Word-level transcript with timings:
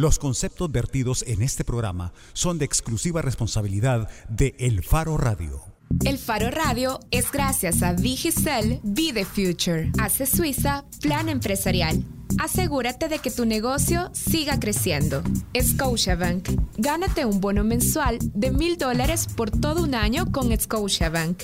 Los 0.00 0.18
conceptos 0.18 0.72
vertidos 0.72 1.22
en 1.26 1.42
este 1.42 1.62
programa 1.62 2.14
son 2.32 2.56
de 2.56 2.64
exclusiva 2.64 3.20
responsabilidad 3.20 4.08
de 4.30 4.54
El 4.58 4.82
Faro 4.82 5.18
Radio. 5.18 5.60
El 6.06 6.16
Faro 6.16 6.50
Radio 6.50 7.00
es 7.10 7.30
gracias 7.30 7.82
a 7.82 7.92
Vigicel 7.92 8.80
Be 8.82 9.12
the 9.12 9.26
Future. 9.26 9.92
Hace 9.98 10.24
Suiza 10.24 10.86
Plan 11.02 11.28
Empresarial. 11.28 12.02
Asegúrate 12.38 13.08
de 13.08 13.18
que 13.18 13.30
tu 13.30 13.44
negocio 13.44 14.10
siga 14.14 14.58
creciendo. 14.58 15.22
Scotiabank. 15.60 16.48
Gánate 16.78 17.26
un 17.26 17.42
bono 17.42 17.62
mensual 17.62 18.20
de 18.22 18.52
mil 18.52 18.78
dólares 18.78 19.26
por 19.36 19.50
todo 19.50 19.82
un 19.82 19.94
año 19.94 20.32
con 20.32 20.58
Scotiabank. 20.58 21.42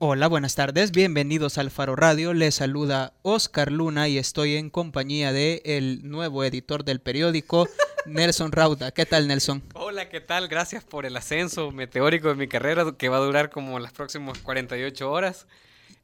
Hola, 0.00 0.28
buenas 0.28 0.54
tardes, 0.54 0.92
bienvenidos 0.92 1.58
al 1.58 1.72
Faro 1.72 1.96
Radio. 1.96 2.32
Les 2.32 2.54
saluda 2.54 3.14
Oscar 3.22 3.72
Luna 3.72 4.06
y 4.06 4.16
estoy 4.16 4.54
en 4.54 4.70
compañía 4.70 5.32
de 5.32 5.60
el 5.64 6.08
nuevo 6.08 6.44
editor 6.44 6.84
del 6.84 7.00
periódico, 7.00 7.68
Nelson 8.06 8.52
Rauda. 8.52 8.92
¿Qué 8.92 9.06
tal, 9.06 9.26
Nelson? 9.26 9.60
Hola, 9.74 10.08
¿qué 10.08 10.20
tal? 10.20 10.46
Gracias 10.46 10.84
por 10.84 11.04
el 11.04 11.16
ascenso 11.16 11.72
meteórico 11.72 12.28
de 12.28 12.36
mi 12.36 12.46
carrera 12.46 12.94
que 12.96 13.08
va 13.08 13.16
a 13.16 13.20
durar 13.20 13.50
como 13.50 13.80
las 13.80 13.90
próximas 13.90 14.38
48 14.38 15.10
horas. 15.10 15.48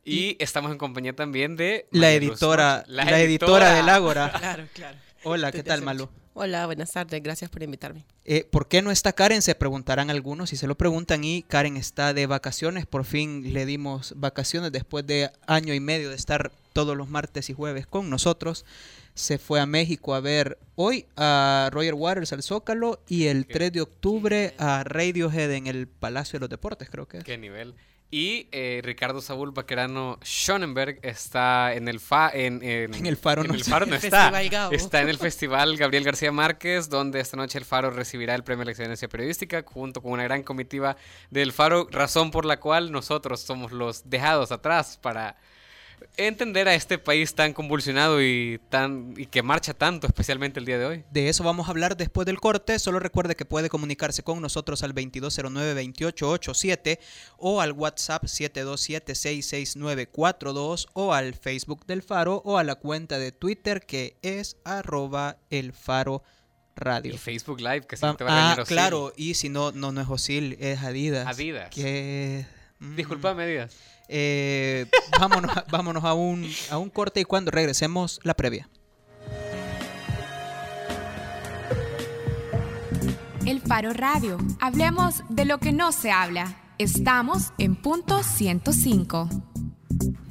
Y 0.04 0.42
estamos 0.42 0.72
en 0.72 0.78
compañía 0.78 1.14
también 1.14 1.54
de 1.54 1.86
la 1.92 2.10
editora, 2.10 2.82
la, 2.88 3.20
editora, 3.20 3.74
del 3.74 3.88
Ágora. 3.88 4.32
Claro, 4.40 4.64
claro. 4.74 4.98
Hola, 5.22 5.52
¿qué 5.52 5.62
tal, 5.62 5.82
Malu? 5.82 6.08
Hola, 6.36 6.66
buenas 6.66 6.90
tardes, 6.90 7.22
gracias 7.22 7.48
por 7.48 7.62
invitarme. 7.62 8.04
Eh, 8.24 8.44
¿Por 8.50 8.66
qué 8.66 8.82
no 8.82 8.90
está 8.90 9.12
Karen? 9.12 9.40
Se 9.40 9.54
preguntarán 9.54 10.10
algunos 10.10 10.52
y 10.52 10.56
se 10.56 10.66
lo 10.66 10.76
preguntan 10.76 11.22
y 11.22 11.44
Karen 11.44 11.76
está 11.76 12.12
de 12.12 12.26
vacaciones, 12.26 12.86
por 12.86 13.04
fin 13.04 13.52
le 13.52 13.64
dimos 13.66 14.14
vacaciones 14.16 14.72
después 14.72 15.06
de 15.06 15.30
año 15.46 15.72
y 15.74 15.78
medio 15.78 16.10
de 16.10 16.16
estar 16.16 16.50
todos 16.72 16.96
los 16.96 17.08
martes 17.08 17.50
y 17.50 17.52
jueves 17.52 17.86
con 17.86 18.10
nosotros. 18.10 18.64
Se 19.14 19.38
fue 19.38 19.60
a 19.60 19.66
México 19.66 20.12
a 20.12 20.20
ver 20.20 20.58
hoy 20.74 21.06
a 21.16 21.70
Roger 21.72 21.94
Waters 21.94 22.32
al 22.32 22.42
Zócalo 22.42 23.00
y 23.06 23.26
el 23.26 23.46
3 23.46 23.70
de 23.70 23.82
octubre 23.82 24.54
a 24.58 24.82
Radiohead 24.82 25.52
en 25.52 25.68
el 25.68 25.86
Palacio 25.86 26.38
de 26.38 26.40
los 26.40 26.50
Deportes, 26.50 26.90
creo 26.90 27.06
que 27.06 27.18
es. 27.18 27.24
¿Qué 27.24 27.38
nivel? 27.38 27.76
Y 28.10 28.48
eh, 28.52 28.80
Ricardo 28.84 29.20
Saúl 29.20 29.50
Baquerano 29.50 30.18
Schonenberg 30.22 31.00
está 31.02 31.74
en 31.74 31.88
el 31.88 31.98
fa 31.98 32.30
en, 32.32 32.62
el 32.62 33.16
Faro 33.16 33.42
no, 33.42 33.54
el 33.54 33.64
Faro 33.64 33.86
no 33.86 33.96
está. 33.96 34.30
Está 34.70 35.02
en 35.02 35.08
el 35.08 35.18
Festival 35.18 35.76
Gabriel 35.76 36.04
García 36.04 36.30
Márquez, 36.30 36.88
donde 36.88 37.18
esta 37.18 37.36
noche 37.36 37.58
el 37.58 37.64
Faro 37.64 37.90
recibirá 37.90 38.34
el 38.34 38.44
premio 38.44 38.60
de 38.60 38.66
la 38.66 38.70
excelencia 38.70 39.08
periodística 39.08 39.64
junto 39.66 40.00
con 40.00 40.12
una 40.12 40.22
gran 40.22 40.44
comitiva 40.44 40.96
del 41.30 41.52
Faro, 41.52 41.88
razón 41.90 42.30
por 42.30 42.44
la 42.44 42.60
cual 42.60 42.92
nosotros 42.92 43.40
somos 43.40 43.72
los 43.72 44.08
dejados 44.08 44.52
atrás 44.52 44.96
para 45.02 45.36
entender 46.16 46.68
a 46.68 46.74
este 46.74 46.98
país 46.98 47.34
tan 47.34 47.52
convulsionado 47.52 48.22
y 48.22 48.60
tan 48.68 49.14
y 49.16 49.26
que 49.26 49.42
marcha 49.42 49.74
tanto, 49.74 50.06
especialmente 50.06 50.60
el 50.60 50.66
día 50.66 50.78
de 50.78 50.86
hoy. 50.86 51.04
De 51.10 51.28
eso 51.28 51.42
vamos 51.44 51.66
a 51.66 51.70
hablar 51.70 51.96
después 51.96 52.26
del 52.26 52.38
corte. 52.40 52.78
Solo 52.78 53.00
recuerde 53.00 53.36
que 53.36 53.44
puede 53.44 53.68
comunicarse 53.68 54.22
con 54.22 54.40
nosotros 54.40 54.82
al 54.82 54.94
2209-2887 54.94 56.98
o 57.38 57.60
al 57.60 57.72
WhatsApp 57.72 58.24
727-66942 58.24 60.86
o 60.92 61.12
al 61.12 61.34
Facebook 61.34 61.84
del 61.86 62.02
Faro 62.02 62.42
o 62.44 62.58
a 62.58 62.64
la 62.64 62.74
cuenta 62.76 63.18
de 63.18 63.32
Twitter 63.32 63.84
que 63.84 64.16
es 64.22 64.56
arroba 64.64 65.38
el 65.50 65.72
Faro 65.72 66.22
Radio. 66.76 67.14
Y 67.14 67.18
Facebook 67.18 67.60
Live, 67.60 67.82
que 67.82 67.96
se 67.96 68.14
te 68.14 68.24
va 68.24 68.30
a 68.30 68.52
Ah, 68.52 68.64
claro, 68.66 69.12
y 69.16 69.34
si 69.34 69.48
no, 69.48 69.72
no, 69.72 69.92
no 69.92 70.00
es 70.00 70.08
Osil, 70.08 70.56
es 70.60 70.82
Adidas. 70.82 71.26
Adidas. 71.26 71.70
Que... 71.70 72.46
Mm. 72.80 72.96
Disculpame, 72.96 73.44
Adidas. 73.44 73.76
Eh, 74.08 74.86
vámonos, 75.18 75.50
vámonos 75.70 76.04
a, 76.04 76.14
un, 76.14 76.48
a 76.70 76.78
un 76.78 76.90
corte 76.90 77.20
y 77.20 77.24
cuando 77.24 77.50
regresemos 77.50 78.20
la 78.22 78.34
previa. 78.34 78.68
El 83.46 83.60
Faro 83.60 83.92
Radio. 83.92 84.38
Hablemos 84.60 85.22
de 85.28 85.44
lo 85.44 85.58
que 85.58 85.72
no 85.72 85.92
se 85.92 86.10
habla. 86.10 86.56
Estamos 86.78 87.52
en 87.58 87.76
punto 87.76 88.22
105. 88.22 89.28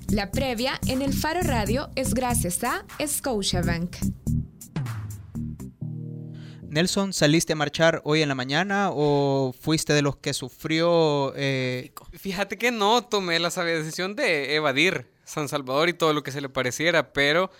La 0.09 0.31
previa 0.31 0.79
en 0.87 1.01
el 1.01 1.13
Faro 1.13 1.41
Radio 1.41 1.89
es 1.95 2.13
gracias 2.13 2.63
a 2.63 2.85
Scotiabank. 3.05 4.22
Nelson, 6.73 7.13
¿saliste 7.13 7.53
a 7.53 7.55
marchar 7.55 8.01
hoy 8.03 8.23
en 8.23 8.29
la 8.29 8.35
mañana 8.35 8.89
o 8.91 9.53
fuiste 9.61 9.93
de 9.93 10.01
los 10.01 10.15
que 10.15 10.33
sufrió? 10.33 11.31
Eh... 11.35 11.91
Fíjate 12.13 12.57
que 12.57 12.71
no, 12.71 13.03
tomé 13.03 13.39
la 13.39 13.51
sabia 13.51 13.75
decisión 13.75 14.15
de 14.15 14.55
evadir 14.55 15.07
San 15.23 15.47
Salvador 15.47 15.89
y 15.89 15.93
todo 15.93 16.13
lo 16.13 16.23
que 16.23 16.31
se 16.31 16.41
le 16.41 16.49
pareciera, 16.49 17.13
pero 17.13 17.51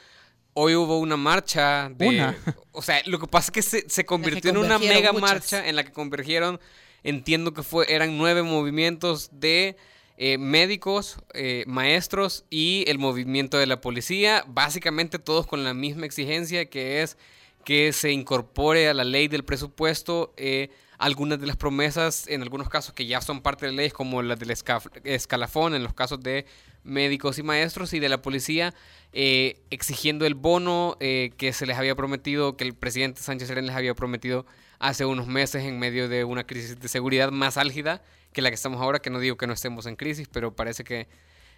hoy 0.54 0.74
hubo 0.74 0.98
una 0.98 1.16
marcha 1.16 1.90
de... 1.90 2.08
¿Una? 2.08 2.36
O 2.76 2.82
sea, 2.82 3.04
lo 3.06 3.20
que 3.20 3.28
pasa 3.28 3.50
es 3.50 3.52
que 3.52 3.62
se, 3.62 3.88
se 3.88 4.04
convirtió 4.04 4.50
en 4.50 4.58
una 4.58 4.80
mega 4.80 5.14
marcha 5.14 5.68
en 5.68 5.76
la 5.76 5.84
que 5.84 5.92
convergieron, 5.92 6.60
entiendo 7.04 7.54
que 7.54 7.62
fue, 7.62 7.86
eran 7.94 8.18
nueve 8.18 8.42
movimientos 8.42 9.30
de... 9.32 9.78
Eh, 10.16 10.38
médicos, 10.38 11.18
eh, 11.34 11.64
maestros 11.66 12.46
y 12.52 12.86
el 12.88 13.00
movimiento 13.00 13.58
de 13.58 13.66
la 13.66 13.82
policía, 13.82 14.46
básicamente 14.48 15.18
todos 15.18 15.48
con 15.48 15.64
la 15.64 15.74
misma 15.74 16.06
exigencia 16.06 16.70
que 16.70 17.02
es 17.02 17.18
que 17.64 17.94
se 17.94 18.12
incorpore 18.12 18.90
a 18.90 18.94
la 18.94 19.04
ley 19.04 19.28
del 19.28 19.44
presupuesto 19.44 20.34
eh, 20.38 20.70
algunas 20.98 21.40
de 21.40 21.48
las 21.48 21.58
promesas, 21.58 22.28
en 22.28 22.42
algunos 22.42 22.70
casos 22.70 22.94
que 22.94 23.06
ya 23.06 23.20
son 23.22 23.42
parte 23.42 23.66
de 23.66 23.74
la 23.74 23.78
ley, 23.78 23.92
como 23.92 24.22
las 24.22 24.40
del 24.40 24.52
escalafón, 25.04 25.76
en 25.76 25.84
los 25.84 25.94
casos 25.94 26.22
de 26.22 26.46
médicos 26.84 27.40
y 27.40 27.44
maestros 27.44 27.94
y 27.94 28.00
de 28.00 28.10
la 28.10 28.22
policía, 28.22 28.74
eh, 29.12 29.62
exigiendo 29.70 30.26
el 30.26 30.36
bono 30.36 30.98
eh, 31.00 31.32
que 31.38 31.52
se 31.54 31.66
les 31.66 31.78
había 31.78 31.96
prometido, 31.96 32.56
que 32.56 32.64
el 32.64 32.74
presidente 32.74 33.22
Sánchez 33.22 33.50
Serén 33.50 33.66
les 33.66 33.76
había 33.76 33.94
prometido 33.96 34.46
hace 34.80 35.06
unos 35.06 35.28
meses 35.28 35.64
en 35.64 35.80
medio 35.80 36.08
de 36.08 36.24
una 36.24 36.46
crisis 36.46 36.80
de 36.80 36.88
seguridad 36.88 37.32
más 37.32 37.58
álgida 37.58 38.02
que 38.32 38.42
la 38.42 38.50
que 38.50 38.56
estamos 38.56 38.82
ahora, 38.82 39.00
que 39.00 39.10
no 39.10 39.20
digo 39.20 39.38
que 39.38 39.48
no 39.48 39.54
estemos 39.54 39.86
en 39.86 39.96
crisis, 39.96 40.28
pero 40.32 40.56
parece 40.56 40.84
que 40.84 41.08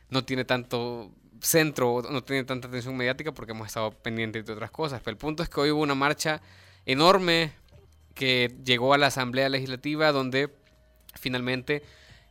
no 0.10 0.26
tiene 0.26 0.46
tanto 0.46 1.12
centro, 1.46 2.02
no 2.10 2.24
tiene 2.24 2.44
tanta 2.44 2.68
atención 2.68 2.98
mediática 2.98 3.32
porque 3.32 3.52
hemos 3.52 3.68
estado 3.68 3.92
pendientes 3.92 4.46
de 4.46 4.54
otras 4.54 4.72
cosas. 4.72 5.02
Pero 5.04 5.14
el 5.14 5.18
punto 5.18 5.44
es 5.44 5.50
que 5.50 5.60
hoy 5.60 5.72
hubo 5.72 5.82
una 5.82 5.96
marcha 5.96 6.42
enorme 6.86 7.54
que 8.14 8.56
llegó 8.64 8.94
a 8.94 8.98
la 8.98 9.08
Asamblea 9.08 9.50
Legislativa 9.50 10.12
donde 10.12 10.50
finalmente 11.14 11.84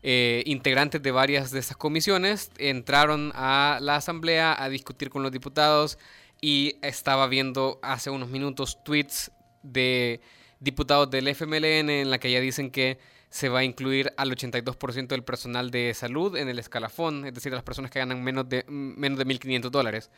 eh, 0.02 0.42
integrantes 0.46 1.02
de 1.02 1.10
varias 1.10 1.50
de 1.50 1.60
esas 1.60 1.76
comisiones 1.76 2.50
entraron 2.58 3.32
a 3.34 3.78
la 3.80 3.96
Asamblea 3.96 4.54
a 4.62 4.68
discutir 4.68 5.10
con 5.10 5.22
los 5.22 5.32
diputados 5.32 5.98
y 6.40 6.76
estaba 6.82 7.26
viendo 7.26 7.78
hace 7.82 8.10
unos 8.10 8.28
minutos 8.28 8.82
tweets 8.84 9.30
de 9.62 10.20
diputados 10.60 11.10
del 11.10 11.28
FMLN 11.28 11.88
en 11.88 12.10
la 12.10 12.18
que 12.18 12.30
ya 12.30 12.40
dicen 12.40 12.70
que 12.70 12.98
se 13.34 13.48
va 13.48 13.58
a 13.58 13.64
incluir 13.64 14.12
al 14.16 14.30
82% 14.30 15.08
del 15.08 15.24
personal 15.24 15.72
de 15.72 15.92
salud 15.92 16.36
en 16.36 16.48
el 16.48 16.60
escalafón, 16.60 17.26
es 17.26 17.34
decir, 17.34 17.52
las 17.52 17.64
personas 17.64 17.90
que 17.90 17.98
ganan 17.98 18.22
menos 18.22 18.48
de, 18.48 18.64
menos 18.68 19.18
de 19.18 19.26
1.500 19.26 19.70
dólares. 19.70 20.08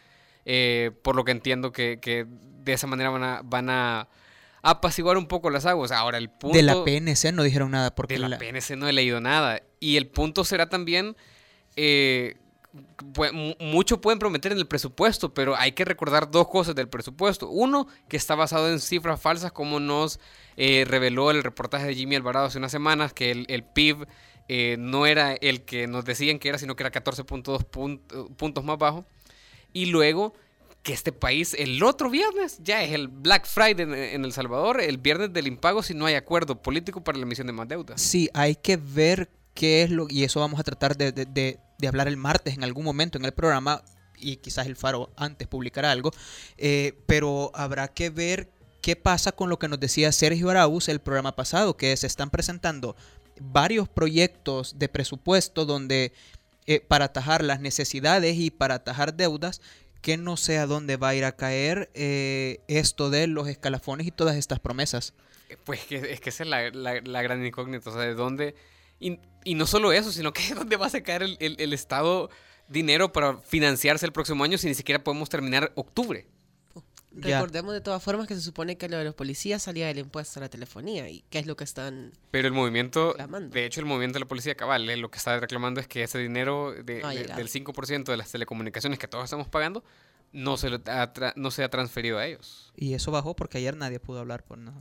Eh, 0.44 0.91
por 1.00 1.16
lo 1.16 1.25
que 1.25 1.32
entiendo 1.32 1.72
que, 1.72 1.99
que, 1.99 2.26
de 2.28 2.72
esa 2.75 2.87
manera 2.87 3.09
van 3.09 3.25
a, 3.25 3.41
van 3.43 3.71
a 3.71 4.09
apaciguar 4.60 5.16
un 5.16 5.28
poco 5.28 5.49
las 5.49 5.65
aguas. 5.65 5.93
Ahora, 5.93 6.19
el 6.19 6.28
punto... 6.28 6.59
De 6.59 6.62
la 6.62 6.84
PNC 6.84 7.32
no 7.32 7.43
dijeron 7.43 7.71
nada. 7.71 7.94
Porque 7.94 8.19
de 8.19 8.28
la, 8.28 8.37
PNC 8.37 8.76
no 8.76 8.87
he 8.87 8.93
leído 8.93 9.19
nada. 9.22 9.62
Y 9.81 9.97
el 9.97 10.09
punto 10.09 10.44
será 10.44 10.69
también... 10.69 11.16
Eh, 11.75 12.37
mucho 13.60 14.00
pueden 14.00 14.19
prometer 14.19 14.53
en 14.53 14.59
el 14.59 14.66
presupuesto, 14.66 15.32
pero 15.32 15.56
hay 15.56 15.72
que 15.72 15.84
recordar 15.84 16.31
dos 16.31 16.48
cosas 16.48 16.75
del 16.75 16.88
presupuesto. 16.88 17.48
Uno, 17.48 17.87
que 18.09 18.16
está 18.16 18.34
basado 18.34 18.70
en 18.70 18.81
cifras 18.81 19.20
falsas, 19.20 19.53
como 19.53 19.81
nos 19.81 20.20
eh, 20.56 20.84
reveló 20.87 21.31
el 21.31 21.42
reportaje 21.42 21.87
de 21.87 21.94
Jimmy 21.94 22.16
Alvarado 22.16 22.47
hace 22.47 22.59
unas 22.59 22.72
semanas, 22.72 23.12
que 23.12 23.31
el, 23.31 23.64
PIB 23.64 24.06
eh, 24.48 24.76
no 24.78 25.06
era 25.06 25.34
el 25.34 25.62
que 25.62 25.87
nos 25.87 26.04
decían 26.04 26.38
que 26.38 26.48
era, 26.48 26.59
sino 26.59 26.76
que 26.76 26.82
era 26.82 26.92
14.2 26.92 28.34
puntos 28.37 28.64
más 28.64 28.78
bajo. 28.78 29.04
Y 29.72 29.87
luego 29.87 30.34
que 30.82 30.93
este 30.93 31.10
país 31.10 31.53
el 31.58 31.82
otro 31.82 32.10
viernes 32.10 32.60
ya 32.62 32.84
es 32.84 32.93
el 32.93 33.08
Black 33.08 33.46
Friday 33.46 34.14
en, 34.14 34.25
El 34.25 34.32
Salvador, 34.32 34.81
el 34.81 34.99
viernes 34.99 35.32
del 35.32 35.49
impago 35.49 35.82
si 35.82 35.94
no 35.94 36.06
hay 36.06 36.14
acuerdo 36.14 36.62
político 36.62 37.02
para 37.02 37.19
la 37.19 37.25
emisión 37.25 37.49
de 37.49 37.52
más 37.52 37.67
deuda. 37.67 37.99
Sí, 37.99 38.31
hay 38.32 38.55
que 38.55 38.76
ver 38.76 39.28
qué 39.52 39.82
es 39.82 39.90
lo, 39.90 40.06
y 40.08 40.23
eso 40.23 40.38
vamos 40.38 40.61
a 40.61 40.62
tratar 40.62 40.96
de, 40.96 41.11
de 41.11 41.58
hablar 41.87 42.08
el 42.08 42.17
martes 42.17 42.55
en 42.55 42.64
algún 42.64 42.84
momento 42.84 43.19
en 43.19 43.25
el 43.25 43.32
programa 43.32 43.82
y 44.19 44.37
quizás 44.37 44.67
el 44.67 44.76
Faro 44.76 45.11
antes 45.17 45.46
publicará 45.46 45.90
algo, 45.90 46.11
eh, 46.56 46.94
pero 47.06 47.50
habrá 47.55 47.88
que 47.88 48.11
ver 48.11 48.49
qué 48.81 48.96
pasa 48.96 49.32
con 49.32 49.50
lo 49.50 49.58
que 49.58 49.69
nos 49.69 49.81
decía 49.81 50.12
Sergio 50.12 50.50
Arauz 50.50 50.88
el 50.88 51.00
programa 51.00 51.37
pasado, 51.37 51.76
que 51.76 51.96
se 51.96 52.06
están 52.06 52.31
presentando 52.31 52.96
varios 53.40 53.88
proyectos 53.88 54.78
de 54.78 54.88
presupuesto 54.88 55.67
donde 55.67 56.12
eh, 56.67 56.81
para 56.81 57.06
atajar 57.06 57.44
las 57.44 57.61
necesidades 57.61 58.37
y 58.37 58.50
para 58.50 58.76
atajar 58.76 59.14
deudas, 59.14 59.61
que 60.00 60.17
no 60.17 60.37
sé 60.37 60.58
a 60.58 60.67
dónde 60.67 60.96
va 60.96 61.08
a 61.11 61.14
ir 61.14 61.25
a 61.25 61.37
caer 61.37 61.90
eh, 61.94 62.61
esto 62.69 63.11
de 63.11 63.26
los 63.26 63.49
escalafones 63.49 64.06
y 64.06 64.11
todas 64.11 64.37
estas 64.37 64.61
promesas. 64.61 65.14
Pues 65.64 65.84
que, 65.84 65.96
es 65.96 66.20
que 66.20 66.31
esa 66.31 66.44
es 66.44 66.49
la, 66.49 66.70
la 67.00 67.23
gran 67.23 67.44
incógnita, 67.44 67.90
o 67.90 67.93
sea, 67.93 68.02
de 68.02 68.14
dónde 68.14 68.55
y, 69.00 69.19
no 69.54 69.66
solo 69.66 69.93
eso, 69.93 70.12
sino 70.12 70.32
que 70.32 70.43
dónde 70.54 70.76
va 70.76 70.87
a 70.87 70.90
sacar 70.90 71.22
el, 71.22 71.37
el, 71.40 71.72
Estado 71.72 72.31
dinero 72.69 73.12
para 73.12 73.38
financiarse 73.38 74.06
el 74.06 74.12
próximo 74.12 74.43
año 74.44 74.58
si 74.58 74.66
ni 74.66 74.75
siquiera 74.75 75.02
podemos 75.02 75.28
terminar 75.28 75.72
octubre. 75.76 76.26
Recordemos 77.19 77.72
de 77.72 77.81
todas 77.81 78.02
formas 78.02 78.26
que 78.26 78.34
se 78.34 78.43
supone 78.43 78.76
que 78.76 78.88
lo 78.88 78.98
de 78.98 79.04
los 79.04 79.14
policías 79.14 79.62
salía 79.62 79.87
del 79.87 79.98
impuesto 79.98 80.38
a 80.38 80.43
la 80.43 80.48
telefonía 80.50 81.08
y 81.08 81.25
qué 81.31 81.38
es 81.38 81.46
lo 81.46 81.56
que 81.56 81.64
están 81.64 82.12
Pero 82.31 82.46
el 82.46 82.52
movimiento, 82.52 83.14
de 83.14 83.64
hecho 83.64 83.81
el 83.81 83.87
movimiento 83.87 84.16
de 84.16 84.20
la 84.20 84.28
policía 84.28 84.54
cabal, 84.54 84.88
eh, 84.90 84.96
lo 84.96 85.10
que 85.10 85.16
está 85.16 85.38
reclamando 85.40 85.81
es 85.81 85.88
que 85.88 86.02
ese 86.02 86.19
dinero 86.19 86.75
del 86.84 87.02
5% 87.02 88.04
de 88.04 88.16
las 88.16 88.31
telecomunicaciones 88.31 88.99
que 88.99 89.08
todos 89.08 89.25
estamos 89.25 89.49
pagando 89.49 89.82
no 90.32 90.58
se, 90.58 90.69
ha 90.87 91.32
no 91.37 91.50
se 91.50 91.64
ha 91.64 91.70
transferido 91.70 92.19
a 92.19 92.26
ellos. 92.26 92.72
Y 92.76 92.92
eso 92.92 93.10
bajó 93.10 93.34
porque 93.34 93.58
ayer 93.58 93.76
nadie 93.76 93.99
pudo 93.99 94.19
hablar 94.20 94.42
por 94.42 94.58
nada 94.58 94.76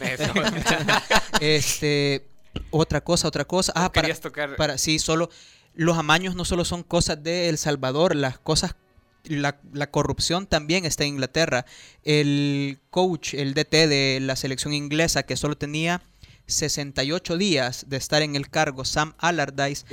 este, 1.40 2.28
otra 2.70 3.02
cosa, 3.02 3.28
otra 3.28 3.44
cosa. 3.44 3.72
Ah, 3.74 3.92
para, 3.92 4.14
tocar? 4.14 4.56
para, 4.56 4.78
sí, 4.78 4.98
solo 4.98 5.30
los 5.74 5.98
amaños 5.98 6.34
no 6.34 6.44
solo 6.44 6.64
son 6.64 6.82
cosas 6.82 7.22
de 7.22 7.48
El 7.48 7.58
Salvador, 7.58 8.14
las 8.14 8.38
cosas 8.38 8.76
la, 9.24 9.58
la, 9.72 9.90
corrupción 9.90 10.46
también 10.46 10.84
está 10.84 11.04
en 11.04 11.10
Inglaterra. 11.10 11.64
El 12.02 12.78
coach, 12.90 13.34
el 13.34 13.54
DT 13.54 13.88
de 13.88 14.18
la 14.20 14.36
selección 14.36 14.74
inglesa, 14.74 15.24
que 15.24 15.36
solo 15.36 15.56
tenía 15.56 16.02
68 16.46 17.36
días 17.38 17.86
de 17.88 17.96
estar 17.96 18.22
en 18.22 18.36
el 18.36 18.48
cargo, 18.50 18.84
Sam 18.84 19.14
Allardyce, 19.18 19.86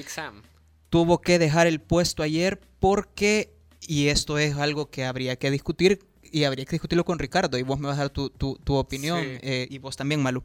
tuvo 0.89 1.21
que 1.21 1.39
dejar 1.39 1.67
el 1.67 1.79
puesto 1.79 2.23
ayer 2.23 2.59
porque, 2.79 3.53
y 3.87 4.07
esto 4.07 4.37
es 4.37 4.57
algo 4.57 4.89
que 4.89 5.05
habría 5.05 5.37
que 5.37 5.49
discutir, 5.51 6.05
y 6.23 6.43
habría 6.43 6.65
que 6.65 6.71
discutirlo 6.71 7.05
con 7.05 7.19
Ricardo, 7.19 7.57
y 7.57 7.63
vos 7.63 7.79
me 7.79 7.87
vas 7.87 7.97
a 7.97 8.01
dar 8.01 8.09
tu, 8.09 8.29
tu, 8.29 8.75
opinión, 8.75 9.19
eh, 9.23 9.67
y 9.69 9.77
vos 9.79 9.95
también, 9.95 10.21
Malu. 10.21 10.43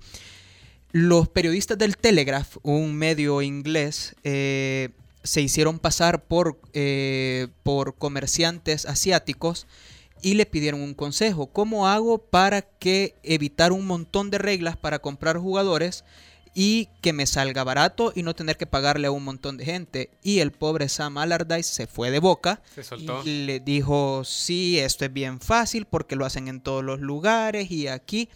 Los 0.98 1.28
periodistas 1.28 1.76
del 1.76 1.98
Telegraph, 1.98 2.56
un 2.62 2.94
medio 2.94 3.42
inglés, 3.42 4.16
eh, 4.24 4.88
se 5.22 5.42
hicieron 5.42 5.78
pasar 5.78 6.24
por, 6.24 6.58
eh, 6.72 7.48
por 7.64 7.96
comerciantes 7.96 8.86
asiáticos 8.86 9.66
y 10.22 10.36
le 10.36 10.46
pidieron 10.46 10.80
un 10.80 10.94
consejo. 10.94 11.48
¿Cómo 11.48 11.86
hago 11.86 12.16
para 12.16 12.62
que 12.62 13.14
evitar 13.24 13.72
un 13.72 13.86
montón 13.86 14.30
de 14.30 14.38
reglas 14.38 14.78
para 14.78 15.00
comprar 15.00 15.36
jugadores 15.36 16.06
y 16.54 16.88
que 17.02 17.12
me 17.12 17.26
salga 17.26 17.62
barato 17.62 18.14
y 18.16 18.22
no 18.22 18.34
tener 18.34 18.56
que 18.56 18.64
pagarle 18.64 19.08
a 19.08 19.10
un 19.10 19.24
montón 19.24 19.58
de 19.58 19.66
gente? 19.66 20.08
Y 20.22 20.38
el 20.38 20.50
pobre 20.50 20.88
Sam 20.88 21.18
Allardyce 21.18 21.74
se 21.74 21.86
fue 21.86 22.10
de 22.10 22.20
boca 22.20 22.62
y 23.22 23.44
le 23.44 23.60
dijo, 23.60 24.24
sí, 24.24 24.78
esto 24.78 25.04
es 25.04 25.12
bien 25.12 25.40
fácil 25.40 25.84
porque 25.84 26.16
lo 26.16 26.24
hacen 26.24 26.48
en 26.48 26.62
todos 26.62 26.82
los 26.82 27.00
lugares 27.00 27.70
y 27.70 27.86
aquí 27.86 28.30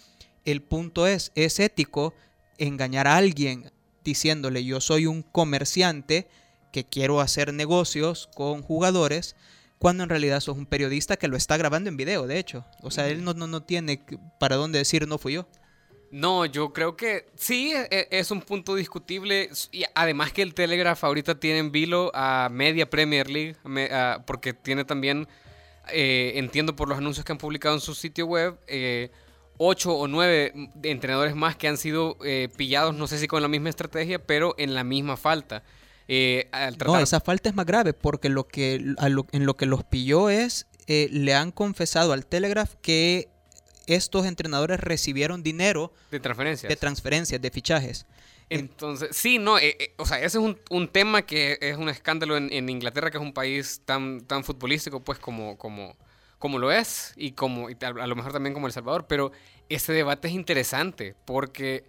el 0.45 0.61
punto 0.61 1.07
es, 1.07 1.33
es 1.35 1.59
ético 1.59 2.13
engañar 2.61 3.09
a 3.09 3.17
alguien 3.17 3.73
diciéndole 4.05 4.65
yo 4.65 4.81
soy 4.81 5.07
un 5.07 5.23
comerciante 5.23 6.29
que 6.73 6.85
quiero 6.85 7.21
hacer 7.21 7.53
negocios 7.53 8.29
con 8.35 8.63
jugadores, 8.63 9.37
cuando 9.79 10.05
en 10.05 10.11
realidad 10.11 10.41
sos 10.41 10.57
un 10.57 10.67
periodista 10.67 11.17
que 11.17 11.29
lo 11.29 11.37
está 11.37 11.57
grabando 11.57 11.89
en 11.89 11.97
video, 11.97 12.27
de 12.27 12.39
hecho. 12.39 12.65
O 12.83 12.91
sea, 12.91 13.09
él 13.09 13.25
no, 13.25 13.35
no, 13.35 13.47
no 13.47 13.63
tiene 13.63 14.05
para 14.39 14.57
dónde 14.57 14.79
decir 14.79 15.09
no 15.09 15.19
fui 15.19 15.35
yo. 15.35 15.49
No, 16.11 16.45
yo 16.45 16.73
creo 16.73 16.97
que 16.97 17.27
sí, 17.37 17.73
e, 17.73 17.87
e, 17.91 18.09
es 18.11 18.31
un 18.31 18.43
punto 18.43 18.75
discutible. 18.75 19.49
Y 19.73 19.85
además 19.95 20.33
que 20.33 20.43
el 20.43 20.55
Telegraph 20.55 21.05
ahorita 21.05 21.39
tiene 21.39 21.59
en 21.59 21.73
vilo 21.73 22.11
a 22.15 22.49
media 22.51 22.91
Premier 22.91 23.31
League, 23.31 23.57
porque 24.27 24.53
tiene 24.53 24.85
también, 24.85 25.29
eh, 25.93 26.33
entiendo 26.35 26.75
por 26.75 26.89
los 26.89 26.99
anuncios 26.99 27.25
que 27.25 27.33
han 27.33 27.39
publicado 27.39 27.75
en 27.75 27.81
su 27.81 27.95
sitio 27.95 28.27
web, 28.27 28.59
eh, 28.67 29.11
ocho 29.63 29.95
o 29.95 30.09
nueve 30.09 30.53
entrenadores 30.83 31.37
más 31.37 31.55
que 31.55 31.69
han 31.69 31.77
sido 31.77 32.17
eh, 32.25 32.49
pillados, 32.57 32.95
no 32.95 33.07
sé 33.07 33.19
si 33.19 33.29
con 33.29 33.43
la 33.43 33.49
misma 33.49 33.69
estrategia, 33.69 34.19
pero 34.19 34.55
en 34.57 34.75
la 34.75 34.85
misma 34.85 35.19
falta. 35.19 35.63
Eh, 36.09 36.49
no, 36.85 36.99
esa 36.99 37.21
falta 37.21 37.51
es 37.51 37.55
más 37.55 37.67
grave 37.67 37.93
porque 37.93 38.31
lo 38.31 38.49
que, 38.49 38.77
en 38.77 39.47
lo 39.47 39.57
que 39.57 39.67
los 39.67 39.85
pilló 39.85 40.31
es, 40.31 40.67
eh, 40.87 41.09
le 41.13 41.35
han 41.35 41.53
confesado 41.53 42.15
al 42.15 42.25
Telegraph 42.25 42.75
que 42.81 43.29
estos 43.87 44.25
entrenadores 44.25 44.81
recibieron 44.81 45.43
dinero 45.43 45.93
de 46.11 46.21
transferencias, 46.21 46.71
de, 46.71 46.77
transferencias, 46.77 47.41
de 47.41 47.51
fichajes. 47.51 48.07
Entonces, 48.49 49.15
sí, 49.15 49.39
no, 49.39 49.59
eh, 49.59 49.95
o 49.99 50.07
sea, 50.07 50.19
ese 50.19 50.39
es 50.39 50.57
un, 50.71 50.89
tema 50.89 51.23
que 51.23 51.59
es 51.61 51.77
un 51.77 51.91
escándalo 51.91 52.37
en, 52.37 52.69
Inglaterra, 52.69 53.11
que 53.11 53.19
es 53.19 53.23
un 53.23 53.35
país 53.35 53.83
tan, 53.85 54.23
tan 54.23 54.43
futbolístico, 54.43 55.01
pues, 55.05 55.19
como, 55.19 55.59
como, 55.59 55.97
como 56.41 56.59
lo 56.59 56.73
es, 56.73 57.13
y 57.17 57.33
como 57.33 57.69
y 57.71 57.77
a 57.81 58.07
lo 58.07 58.17
mejor 58.17 58.33
también 58.33 58.55
como 58.55 58.67
El 58.67 58.73
Salvador, 58.73 59.07
pero 59.07 59.31
ese 59.69 59.93
debate 59.93 60.29
es 60.29 60.35
interesante, 60.35 61.15
porque 61.27 61.85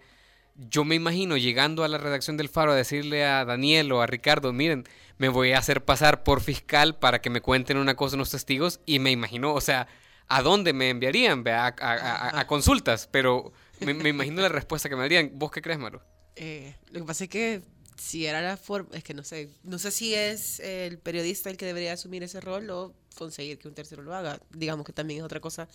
yo 0.56 0.84
me 0.84 0.94
imagino 0.94 1.38
llegando 1.38 1.86
a 1.86 1.88
la 1.88 1.98
redacción 1.98 2.36
del 2.36 2.50
Faro 2.50 2.74
a 2.74 2.76
decirle 2.76 3.24
a 3.24 3.46
Daniel 3.46 3.94
o 3.94 4.02
a 4.02 4.08
Ricardo, 4.08 4.52
miren, 4.52 4.84
me 5.18 5.30
voy 5.30 5.54
a 5.54 5.58
hacer 5.58 5.86
pasar 5.86 6.24
por 6.24 6.42
fiscal 6.42 7.00
para 7.00 7.22
que 7.22 7.30
me 7.30 7.40
cuenten 7.40 7.78
una 7.78 7.96
cosa 7.96 8.18
unos 8.18 8.30
testigos 8.30 8.82
y 8.86 9.00
me 9.00 9.10
imagino, 9.10 9.54
o 9.54 9.62
sea, 9.62 9.88
¿a 10.28 10.42
dónde 10.42 10.74
me 10.74 10.90
enviarían? 10.90 11.46
A, 11.48 12.46
consultas, 12.46 13.08
pero 13.10 13.54
me, 13.80 14.10
imagino 14.10 14.42
la 14.42 14.50
respuesta 14.50 14.90
que 14.90 14.98
me 14.98 15.04
darían. 15.04 15.32
¿Vos 15.36 15.50
qué 15.50 15.62
crees, 15.62 15.80
Maru? 15.80 16.02
Eh, 16.36 16.76
lo 16.90 17.00
que 17.00 17.06
pasa 17.06 17.24
es 17.24 17.30
que 17.30 17.62
si 17.98 18.26
era 18.26 18.42
la 18.42 18.58
forma, 18.58 18.90
es 18.98 19.04
que 19.06 19.14
no 19.14 19.24
sé, 19.24 19.50
no 19.64 19.80
sé 19.80 19.92
si 19.92 20.14
es 20.14 20.60
el 20.60 21.00
periodista 21.00 21.50
el 21.50 21.56
que 21.56 21.66
debería 21.66 21.94
asumir 21.94 22.24
ese 22.24 22.42
rol 22.42 22.70
o 22.70 22.94
conseguir 23.16 23.60
que 23.60 23.68
un 23.68 23.74
tercero 23.74 24.04
lo 24.04 24.16
haga. 24.16 24.40
Digamos 24.52 24.86
que 24.86 24.94
también 24.94 25.20
es 25.20 25.26
otra 25.26 25.40
cosa 25.40 25.68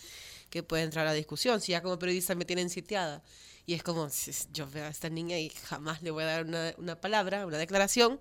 que 0.51 0.63
puede 0.63 0.83
entrar 0.83 1.07
a 1.07 1.11
la 1.11 1.15
discusión. 1.15 1.61
Si 1.61 1.73
ya 1.73 1.83
como 1.83 1.99
periodista 1.99 2.35
me 2.35 2.45
tienen 2.45 2.71
sitiada 2.71 3.23
y 3.67 3.75
es 3.75 3.83
como, 3.83 4.09
yo 4.53 4.69
veo 4.71 4.85
a 4.85 4.89
esta 4.89 5.09
niña 5.09 5.39
y 5.39 5.51
jamás 5.51 6.03
le 6.03 6.11
voy 6.11 6.25
a 6.25 6.27
dar 6.27 6.45
una, 6.45 6.75
una 6.79 7.01
palabra, 7.01 7.47
una 7.47 7.59
declaración, 7.59 8.21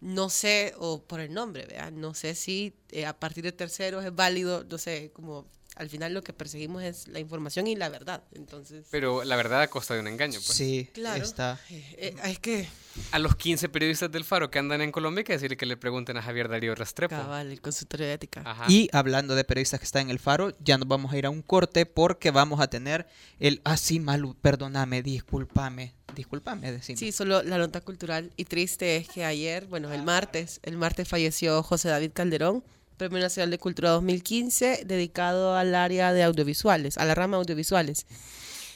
no 0.00 0.30
sé, 0.30 0.74
o 0.78 1.02
por 1.02 1.20
el 1.20 1.34
nombre, 1.34 1.66
¿vea? 1.66 1.90
no 1.90 2.14
sé 2.14 2.34
si 2.34 2.72
eh, 2.90 3.04
a 3.04 3.18
partir 3.18 3.42
de 3.42 3.52
terceros 3.52 4.04
es 4.04 4.14
válido, 4.14 4.64
no 4.64 4.78
sé, 4.78 5.10
como 5.12 5.46
al 5.78 5.88
final 5.88 6.12
lo 6.12 6.22
que 6.22 6.32
perseguimos 6.32 6.82
es 6.82 7.06
la 7.06 7.20
información 7.20 7.68
y 7.68 7.76
la 7.76 7.88
verdad. 7.88 8.24
Entonces, 8.32 8.86
Pero 8.90 9.22
la 9.22 9.36
verdad 9.36 9.62
a 9.62 9.68
costa 9.68 9.94
de 9.94 10.00
un 10.00 10.08
engaño. 10.08 10.40
Pues. 10.44 10.56
Sí, 10.56 10.90
claro. 10.92 11.22
Está. 11.22 11.60
Eh, 11.70 11.94
eh, 11.96 12.16
es 12.24 12.38
que... 12.40 12.68
A 13.12 13.20
los 13.20 13.36
15 13.36 13.68
periodistas 13.68 14.10
del 14.10 14.24
Faro 14.24 14.50
que 14.50 14.58
andan 14.58 14.80
en 14.80 14.90
Colombia 14.90 15.20
hay 15.20 15.24
que 15.24 15.34
decirle 15.34 15.56
que 15.56 15.66
le 15.66 15.76
pregunten 15.76 16.16
a 16.16 16.22
Javier 16.22 16.48
Darío 16.48 16.74
Rastrepo. 16.74 17.14
Cabal, 17.14 17.52
el 17.52 17.60
consultorio 17.60 18.06
de 18.06 18.14
ética. 18.14 18.56
Y 18.66 18.88
hablando 18.92 19.36
de 19.36 19.44
periodistas 19.44 19.78
que 19.78 19.86
están 19.86 20.02
en 20.02 20.10
el 20.10 20.18
Faro, 20.18 20.52
ya 20.58 20.78
nos 20.78 20.88
vamos 20.88 21.12
a 21.12 21.16
ir 21.16 21.24
a 21.24 21.30
un 21.30 21.42
corte 21.42 21.86
porque 21.86 22.32
vamos 22.32 22.60
a 22.60 22.66
tener 22.66 23.06
el... 23.38 23.60
Ah, 23.62 23.76
sí, 23.76 24.00
Malu, 24.00 24.34
perdóname, 24.34 25.02
discúlpame. 25.04 25.94
Discúlpame, 26.12 26.72
decime. 26.72 26.98
Sí, 26.98 27.12
solo 27.12 27.44
la 27.44 27.58
nota 27.58 27.80
cultural 27.82 28.32
y 28.36 28.46
triste 28.46 28.96
es 28.96 29.08
que 29.08 29.24
ayer, 29.24 29.66
bueno, 29.66 29.92
el 29.92 30.02
martes, 30.02 30.58
el 30.64 30.76
martes 30.76 31.06
falleció 31.06 31.62
José 31.62 31.88
David 31.88 32.10
Calderón, 32.12 32.64
Premio 32.98 33.20
Nacional 33.20 33.50
de 33.50 33.58
Cultura 33.58 33.90
2015, 33.90 34.82
dedicado 34.84 35.56
al 35.56 35.74
área 35.74 36.12
de 36.12 36.22
audiovisuales, 36.24 36.98
a 36.98 37.04
la 37.04 37.14
rama 37.14 37.38
audiovisuales. 37.38 38.06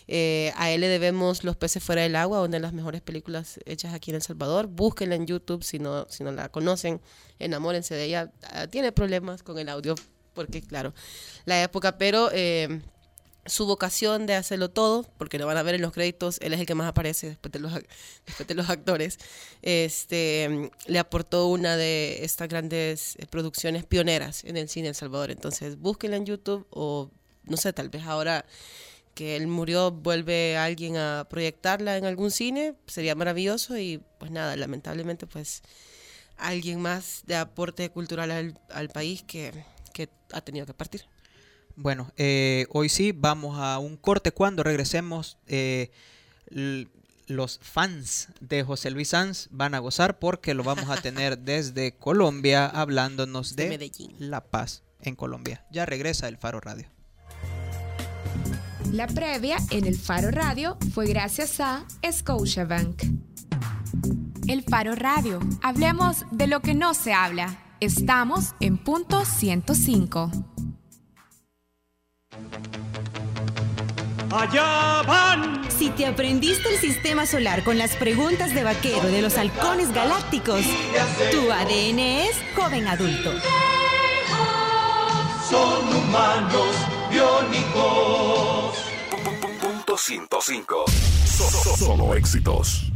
Eh, 0.09 0.53
a 0.57 0.71
él 0.71 0.81
le 0.81 0.89
debemos 0.89 1.45
Los 1.45 1.57
peces 1.57 1.83
fuera 1.83 2.03
del 2.03 2.17
agua, 2.17 2.41
una 2.41 2.53
de 2.53 2.61
las 2.61 2.73
mejores 2.73 3.01
películas 3.03 3.61
hechas 3.67 3.93
aquí 3.95 4.11
en 4.11 4.17
El 4.17 4.23
Salvador. 4.23 4.69
Búsquenla 4.69 5.17
en 5.17 5.27
YouTube 5.27 5.63
si 5.63 5.79
no, 5.79 6.07
si 6.09 6.25
no 6.25 6.33
la 6.33 6.49
conocen, 6.49 7.01
enamórense 7.39 7.95
de 7.95 8.05
ella. 8.05 8.33
Ah, 8.45 8.67
tiene 8.69 8.93
problemas 8.93 9.43
con 9.43 9.59
el 9.59 9.69
audio, 9.69 9.95
porque 10.35 10.63
claro, 10.63 10.95
la 11.45 11.63
época, 11.63 11.99
pero 11.99 12.31
eh, 12.33 12.81
su 13.47 13.67
vocación 13.67 14.27
de 14.27 14.35
hacerlo 14.35 14.71
todo, 14.71 15.05
porque 15.19 15.39
lo 15.39 15.47
van 15.47 15.57
a 15.57 15.63
ver 15.63 15.75
en 15.75 15.83
los 15.83 15.93
créditos, 15.93 16.39
él 16.41 16.53
es 16.53 16.61
el 16.61 16.67
que 16.67 16.75
más 16.75 16.89
aparece 16.89 17.29
después 17.29 17.51
de 17.53 17.59
los, 17.59 17.73
después 18.27 18.47
de 18.47 18.55
los 18.55 18.71
actores, 18.71 19.19
este, 19.63 20.71
le 20.87 20.99
aportó 20.99 21.49
una 21.49 21.77
de 21.77 22.25
estas 22.25 22.49
grandes 22.49 23.17
eh, 23.17 23.27
producciones 23.27 23.85
pioneras 23.85 24.45
en 24.45 24.57
el 24.57 24.69
cine 24.69 24.89
El 24.89 24.95
Salvador. 24.95 25.31
Entonces, 25.31 25.79
búsquenla 25.79 26.17
en 26.17 26.27
YouTube 26.27 26.67
o, 26.71 27.11
no 27.45 27.57
sé, 27.57 27.73
tal 27.73 27.89
vez 27.89 28.05
ahora 28.05 28.47
que 29.15 29.37
él 29.37 29.47
murió, 29.47 29.91
vuelve 29.91 30.57
alguien 30.57 30.97
a 30.97 31.27
proyectarla 31.29 31.99
en 31.99 32.07
algún 32.07 32.31
cine, 32.31 32.75
sería 32.87 33.15
maravilloso 33.15 33.77
y 33.77 34.01
pues 34.19 34.31
nada, 34.31 34.57
lamentablemente 34.57 35.27
pues 35.27 35.63
alguien 36.39 36.81
más 36.81 37.23
de 37.27 37.37
aporte 37.37 37.91
cultural 37.91 38.31
al, 38.31 38.59
al 38.71 38.89
país 38.89 39.23
que, 39.23 39.53
que 39.93 40.09
ha 40.33 40.41
tenido 40.41 40.65
que 40.65 40.73
partir. 40.75 41.05
Bueno, 41.77 42.13
eh, 42.17 42.67
hoy 42.71 42.89
sí 42.89 43.13
vamos 43.13 43.59
a 43.59 43.79
un 43.79 43.97
corte. 43.97 44.33
Cuando 44.33 44.63
regresemos, 44.63 45.39
eh, 45.47 45.91
los 47.27 47.59
fans 47.63 48.29
de 48.41 48.63
José 48.63 48.91
Luis 48.91 49.09
Sanz 49.09 49.49
van 49.51 49.75
a 49.75 49.79
gozar 49.79 50.19
porque 50.19 50.55
lo 50.55 50.63
vamos 50.63 50.91
a 50.91 51.01
tener 51.01 51.39
desde 51.39 51.93
Colombia 51.93 52.67
hablándonos 52.67 53.57
de, 53.57 53.91
La 54.19 54.45
Paz 54.45 54.83
en 55.01 55.17
Colombia. 55.17 55.65
Ya 55.71 55.87
regresa 55.87 56.29
el 56.29 56.37
Faro 56.37 56.61
Radio. 56.61 56.87
La 58.93 59.07
previa 59.07 59.57
en 59.71 59.87
el 59.87 59.97
Faro 59.97 60.31
Radio 60.31 60.77
fue 60.93 61.07
gracias 61.07 61.61
a 61.61 61.87
Scotiabank. 62.11 63.03
El 64.49 64.63
Faro 64.63 64.95
Radio. 64.95 65.41
Hablemos 65.63 66.27
de 66.31 66.47
lo 66.47 66.61
que 66.61 66.75
no 66.75 66.93
se 66.93 67.13
habla. 67.13 67.59
Estamos 67.81 68.55
en 68.61 68.77
punto 68.77 69.25
105. 69.25 70.31
Allá 74.31 75.03
van. 75.07 75.71
Si 75.71 75.91
te 75.91 76.07
aprendiste 76.07 76.69
el 76.73 76.79
sistema 76.79 77.27
solar 77.27 77.65
con 77.65 77.77
las 77.77 77.97
preguntas 77.97 78.55
de 78.55 78.65
vaquero 78.65 79.09
de 79.09 79.21
los 79.21 79.37
halcones 79.37 79.93
galácticos, 79.93 80.65
tu 81.31 81.51
ADN 81.51 81.99
es 81.99 82.37
joven 82.57 82.87
adulto. 82.87 83.33
Son 85.51 85.95
humanos 85.95 86.77
biónicos. 87.11 88.79
Punto 89.61 89.99
105. 89.99 90.85
Solo 91.77 92.15
éxitos. 92.15 92.92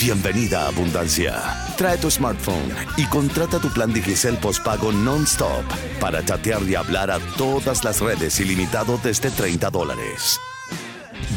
Bienvenida 0.00 0.62
a 0.62 0.68
Abundancia. 0.68 1.34
Trae 1.76 1.98
tu 1.98 2.10
smartphone 2.10 2.72
y 2.96 3.04
contrata 3.04 3.58
tu 3.58 3.68
plan 3.68 3.92
Digicel 3.92 4.38
postpago 4.38 4.90
non-stop 4.90 5.62
para 6.00 6.24
chatear 6.24 6.62
y 6.62 6.74
hablar 6.74 7.10
a 7.10 7.18
todas 7.36 7.84
las 7.84 8.00
redes 8.00 8.40
ilimitado 8.40 8.98
desde 9.04 9.30
30 9.30 9.68
dólares. 9.68 10.40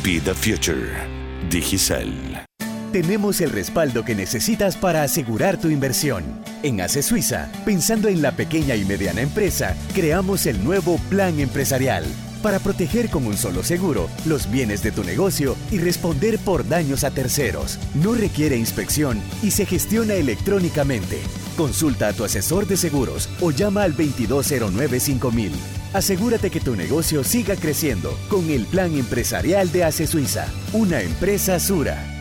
Be 0.02 0.22
the 0.22 0.34
future. 0.34 0.94
Digicel. 1.50 2.40
Tenemos 2.94 3.42
el 3.42 3.50
respaldo 3.50 4.06
que 4.06 4.16
necesitas 4.16 4.78
para 4.78 5.04
asegurar 5.04 5.60
tu 5.60 5.68
inversión. 5.68 6.24
En 6.64 6.80
ACE 6.80 7.04
Suiza, 7.04 7.52
pensando 7.66 8.08
en 8.08 8.22
la 8.22 8.32
pequeña 8.32 8.78
y 8.78 8.86
mediana 8.86 9.20
empresa, 9.20 9.76
creamos 9.94 10.46
el 10.46 10.64
nuevo 10.64 11.00
Plan 11.10 11.38
Empresarial 11.42 12.06
para 12.44 12.60
proteger 12.60 13.10
con 13.10 13.26
un 13.26 13.36
solo 13.36 13.64
seguro 13.64 14.10
los 14.26 14.52
bienes 14.52 14.84
de 14.84 14.92
tu 14.92 15.04
negocio 15.04 15.56
y 15.72 15.80
responder 15.80 16.38
por 16.38 16.68
daños 16.68 17.04
a 17.04 17.10
terceros. 17.10 17.80
No 17.96 18.14
requiere 18.14 18.56
inspección 18.56 19.20
y 19.42 19.50
se 19.50 19.66
gestiona 19.66 20.14
electrónicamente. 20.14 21.20
Consulta 21.58 22.10
a 22.10 22.14
tu 22.14 22.24
asesor 22.24 22.68
de 22.68 22.78
seguros 22.78 23.30
o 23.42 23.50
llama 23.50 23.82
al 23.82 23.96
2209 23.96 25.00
5000. 25.00 25.52
Asegúrate 25.94 26.52
que 26.52 26.60
tu 26.60 26.76
negocio 26.76 27.24
siga 27.24 27.56
creciendo 27.56 28.16
con 28.30 28.50
el 28.50 28.66
plan 28.66 28.94
empresarial 28.96 29.72
de 29.72 29.86
ACE 29.86 30.06
Suiza, 30.06 30.46
una 30.74 31.02
empresa 31.02 31.60
Sura. 31.60 32.13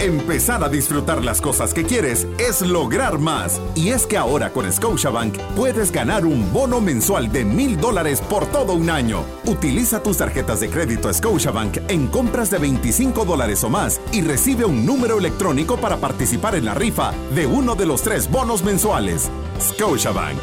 Empezar 0.00 0.64
a 0.64 0.70
disfrutar 0.70 1.22
las 1.22 1.42
cosas 1.42 1.74
que 1.74 1.84
quieres 1.84 2.26
es 2.38 2.62
lograr 2.62 3.18
más. 3.18 3.60
Y 3.74 3.90
es 3.90 4.06
que 4.06 4.16
ahora 4.16 4.48
con 4.48 4.72
Scotiabank 4.72 5.36
puedes 5.54 5.92
ganar 5.92 6.24
un 6.24 6.50
bono 6.54 6.80
mensual 6.80 7.30
de 7.30 7.44
mil 7.44 7.78
dólares 7.78 8.22
por 8.22 8.46
todo 8.46 8.72
un 8.72 8.88
año. 8.88 9.26
Utiliza 9.44 10.02
tus 10.02 10.16
tarjetas 10.16 10.60
de 10.60 10.70
crédito 10.70 11.12
Scotiabank 11.12 11.80
en 11.88 12.06
compras 12.06 12.50
de 12.50 12.56
25 12.56 13.26
dólares 13.26 13.62
o 13.62 13.68
más 13.68 14.00
y 14.10 14.22
recibe 14.22 14.64
un 14.64 14.86
número 14.86 15.18
electrónico 15.18 15.76
para 15.76 15.98
participar 15.98 16.54
en 16.54 16.64
la 16.64 16.72
rifa 16.72 17.12
de 17.34 17.46
uno 17.46 17.74
de 17.74 17.84
los 17.84 18.00
tres 18.00 18.30
bonos 18.30 18.64
mensuales. 18.64 19.30
Scotiabank. 19.60 20.38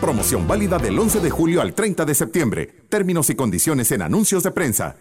Promoción 0.00 0.46
válida 0.46 0.78
del 0.78 0.96
11 0.96 1.18
de 1.18 1.30
julio 1.30 1.60
al 1.62 1.74
30 1.74 2.04
de 2.04 2.14
septiembre. 2.14 2.68
Términos 2.88 3.28
y 3.28 3.34
condiciones 3.34 3.90
en 3.90 4.02
anuncios 4.02 4.44
de 4.44 4.52
prensa. 4.52 4.94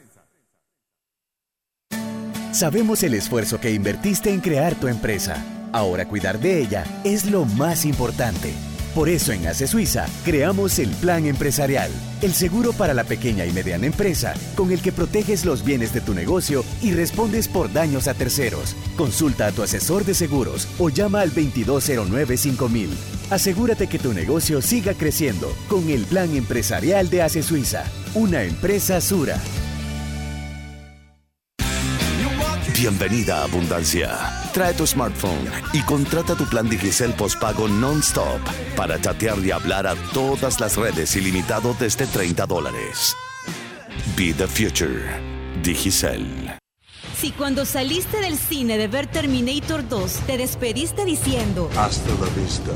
Sabemos 2.51 3.03
el 3.03 3.13
esfuerzo 3.13 3.59
que 3.59 3.71
invertiste 3.71 4.33
en 4.33 4.39
crear 4.41 4.73
tu 4.73 4.87
empresa. 4.87 5.43
Ahora 5.71 6.07
cuidar 6.07 6.39
de 6.39 6.59
ella 6.59 6.83
es 7.03 7.25
lo 7.25 7.45
más 7.45 7.85
importante. 7.85 8.51
Por 8.95 9.07
eso 9.07 9.31
en 9.31 9.45
ACE 9.45 9.67
Suiza 9.67 10.07
creamos 10.25 10.79
el 10.79 10.89
Plan 10.89 11.27
Empresarial, 11.27 11.91
el 12.23 12.33
seguro 12.33 12.73
para 12.73 12.95
la 12.95 13.03
pequeña 13.03 13.45
y 13.45 13.51
mediana 13.51 13.85
empresa, 13.85 14.33
con 14.55 14.71
el 14.71 14.81
que 14.81 14.91
proteges 14.91 15.45
los 15.45 15.63
bienes 15.63 15.93
de 15.93 16.01
tu 16.01 16.15
negocio 16.15 16.65
y 16.81 16.91
respondes 16.91 17.47
por 17.47 17.71
daños 17.71 18.07
a 18.07 18.15
terceros. 18.15 18.75
Consulta 18.97 19.45
a 19.45 19.51
tu 19.51 19.61
asesor 19.61 20.03
de 20.03 20.15
seguros 20.15 20.67
o 20.79 20.89
llama 20.89 21.21
al 21.21 21.29
2209 21.29 22.35
5000. 22.35 22.89
Asegúrate 23.29 23.85
que 23.85 23.99
tu 23.99 24.11
negocio 24.11 24.59
siga 24.63 24.95
creciendo 24.95 25.53
con 25.69 25.87
el 25.91 26.03
Plan 26.05 26.35
Empresarial 26.35 27.11
de 27.11 27.21
ACE 27.21 27.43
Suiza, 27.43 27.83
una 28.15 28.41
empresa 28.41 28.99
Sura. 29.01 29.39
Bienvenida 32.79 33.41
a 33.41 33.43
Abundancia. 33.43 34.09
Trae 34.53 34.73
tu 34.73 34.87
smartphone 34.87 35.51
y 35.73 35.81
contrata 35.81 36.33
tu 36.33 36.45
plan 36.45 36.69
Digicel 36.69 37.11
postpago 37.11 37.67
non-stop 37.67 38.39
para 38.77 38.97
chatear 39.01 39.37
y 39.39 39.51
hablar 39.51 39.85
a 39.85 39.95
todas 40.13 40.61
las 40.61 40.77
redes 40.77 41.13
ilimitado 41.17 41.75
desde 41.77 42.07
30 42.07 42.45
dólares. 42.45 43.17
Be 44.15 44.33
the 44.33 44.47
future. 44.47 45.03
Digicel. 45.61 46.57
Si 47.17 47.33
cuando 47.33 47.65
saliste 47.65 48.21
del 48.21 48.37
cine 48.37 48.77
de 48.77 48.87
ver 48.87 49.07
Terminator 49.07 49.85
2 49.85 50.13
te 50.25 50.37
despediste 50.37 51.03
diciendo 51.03 51.69
Hasta 51.75 52.11
la 52.11 52.29
vista, 52.41 52.71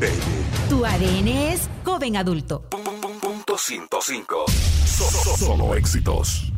baby. 0.00 0.68
Tu 0.68 0.84
ADN 0.84 1.28
es 1.28 1.60
joven 1.84 2.16
adulto. 2.16 2.64
Punto 3.20 3.56
105. 3.56 4.46
Solo 5.38 5.76
éxitos. 5.76 6.53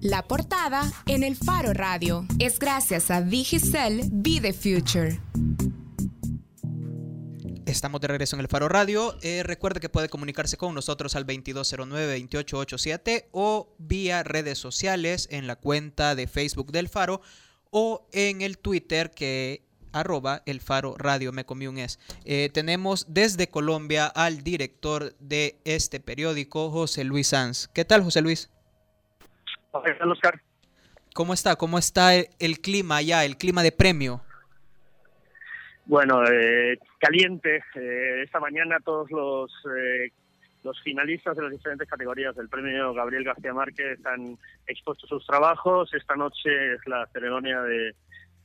La 0.00 0.26
portada 0.26 0.90
en 1.06 1.22
el 1.22 1.36
Faro 1.36 1.72
Radio 1.74 2.26
es 2.38 2.58
gracias 2.58 3.10
a 3.10 3.20
Digicel 3.20 4.08
Be 4.10 4.40
the 4.40 4.54
Future. 4.54 5.20
Estamos 7.66 8.00
de 8.00 8.08
regreso 8.08 8.34
en 8.34 8.40
el 8.40 8.48
Faro 8.48 8.70
Radio. 8.70 9.18
Eh, 9.20 9.42
recuerde 9.42 9.78
que 9.78 9.90
puede 9.90 10.08
comunicarse 10.08 10.56
con 10.56 10.74
nosotros 10.74 11.16
al 11.16 11.26
2209-2887 11.26 13.26
o 13.32 13.74
vía 13.76 14.22
redes 14.22 14.56
sociales 14.56 15.28
en 15.30 15.46
la 15.46 15.56
cuenta 15.56 16.14
de 16.14 16.26
Facebook 16.26 16.72
del 16.72 16.88
Faro 16.88 17.20
o 17.68 18.08
en 18.12 18.40
el 18.40 18.56
Twitter 18.56 19.10
que 19.10 19.66
arroba 19.92 20.42
el 20.46 20.62
Faro 20.62 20.94
Radio 20.96 21.30
me 21.30 21.44
comí 21.44 21.66
un 21.66 21.76
es. 21.76 21.98
Eh, 22.24 22.48
tenemos 22.54 23.04
desde 23.10 23.50
Colombia 23.50 24.06
al 24.06 24.44
director 24.44 25.14
de 25.20 25.60
este 25.64 26.00
periódico, 26.00 26.70
José 26.70 27.04
Luis 27.04 27.26
Sanz. 27.26 27.68
¿Qué 27.74 27.84
tal, 27.84 28.02
José 28.02 28.22
Luis? 28.22 28.48
Oscar. 29.72 30.40
¿Cómo 31.14 31.34
está? 31.34 31.56
¿Cómo 31.56 31.78
está 31.78 32.14
el, 32.14 32.60
clima 32.60 32.96
allá, 32.96 33.24
el 33.24 33.36
clima 33.36 33.62
de 33.62 33.72
premio? 33.72 34.22
Bueno, 35.86 36.24
eh, 36.26 36.78
caliente. 36.98 37.64
Eh, 37.74 38.22
esta 38.22 38.38
mañana 38.38 38.78
todos 38.84 39.10
los, 39.10 39.50
eh, 39.76 40.12
los 40.62 40.80
finalistas 40.82 41.36
de 41.36 41.42
las 41.42 41.50
diferentes 41.50 41.88
categorías 41.88 42.36
del 42.36 42.48
premio 42.48 42.94
Gabriel 42.94 43.24
García 43.24 43.52
Márquez 43.52 43.98
han 44.06 44.38
expuesto 44.66 45.06
sus 45.06 45.26
trabajos. 45.26 45.92
Esta 45.94 46.14
noche 46.14 46.74
es 46.74 46.86
la 46.86 47.06
ceremonia 47.12 47.60
de, 47.62 47.94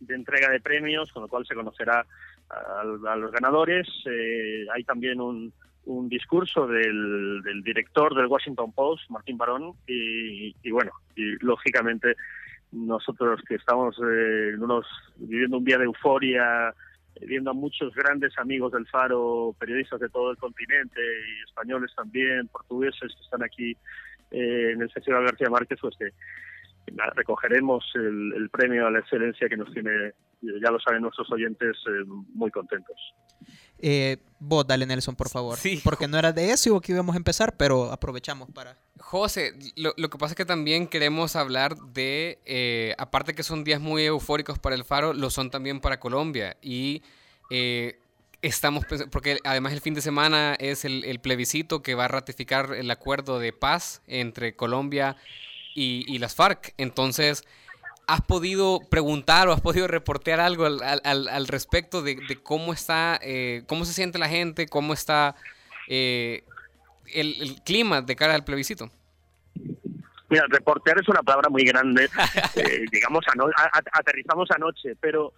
entrega 0.09 0.49
de 0.49 0.59
premios, 0.59 1.11
con 1.11 1.23
lo 1.23 1.27
cual 1.27 1.45
se 1.45 1.55
conocerá 1.55 2.05
a, 2.49 2.81
a 2.81 3.15
los 3.15 3.31
ganadores. 3.31 3.87
hay 4.73 4.83
también 4.83 5.21
un, 5.21 5.53
un 5.85 6.09
discurso 6.09 6.67
del, 6.67 7.41
del, 7.43 7.61
director 7.63 8.15
del 8.15 8.27
Washington 8.27 8.71
Post, 8.71 9.09
Martín 9.09 9.37
Barón, 9.37 9.73
y, 9.87 10.53
bueno, 10.71 10.91
y 11.15 11.35
lógicamente 11.43 12.15
nosotros 12.71 13.41
que 13.47 13.55
estamos 13.55 13.95
eh, 13.99 14.55
viviendo 15.17 15.57
un 15.57 15.63
día 15.63 15.77
de 15.77 15.85
euforia, 15.85 16.73
viendo 17.21 17.51
a 17.51 17.53
muchos 17.53 17.93
grandes 17.93 18.37
amigos 18.37 18.71
del 18.73 18.87
Faro, 18.87 19.55
periodistas 19.59 19.99
de 19.99 20.09
todo 20.09 20.31
el 20.31 20.37
continente, 20.37 20.99
y 20.99 21.43
españoles 21.47 21.91
también, 21.95 22.47
portugueses 22.47 23.13
que 23.15 23.23
están 23.23 23.43
aquí 23.43 23.77
eh, 24.31 24.71
en 24.73 24.81
el 24.81 24.91
Festival 24.91 25.23
García 25.23 25.49
Márquez, 25.49 25.79
pues 25.81 25.95
que 25.97 26.09
recogeremos 27.15 27.83
el, 27.95 28.49
premio 28.51 28.87
a 28.87 28.91
la 28.91 28.99
excelencia 28.99 29.49
que 29.49 29.57
nos 29.57 29.71
tiene, 29.73 30.13
ya 30.41 30.71
lo 30.71 30.79
saben 30.79 31.01
nuestros 31.01 31.31
oyentes, 31.31 31.77
eh, 31.87 32.03
muy 32.33 32.51
contentos. 32.51 32.95
Eh, 33.79 34.17
vos, 34.39 34.65
dale 34.65 34.85
Nelson, 34.85 35.15
por 35.15 35.29
favor. 35.29 35.57
Sí. 35.57 35.81
Porque 35.83 36.07
no 36.07 36.17
era 36.17 36.31
de 36.31 36.51
eso 36.51 36.79
que 36.81 36.91
íbamos 36.91 37.15
a 37.15 37.17
empezar, 37.17 37.55
pero 37.57 37.91
aprovechamos 37.91 38.49
para... 38.51 38.77
José, 38.99 39.53
lo, 39.75 39.93
que 39.93 40.17
pasa 40.17 40.31
es 40.33 40.35
que 40.35 40.45
también 40.45 40.87
queremos 40.87 41.35
hablar 41.35 41.75
de, 41.77 42.39
eh, 42.45 42.95
aparte 42.97 43.35
que 43.35 43.43
son 43.43 43.63
días 43.63 43.79
muy 43.79 44.03
eufóricos 44.03 44.57
para 44.57 44.75
el 44.75 44.83
Faro, 44.83 45.13
lo 45.13 45.29
son 45.29 45.51
también 45.51 45.79
para 45.79 45.99
Colombia. 45.99 46.57
Y 46.61 47.03
eh, 47.51 47.99
estamos 48.41 48.85
porque 49.11 49.39
además 49.43 49.73
el 49.73 49.81
fin 49.81 49.93
de 49.93 50.01
semana 50.01 50.55
es 50.59 50.85
el, 50.85 51.03
el, 51.03 51.19
plebiscito 51.19 51.81
que 51.83 51.95
va 51.95 52.05
a 52.05 52.07
ratificar 52.07 52.73
el 52.73 52.89
acuerdo 52.89 53.39
de 53.39 53.53
paz 53.53 54.01
entre 54.07 54.55
Colombia 54.55 55.17
y, 55.75 56.05
y 56.07 56.17
las 56.17 56.33
FARC. 56.35 56.73
Entonces 56.77 57.43
¿Has 58.07 58.21
podido 58.21 58.81
preguntar 58.89 59.47
o 59.47 59.53
has 59.53 59.61
podido 59.61 59.87
reportear 59.87 60.39
algo 60.39 60.65
al, 60.65 61.01
al, 61.03 61.47
respecto 61.47 62.01
de, 62.01 62.17
cómo 62.43 62.71
está, 62.73 63.19
eh, 63.23 63.63
cómo 63.67 63.85
se 63.85 63.93
siente 63.93 64.19
la 64.19 64.29
gente, 64.29 64.67
cómo 64.67 64.93
está 64.93 65.35
eh, 65.87 66.43
el, 67.13 67.61
clima 67.63 68.01
de 68.01 68.15
cara 68.15 68.35
al 68.35 68.43
plebiscito? 68.43 68.91
Mira, 70.29 70.45
reportear 70.49 70.99
es 70.99 71.07
una 71.07 71.21
palabra 71.23 71.49
muy 71.49 71.63
grande. 71.63 72.09
Eh, 72.55 72.85
digamos, 72.89 73.25
aterrizamos 73.91 74.49
anoche, 74.51 74.95
pero 75.01 75.33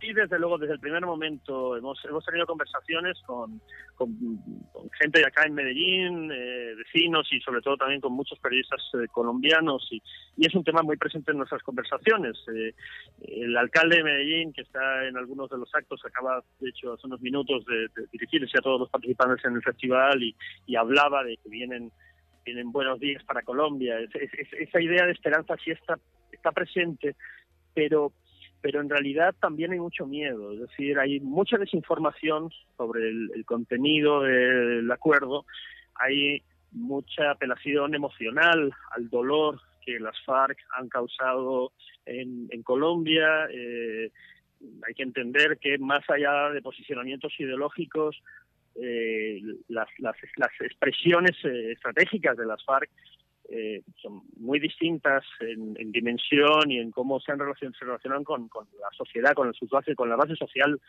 Sí, 0.00 0.14
desde 0.14 0.38
luego, 0.38 0.56
desde 0.56 0.74
el 0.74 0.80
primer 0.80 1.04
momento 1.04 1.76
hemos, 1.76 2.02
hemos 2.06 2.24
tenido 2.24 2.46
conversaciones 2.46 3.20
con, 3.26 3.60
con, 3.94 4.08
gente 4.98 5.18
de 5.18 5.26
acá 5.26 5.44
en 5.44 5.52
Medellín, 5.52 6.30
eh, 6.32 6.74
vecinos 6.74 7.28
y 7.30 7.38
sobre 7.40 7.60
todo 7.60 7.76
también 7.76 8.00
con 8.00 8.14
muchos 8.14 8.38
periodistas 8.38 8.80
eh, 8.94 9.08
colombianos 9.12 9.86
y, 9.90 10.02
y, 10.38 10.46
es 10.46 10.54
un 10.54 10.64
tema 10.64 10.82
muy 10.82 10.96
presente 10.96 11.32
en 11.32 11.38
nuestras 11.38 11.62
conversaciones. 11.62 12.38
Eh, 12.54 12.72
el 13.28 13.54
alcalde 13.58 13.96
de 13.96 14.04
Medellín, 14.04 14.54
que 14.54 14.62
está 14.62 15.06
en 15.06 15.18
algunos 15.18 15.50
de 15.50 15.58
los 15.58 15.68
actos, 15.74 16.00
acaba, 16.06 16.42
de 16.60 16.70
hecho, 16.70 16.94
hace 16.94 17.06
unos 17.06 17.20
minutos 17.20 17.62
de, 17.66 17.88
dirigirse 18.10 18.56
a 18.58 18.62
todos 18.62 18.80
los 18.80 18.88
participantes 18.88 19.44
en 19.44 19.56
el 19.56 19.62
festival 19.62 20.22
y, 20.22 20.34
y 20.66 20.76
hablaba 20.76 21.22
de 21.24 21.36
que 21.36 21.50
vienen 21.50 21.92
vienen 22.42 22.72
buenos 22.72 22.98
días 22.98 23.22
para 23.24 23.42
Colombia. 23.42 23.98
esa 24.00 24.80
idea 24.80 25.04
de 25.04 25.12
esperanza 25.12 25.56
sí 25.62 25.72
está, 25.72 25.98
está 26.32 26.52
presente, 26.52 27.14
pero 27.74 28.14
pero 28.60 28.80
en 28.80 28.90
realidad 28.90 29.34
también 29.40 29.72
hay 29.72 29.78
mucho 29.78 30.06
miedo, 30.06 30.52
es 30.52 30.60
decir, 30.60 30.98
hay 30.98 31.20
mucha 31.20 31.56
desinformación 31.56 32.50
sobre 32.76 33.08
el, 33.08 33.44
contenido 33.46 34.22
del 34.22 34.90
acuerdo, 34.90 35.46
hay 35.94 36.42
mucha 36.72 37.30
apelación 37.30 37.94
emocional 37.94 38.72
al 38.90 39.08
dolor 39.08 39.60
que 39.84 39.98
las 39.98 40.16
FARC 40.24 40.58
han 40.78 40.88
causado 40.88 41.72
en, 42.06 42.48
Colombia. 42.62 43.48
Eh, 43.50 44.10
hay 44.86 44.94
que 44.94 45.02
entender 45.02 45.58
que 45.58 45.78
más 45.78 46.08
allá 46.08 46.50
de 46.50 46.62
posicionamientos 46.62 47.32
ideológicos, 47.38 48.22
eh, 48.76 49.40
las, 49.68 49.88
las, 49.98 50.16
las, 50.36 50.50
expresiones 50.60 51.36
eh, 51.44 51.72
estratégicas 51.72 52.36
de 52.36 52.46
las 52.46 52.62
FARC 52.64 52.88
eh, 53.52 53.82
son 54.00 54.22
muy 54.36 54.60
distintas 54.60 55.24
en, 55.40 55.74
dimensión 55.90 56.70
y 56.70 56.78
en 56.78 56.92
cómo 56.92 57.18
se, 57.18 57.32
han 57.32 57.40
relacion, 57.40 57.72
se 57.74 57.84
relacionan 57.84 58.22
con, 58.22 58.48
la 58.78 58.88
sociedad, 58.96 59.34
con, 59.34 59.52
base, 59.70 59.96
con 59.96 60.08
la 60.08 60.14
base 60.14 60.36
social 60.36 60.80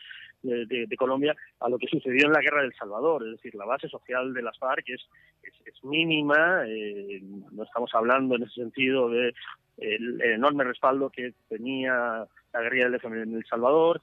de, 0.42 0.96
Colombia 0.96 1.34
a 1.58 1.68
lo 1.68 1.76
que 1.76 1.88
sucedió 1.88 2.26
en 2.26 2.32
la 2.32 2.40
guerra 2.40 2.62
del 2.62 2.74
Salvador. 2.74 3.24
Es 3.26 3.32
decir, 3.32 3.56
la 3.56 3.64
base 3.64 3.88
social 3.88 4.32
de 4.32 4.42
las 4.42 4.56
FARC 4.58 4.88
es, 4.90 5.00
es, 5.42 5.84
mínima, 5.84 6.62
eh, 6.68 7.20
no 7.50 7.64
estamos 7.64 7.90
hablando 7.94 8.36
en 8.36 8.44
ese 8.44 8.54
sentido 8.54 9.08
de 9.08 9.34
el, 9.78 10.20
enorme 10.22 10.62
respaldo 10.62 11.10
que 11.10 11.34
tenía 11.48 12.26
la 12.52 12.60
guerrilla 12.60 12.90
del 12.90 13.00
en 13.04 13.34
El 13.36 13.44
Salvador, 13.46 14.00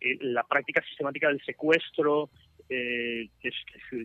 eh, 0.00 0.18
la 0.20 0.42
práctica 0.42 0.82
sistemática 0.82 1.28
del 1.28 1.40
secuestro, 1.42 2.30
eh, 2.72 3.28
que, 3.40 3.48
es, 3.48 3.54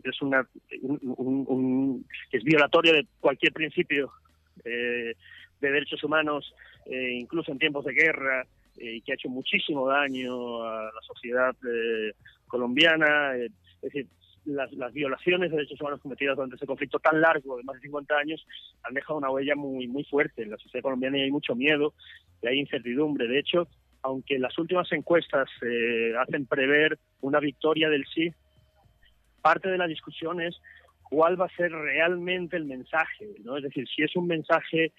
es, 0.03 0.22
una, 0.24 0.48
un, 0.81 2.03
que 2.31 2.38
es 2.38 2.43
violatorio 2.43 2.93
de 2.93 3.05
cualquier 3.19 3.53
principio 3.53 4.12
eh, 4.63 5.13
de 5.62 5.72
derechos 5.72 6.03
humanos, 6.03 6.51
eh, 6.88 7.12
incluso 7.12 7.51
en 7.51 7.60
tiempos 7.60 7.86
de 7.86 7.93
guerra, 7.93 8.43
y 8.77 9.01
que 9.01 9.12
ha 9.12 9.15
hecho 9.15 9.29
muchísimo 9.29 9.88
daño 9.88 10.63
a 10.63 10.86
la 10.86 11.01
sociedad 11.01 11.55
colombiana. 12.48 13.36
es 13.38 13.51
decir, 13.81 14.07
las, 14.45 14.72
las, 14.74 14.91
violaciones 14.91 15.51
de 15.51 15.57
derechos 15.57 15.79
humanos 15.79 16.01
cometidas 16.01 16.36
durante 16.36 16.55
ese 16.55 16.65
conflicto 16.65 17.00
tan 17.00 17.22
largo 17.22 17.57
de 17.57 17.63
más 17.63 17.75
de 17.75 17.84
50 17.84 18.17
años 18.17 18.45
han 18.84 18.93
dejado 18.93 19.17
una 19.17 19.29
huella 19.29 19.55
muy 19.55 19.88
muy 19.88 20.03
fuerte 20.03 20.43
en 20.43 20.51
la 20.51 20.57
sociedad 20.57 20.84
colombiana 20.84 21.17
y 21.17 21.22
hay 21.22 21.31
mucho 21.31 21.55
miedo 21.55 21.93
y 22.41 22.48
hay 22.48 22.60
incertidumbre. 22.60 23.27
De 23.27 23.39
hecho, 23.39 23.67
aunque 24.01 24.38
las 24.39 24.57
últimas 24.57 24.91
encuestas 24.91 25.50
hacen 26.19 26.45
prever 26.48 27.00
una 27.22 27.39
victoria 27.39 27.89
del 27.89 28.05
sí, 28.13 28.34
parte 29.45 29.69
de 29.69 29.77
la 29.77 29.85
discusión 29.85 30.41
es 30.41 30.59
cuál 31.03 31.39
va 31.39 31.45
a 31.45 31.55
ser 31.55 31.71
realmente 31.71 32.57
el 32.57 32.65
mensaje, 32.65 33.29
¿no? 33.43 33.57
Es 33.57 33.63
decir, 33.63 33.87
si 33.87 34.01
es 34.01 34.15
un 34.15 34.25
mensaje 34.25 34.91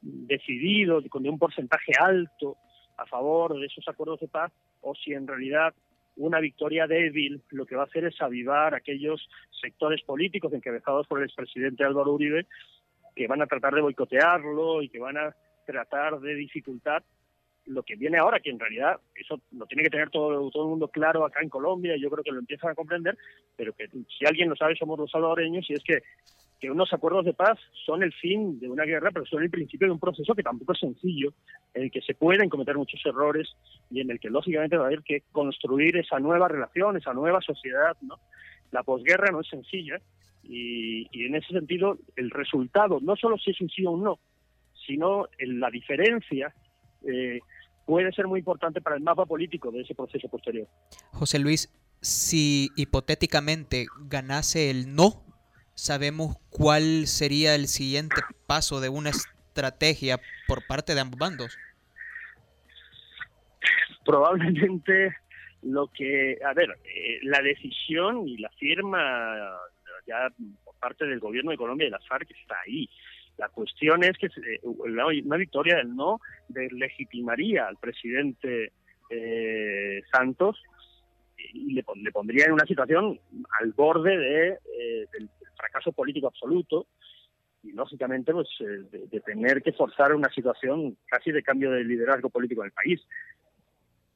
decidido, 0.00 1.02
con 1.10 1.28
un 1.28 1.36
porcentaje 1.36 1.90
alto 1.98 2.56
a 2.96 3.06
favor 3.06 3.58
de 3.58 3.66
esos 3.66 3.88
acuerdos 3.88 4.20
de 4.20 4.28
paz, 4.28 4.52
o 4.82 4.94
si 4.94 5.14
en 5.14 5.26
realidad 5.26 5.74
una 6.16 6.38
victoria 6.38 6.86
débil 6.86 7.42
lo 7.50 7.66
que 7.66 7.74
va 7.74 7.82
a 7.82 7.86
hacer 7.86 8.04
es 8.04 8.22
avivar 8.22 8.72
aquellos 8.72 9.28
sectores 9.60 10.00
políticos 10.02 10.52
encabezados 10.52 11.08
por 11.08 11.18
el 11.18 11.24
expresidente 11.24 11.82
Álvaro 11.82 12.12
Uribe 12.12 12.46
que 13.16 13.26
van 13.26 13.42
a 13.42 13.48
tratar 13.48 13.74
de 13.74 13.80
boicotearlo 13.80 14.80
y 14.80 14.90
que 14.90 15.00
van 15.00 15.16
a 15.16 15.34
tratar 15.66 16.20
de 16.20 16.36
dificultar 16.36 17.02
lo 17.68 17.82
que 17.82 17.96
viene 17.96 18.18
ahora, 18.18 18.40
que 18.40 18.50
en 18.50 18.58
realidad 18.58 18.98
eso 19.14 19.40
lo 19.52 19.66
tiene 19.66 19.82
que 19.82 19.90
tener 19.90 20.10
todo, 20.10 20.50
todo 20.50 20.64
el 20.64 20.70
mundo 20.70 20.88
claro 20.88 21.24
acá 21.24 21.40
en 21.42 21.48
Colombia, 21.48 21.96
y 21.96 22.00
yo 22.00 22.10
creo 22.10 22.24
que 22.24 22.32
lo 22.32 22.38
empiezan 22.38 22.70
a 22.70 22.74
comprender, 22.74 23.16
pero 23.56 23.72
que 23.72 23.88
si 23.88 24.26
alguien 24.26 24.48
lo 24.48 24.56
sabe 24.56 24.76
somos 24.76 24.98
los 24.98 25.10
salvadoreños, 25.10 25.68
y 25.70 25.74
es 25.74 25.82
que, 25.84 26.02
que 26.60 26.70
unos 26.70 26.92
acuerdos 26.92 27.24
de 27.24 27.34
paz 27.34 27.58
son 27.84 28.02
el 28.02 28.12
fin 28.12 28.58
de 28.58 28.68
una 28.68 28.84
guerra, 28.84 29.10
pero 29.12 29.26
son 29.26 29.42
el 29.42 29.50
principio 29.50 29.86
de 29.86 29.92
un 29.92 30.00
proceso 30.00 30.34
que 30.34 30.42
tampoco 30.42 30.72
es 30.72 30.80
sencillo, 30.80 31.32
en 31.74 31.84
el 31.84 31.90
que 31.90 32.00
se 32.00 32.14
pueden 32.14 32.48
cometer 32.48 32.76
muchos 32.76 33.04
errores 33.04 33.54
y 33.90 34.00
en 34.00 34.10
el 34.10 34.18
que 34.18 34.30
lógicamente 34.30 34.76
va 34.76 34.84
a 34.84 34.86
haber 34.86 35.02
que 35.02 35.22
construir 35.30 35.96
esa 35.98 36.18
nueva 36.18 36.48
relación, 36.48 36.96
esa 36.96 37.12
nueva 37.12 37.40
sociedad, 37.40 37.96
¿no? 38.00 38.18
La 38.70 38.82
posguerra 38.82 39.30
no 39.30 39.40
es 39.40 39.48
sencilla, 39.48 40.00
y, 40.42 41.06
y 41.12 41.26
en 41.26 41.34
ese 41.34 41.52
sentido 41.52 41.98
el 42.16 42.30
resultado, 42.30 42.98
no 43.02 43.16
solo 43.16 43.36
si 43.36 43.50
es 43.50 43.60
un 43.60 43.68
sí 43.68 43.84
o 43.84 43.90
un 43.90 44.04
no, 44.04 44.18
sino 44.86 45.26
en 45.38 45.60
la 45.60 45.70
diferencia 45.70 46.54
eh, 47.06 47.40
puede 47.88 48.12
ser 48.12 48.26
muy 48.26 48.40
importante 48.40 48.82
para 48.82 48.96
el 48.96 49.02
mapa 49.02 49.24
político 49.24 49.70
de 49.70 49.80
ese 49.80 49.94
proceso 49.94 50.28
posterior. 50.28 50.68
José 51.12 51.38
Luis, 51.38 51.72
si 52.02 52.68
hipotéticamente 52.76 53.86
ganase 54.00 54.68
el 54.68 54.94
no, 54.94 55.24
¿sabemos 55.72 56.36
cuál 56.50 57.06
sería 57.06 57.54
el 57.54 57.66
siguiente 57.66 58.16
paso 58.46 58.82
de 58.82 58.90
una 58.90 59.08
estrategia 59.08 60.20
por 60.46 60.66
parte 60.66 60.94
de 60.94 61.00
ambos 61.00 61.18
bandos? 61.18 61.56
Probablemente 64.04 65.16
lo 65.62 65.86
que, 65.86 66.38
a 66.44 66.52
ver, 66.52 66.68
eh, 66.84 67.20
la 67.22 67.40
decisión 67.40 68.28
y 68.28 68.36
la 68.36 68.50
firma 68.50 69.34
ya 70.06 70.28
por 70.62 70.74
parte 70.74 71.06
del 71.06 71.20
gobierno 71.20 71.52
de 71.52 71.56
Colombia 71.56 71.86
y 71.86 71.90
las 71.90 72.06
FARC 72.06 72.30
está 72.32 72.54
ahí. 72.66 72.86
La 73.38 73.48
cuestión 73.48 74.02
es 74.02 74.18
que 74.18 74.26
eh, 74.26 74.60
una 74.64 75.36
victoria 75.36 75.76
del 75.76 75.94
no 75.94 76.20
deslegitimaría 76.48 77.68
al 77.68 77.76
presidente 77.76 78.72
eh, 79.10 80.02
Santos 80.12 80.60
y 81.54 81.72
le, 81.72 81.84
pondría 82.12 82.46
en 82.46 82.52
una 82.52 82.66
situación 82.66 83.18
al 83.60 83.72
borde 83.72 84.18
de, 84.18 84.48
eh, 84.48 85.06
del 85.12 85.30
fracaso 85.56 85.92
político 85.92 86.26
absoluto 86.26 86.88
y 87.62 87.72
lógicamente 87.72 88.32
pues 88.32 88.48
de, 88.58 89.20
tener 89.20 89.62
que 89.62 89.72
forzar 89.72 90.14
una 90.14 90.30
situación 90.32 90.96
casi 91.06 91.30
de 91.30 91.42
cambio 91.42 91.70
de 91.70 91.84
liderazgo 91.84 92.30
político 92.30 92.62
en 92.62 92.66
el 92.66 92.72
país. 92.72 93.00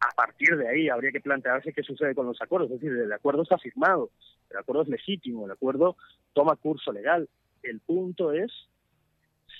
A 0.00 0.10
partir 0.16 0.56
de 0.56 0.68
ahí 0.68 0.88
habría 0.88 1.12
que 1.12 1.20
plantearse 1.20 1.72
qué 1.72 1.84
sucede 1.84 2.14
con 2.14 2.26
los 2.26 2.42
acuerdos, 2.42 2.72
es 2.72 2.80
decir, 2.80 2.98
el 2.98 3.12
acuerdo 3.12 3.42
está 3.42 3.56
firmado, 3.56 4.10
el 4.50 4.58
acuerdo 4.58 4.82
es 4.82 4.88
legítimo, 4.88 5.46
el 5.46 5.52
acuerdo 5.52 5.96
toma 6.32 6.56
curso 6.56 6.92
legal. 6.92 7.28
El 7.62 7.78
punto 7.80 8.32
es 8.32 8.50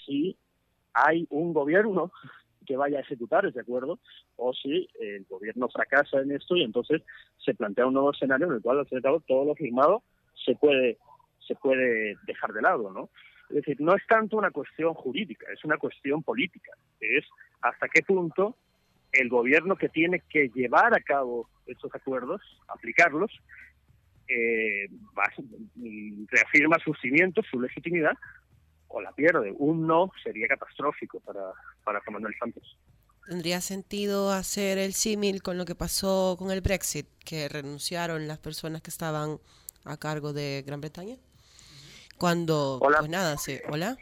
si 0.04 0.36
hay 0.92 1.26
un 1.30 1.52
gobierno 1.52 2.12
que 2.66 2.76
vaya 2.76 2.98
a 2.98 3.02
ejecutar 3.02 3.44
ese 3.46 3.60
acuerdo 3.60 3.98
o 4.36 4.52
si 4.54 4.88
el 5.00 5.24
gobierno 5.28 5.68
fracasa 5.68 6.20
en 6.20 6.32
esto 6.32 6.56
y 6.56 6.62
entonces 6.62 7.02
se 7.44 7.54
plantea 7.54 7.86
un 7.86 7.94
nuevo 7.94 8.12
escenario 8.12 8.46
en 8.46 8.54
el 8.54 8.62
cual 8.62 8.78
al 8.78 8.86
fin 8.86 9.00
todo 9.02 9.44
lo 9.44 9.54
firmado 9.54 10.02
se 10.44 10.54
puede 10.54 10.98
se 11.46 11.56
puede 11.56 12.16
dejar 12.24 12.52
de 12.52 12.62
lado, 12.62 12.92
¿no? 12.92 13.10
Es 13.48 13.56
decir, 13.56 13.80
no 13.80 13.94
es 13.94 14.02
tanto 14.06 14.36
una 14.36 14.50
cuestión 14.50 14.94
jurídica, 14.94 15.46
es 15.52 15.64
una 15.64 15.76
cuestión 15.76 16.22
política. 16.22 16.72
Es 17.00 17.24
hasta 17.60 17.88
qué 17.88 18.02
punto 18.02 18.56
el 19.12 19.28
gobierno 19.28 19.76
que 19.76 19.88
tiene 19.88 20.22
que 20.30 20.48
llevar 20.54 20.94
a 20.94 21.00
cabo 21.00 21.48
estos 21.66 21.94
acuerdos, 21.94 22.40
aplicarlos, 22.68 23.30
eh, 24.28 24.88
reafirma 26.30 26.78
sus 26.78 26.98
cimientos, 27.00 27.44
su 27.50 27.60
legitimidad, 27.60 28.16
o 28.92 29.00
la 29.00 29.12
pierde. 29.12 29.54
Un 29.58 29.86
no 29.86 30.10
sería 30.22 30.46
catastrófico 30.48 31.20
para, 31.20 31.52
para 31.84 32.00
Juan 32.00 32.14
Manuel 32.14 32.34
Santos. 32.38 32.76
¿Tendría 33.28 33.60
sentido 33.60 34.32
hacer 34.32 34.78
el 34.78 34.94
símil 34.94 35.42
con 35.42 35.56
lo 35.56 35.64
que 35.64 35.74
pasó 35.74 36.36
con 36.38 36.50
el 36.50 36.60
Brexit, 36.60 37.06
que 37.24 37.48
renunciaron 37.48 38.26
las 38.26 38.38
personas 38.38 38.82
que 38.82 38.90
estaban 38.90 39.38
a 39.84 39.96
cargo 39.96 40.32
de 40.32 40.64
Gran 40.66 40.80
Bretaña? 40.80 41.16
Cuando, 42.18 42.78
hola. 42.80 42.98
pues 42.98 43.10
nada, 43.10 43.36
sí. 43.36 43.58
¿Hola? 43.70 43.96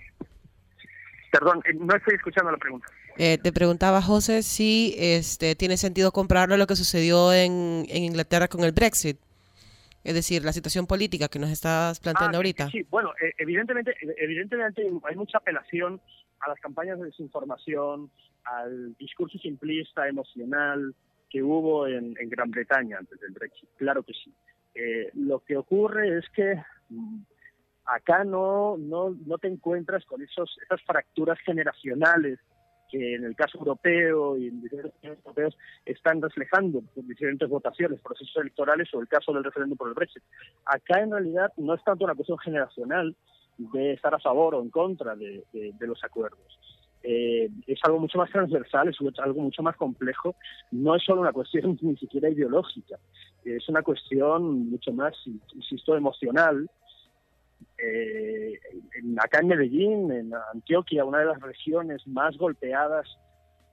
Perdón, 1.30 1.62
eh, 1.66 1.74
no 1.74 1.94
estoy 1.94 2.14
escuchando 2.14 2.50
la 2.50 2.58
pregunta. 2.58 2.86
Eh, 3.16 3.38
te 3.38 3.52
preguntaba, 3.52 4.00
José, 4.00 4.42
si 4.42 4.94
este, 4.98 5.54
tiene 5.54 5.76
sentido 5.76 6.12
compararlo 6.12 6.54
a 6.54 6.58
lo 6.58 6.66
que 6.66 6.76
sucedió 6.76 7.32
en, 7.32 7.86
en 7.88 8.04
Inglaterra 8.04 8.48
con 8.48 8.64
el 8.64 8.72
Brexit. 8.72 9.18
Es 10.02 10.14
decir, 10.14 10.44
la 10.44 10.52
situación 10.52 10.86
política 10.86 11.28
que 11.28 11.38
nos 11.38 11.50
estás 11.50 12.00
planteando 12.00 12.36
ah, 12.36 12.38
ahorita. 12.38 12.68
Sí, 12.68 12.86
bueno, 12.88 13.12
eh, 13.20 13.32
evidentemente, 13.38 13.94
evidentemente 14.18 14.86
hay 15.04 15.16
mucha 15.16 15.38
apelación 15.38 16.00
a 16.40 16.48
las 16.48 16.60
campañas 16.60 16.98
de 16.98 17.06
desinformación, 17.06 18.10
al 18.44 18.96
discurso 18.96 19.38
simplista, 19.38 20.08
emocional 20.08 20.94
que 21.28 21.42
hubo 21.42 21.86
en, 21.86 22.14
Gran 22.28 22.50
Bretaña 22.50 22.98
antes 22.98 23.20
del 23.20 23.32
Brexit. 23.32 23.68
Claro 23.76 24.02
que 24.02 24.14
sí. 24.14 24.32
Eh, 24.74 25.10
lo 25.14 25.40
que 25.40 25.56
ocurre 25.56 26.18
es 26.18 26.24
que 26.30 26.60
mm, 26.88 27.20
acá 27.84 28.24
no, 28.24 28.76
no, 28.78 29.10
no 29.10 29.38
te 29.38 29.48
encuentras 29.48 30.04
con 30.06 30.22
esos, 30.22 30.56
esas 30.64 30.82
fracturas 30.82 31.38
generacionales 31.40 32.38
que 32.90 33.14
en 33.14 33.24
el 33.24 33.36
caso 33.36 33.58
europeo 33.58 34.36
y 34.36 34.48
en 34.48 34.60
diferentes 34.60 34.92
países 35.00 35.18
europeos 35.24 35.56
están 35.84 36.20
reflejando 36.20 36.82
diferentes 36.96 37.48
votaciones, 37.48 38.00
procesos 38.00 38.36
electorales 38.36 38.88
o 38.92 39.00
el 39.00 39.08
caso 39.08 39.32
del 39.32 39.44
referéndum 39.44 39.78
por 39.78 39.88
el 39.88 39.94
Brexit. 39.94 40.22
Acá 40.64 41.00
en 41.00 41.12
realidad 41.12 41.52
no 41.56 41.74
es 41.74 41.84
tanto 41.84 42.04
una 42.04 42.14
cuestión 42.14 42.38
generacional 42.38 43.14
de 43.58 43.92
estar 43.92 44.14
a 44.14 44.18
favor 44.18 44.54
o 44.54 44.62
en 44.62 44.70
contra 44.70 45.14
de, 45.14 45.44
los 45.80 46.02
acuerdos. 46.02 46.58
Eh, 47.02 47.48
es 47.66 47.78
algo 47.84 47.98
mucho 47.98 48.18
más 48.18 48.30
transversal, 48.30 48.88
es 48.88 48.96
algo 49.18 49.40
mucho 49.40 49.62
más 49.62 49.76
complejo, 49.76 50.34
no 50.70 50.94
es 50.96 51.02
solo 51.02 51.22
una 51.22 51.32
cuestión 51.32 51.78
ni 51.82 51.96
siquiera 51.96 52.28
ideológica, 52.28 52.98
es 53.44 53.68
una 53.68 53.82
cuestión 53.82 54.70
mucho 54.70 54.92
más, 54.92 55.14
insisto, 55.54 55.96
emocional, 55.96 56.68
eh, 57.82 58.58
acá 59.18 59.40
en 59.40 59.48
Medellín, 59.48 60.12
en 60.12 60.32
Antioquia, 60.52 61.04
una 61.04 61.18
de 61.20 61.26
las 61.26 61.40
regiones 61.40 62.06
más 62.06 62.36
golpeadas 62.36 63.06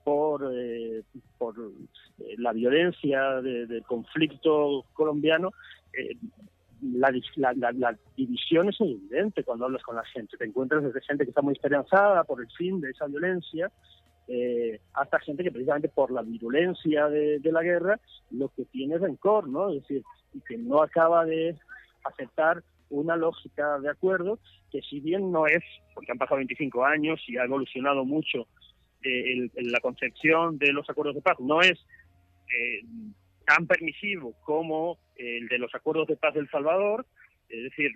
por, 0.04 0.50
eh, 0.52 1.02
por 1.36 1.54
eh, 1.58 2.34
la 2.38 2.52
violencia 2.52 3.40
del 3.42 3.82
conflicto 3.86 4.84
colombiano, 4.94 5.52
la, 6.80 7.12
la, 7.54 7.96
división 8.16 8.68
es 8.68 8.80
muy 8.80 8.92
evidente 8.92 9.42
cuando 9.42 9.64
hablas 9.64 9.82
con 9.82 9.96
la 9.96 10.04
gente. 10.04 10.36
Te 10.36 10.44
encuentras 10.44 10.84
desde 10.84 11.00
gente 11.02 11.24
que 11.24 11.30
está 11.30 11.42
muy 11.42 11.52
esperanzada 11.52 12.24
por 12.24 12.40
el 12.40 12.50
fin 12.52 12.80
de 12.80 12.90
esa 12.90 13.06
violencia, 13.06 13.70
eh, 14.28 14.80
hasta 14.92 15.18
gente 15.20 15.42
que 15.42 15.50
precisamente 15.50 15.88
por 15.88 16.10
la 16.10 16.20
virulencia 16.20 17.08
de, 17.08 17.40
la 17.44 17.62
guerra 17.62 17.98
lo 18.30 18.48
que 18.50 18.66
tiene 18.66 18.96
es 18.96 19.00
rencor, 19.00 19.48
¿no? 19.48 19.70
Es 19.70 19.80
decir, 19.82 20.02
que 20.46 20.58
no 20.58 20.82
acaba 20.82 21.24
de 21.24 21.56
aceptar 22.04 22.62
una 22.90 23.16
lógica 23.16 23.78
de 23.78 23.90
acuerdo 23.90 24.38
que 24.70 24.80
si 24.82 25.00
bien 25.00 25.30
no 25.32 25.46
es, 25.46 25.62
porque 25.94 26.12
han 26.12 26.18
pasado 26.18 26.36
25 26.38 26.84
años 26.84 27.20
y 27.26 27.36
ha 27.36 27.44
evolucionado 27.44 28.04
mucho 28.04 28.46
eh, 29.02 29.48
la 29.54 29.80
concepción 29.80 30.58
de 30.58 30.72
los 30.72 30.88
acuerdos 30.90 31.14
de 31.14 31.22
paz, 31.22 31.38
no 31.40 31.60
es 31.60 31.78
eh, 32.52 32.82
tan 33.46 33.66
permisivo 33.66 34.34
como 34.44 34.98
el 35.16 35.48
de 35.48 35.58
los 35.58 35.74
acuerdos 35.74 36.08
de 36.08 36.16
paz 36.16 36.34
del 36.34 36.48
Salvador, 36.50 37.06
es 37.48 37.62
decir, 37.64 37.92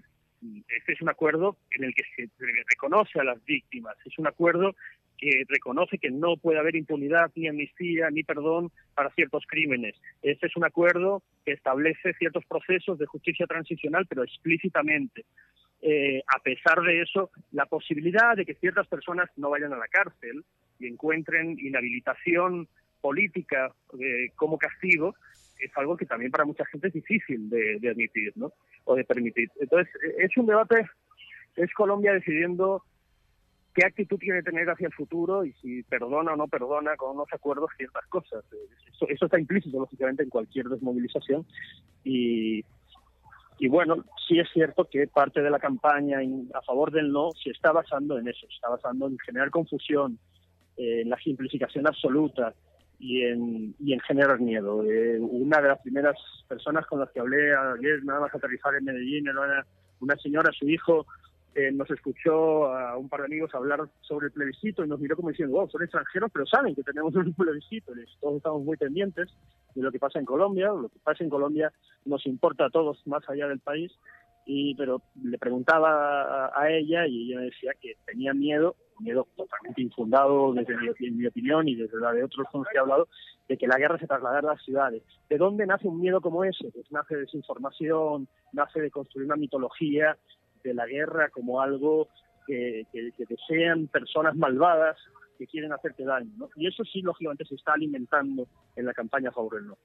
este 0.68 0.92
es 0.92 1.02
un 1.02 1.08
acuerdo 1.08 1.56
en 1.72 1.84
el 1.84 1.94
que 1.94 2.02
se 2.16 2.30
reconoce 2.68 3.20
a 3.20 3.24
las 3.24 3.44
víctimas, 3.44 3.96
es 4.04 4.18
un 4.18 4.26
acuerdo 4.26 4.74
que 5.22 5.44
reconoce 5.48 5.98
que 5.98 6.10
no 6.10 6.36
puede 6.36 6.58
haber 6.58 6.74
impunidad, 6.74 7.30
ni 7.36 7.46
amnistía, 7.46 8.10
ni 8.10 8.24
perdón 8.24 8.72
para 8.94 9.10
ciertos 9.10 9.44
crímenes. 9.46 9.94
Este 10.20 10.48
es 10.48 10.56
un 10.56 10.64
acuerdo 10.64 11.22
que 11.44 11.52
establece 11.52 12.12
ciertos 12.14 12.44
procesos 12.44 12.98
de 12.98 13.06
justicia 13.06 13.46
transicional, 13.46 14.04
pero 14.08 14.24
explícitamente. 14.24 15.24
Eh, 15.80 16.22
a 16.26 16.40
pesar 16.40 16.80
de 16.82 17.02
eso, 17.02 17.30
la 17.52 17.66
posibilidad 17.66 18.36
de 18.36 18.44
que 18.44 18.54
ciertas 18.54 18.88
personas 18.88 19.30
no 19.36 19.50
vayan 19.50 19.72
a 19.72 19.76
la 19.76 19.86
cárcel 19.86 20.44
y 20.80 20.88
encuentren 20.88 21.56
inhabilitación 21.58 22.66
política 23.00 23.72
eh, 24.00 24.30
como 24.34 24.58
castigo 24.58 25.14
es 25.62 25.70
algo 25.76 25.96
que 25.96 26.06
también 26.06 26.30
para 26.30 26.44
mucha 26.44 26.64
gente 26.66 26.88
es 26.88 26.94
difícil 26.94 27.48
de, 27.48 27.88
admitir 27.88 28.32
¿no? 28.36 28.52
o 28.84 28.94
de 28.94 29.04
permitir. 29.04 29.48
Entonces, 29.60 29.92
es 30.18 30.36
un 30.36 30.46
debate, 30.46 30.86
es 31.56 31.72
Colombia 31.74 32.12
decidiendo 32.12 32.82
qué 33.74 33.86
actitud 33.86 34.18
quiere 34.18 34.42
tener 34.42 34.68
hacia 34.68 34.88
el 34.88 34.92
futuro 34.92 35.44
y 35.44 35.52
si 35.54 35.82
perdona 35.84 36.32
o 36.32 36.36
no 36.36 36.48
perdona 36.48 36.96
con 36.96 37.16
unos 37.16 37.28
acuerdos 37.32 37.70
ciertas 37.76 38.04
cosas. 38.06 38.44
Eso, 38.92 39.08
eso 39.08 39.24
está 39.26 39.38
implícito, 39.38 39.78
lógicamente, 39.78 40.22
en 40.22 40.30
cualquier 40.30 40.66
desmovilización. 40.66 41.46
Y, 42.04 42.64
bueno, 43.68 44.04
sí 44.26 44.40
es 44.40 44.48
cierto 44.52 44.88
que 44.90 45.06
parte 45.06 45.40
de 45.40 45.50
la 45.50 45.60
campaña 45.60 46.18
a 46.52 46.62
favor 46.62 46.90
del 46.90 47.12
no 47.12 47.30
se 47.30 47.50
está 47.50 47.70
basando 47.70 48.18
en 48.18 48.26
eso, 48.26 48.46
se 48.48 48.54
está 48.54 48.68
basando 48.68 49.06
en 49.06 49.16
generar 49.20 49.50
confusión, 49.50 50.18
en 50.76 51.08
la 51.08 51.16
simplificación 51.18 51.86
absoluta 51.86 52.54
y 53.02 53.22
en, 53.24 53.74
y 53.80 53.92
en 53.92 54.00
generar 54.00 54.40
miedo. 54.40 54.84
Eh, 54.84 55.18
una 55.18 55.60
de 55.60 55.68
las 55.68 55.80
primeras 55.80 56.16
personas 56.48 56.86
con 56.86 57.00
las 57.00 57.10
que 57.10 57.18
hablé 57.18 57.52
ayer, 57.52 58.04
nada 58.04 58.20
más 58.20 58.34
aterrizar 58.34 58.76
en 58.76 58.84
Medellín, 58.84 59.26
era 59.26 59.40
una, 59.40 59.66
una 60.00 60.16
señora, 60.16 60.52
su 60.52 60.68
hijo, 60.68 61.04
eh, 61.56 61.72
nos 61.72 61.90
escuchó 61.90 62.72
a 62.72 62.96
un 62.96 63.08
par 63.08 63.20
de 63.20 63.26
amigos 63.26 63.54
hablar 63.54 63.80
sobre 64.02 64.26
el 64.26 64.32
plebiscito 64.32 64.84
y 64.84 64.88
nos 64.88 65.00
miró 65.00 65.16
como 65.16 65.30
diciendo, 65.30 65.56
wow, 65.56 65.68
son 65.68 65.82
extranjeros, 65.82 66.30
pero 66.32 66.46
saben 66.46 66.76
que 66.76 66.84
tenemos 66.84 67.12
un 67.16 67.34
plebiscito. 67.34 67.92
todos 68.20 68.36
estamos 68.36 68.62
muy 68.62 68.76
pendientes 68.76 69.28
de 69.74 69.82
lo 69.82 69.90
que 69.90 69.98
pasa 69.98 70.20
en 70.20 70.24
Colombia. 70.24 70.68
Lo 70.68 70.88
que 70.88 71.00
pasa 71.02 71.24
en 71.24 71.30
Colombia 71.30 71.72
nos 72.04 72.24
importa 72.26 72.66
a 72.66 72.70
todos 72.70 73.04
más 73.06 73.28
allá 73.28 73.48
del 73.48 73.58
país. 73.58 73.92
Y, 74.44 74.74
pero 74.74 75.02
le 75.22 75.38
preguntaba 75.38 76.50
a, 76.54 76.70
ella 76.70 77.06
y 77.06 77.30
ella 77.30 77.40
me 77.40 77.44
decía 77.46 77.72
que 77.80 77.96
tenía 78.04 78.34
miedo, 78.34 78.74
miedo 78.98 79.26
totalmente 79.36 79.82
infundado 79.82 80.52
desde 80.52 80.76
mi, 80.76 81.26
opinión 81.26 81.68
y 81.68 81.76
desde 81.76 81.98
la 81.98 82.12
de 82.12 82.24
otros 82.24 82.46
con 82.50 82.62
los 82.62 82.68
que 82.68 82.76
he 82.76 82.80
hablado, 82.80 83.08
de 83.48 83.56
que 83.56 83.68
la 83.68 83.78
guerra 83.78 83.98
se 83.98 84.06
trasladara 84.06 84.50
a 84.50 84.54
las 84.54 84.64
ciudades. 84.64 85.02
¿De 85.28 85.38
dónde 85.38 85.66
nace 85.66 85.86
un 85.86 86.00
miedo 86.00 86.20
como 86.20 86.44
ese? 86.44 86.70
Pues 86.72 86.90
nace 86.90 87.14
de 87.14 87.20
desinformación, 87.22 88.28
nace 88.52 88.80
de 88.80 88.90
construir 88.90 89.26
una 89.26 89.36
mitología 89.36 90.16
de 90.64 90.74
la 90.74 90.86
guerra 90.86 91.28
como 91.30 91.60
algo 91.60 92.08
que, 92.46 92.86
desean 93.28 93.86
personas 93.88 94.36
malvadas 94.36 94.96
que 95.38 95.46
quieren 95.46 95.72
hacerte 95.72 96.04
daño. 96.04 96.48
Y 96.56 96.66
eso 96.66 96.84
sí, 96.84 97.02
lógicamente, 97.02 97.44
se 97.44 97.54
está 97.54 97.74
alimentando 97.74 98.46
en 98.76 98.86
la 98.86 98.92
campaña 98.92 99.30
a 99.30 99.32
favor 99.32 99.54
del 99.54 99.68
no. 99.68 99.78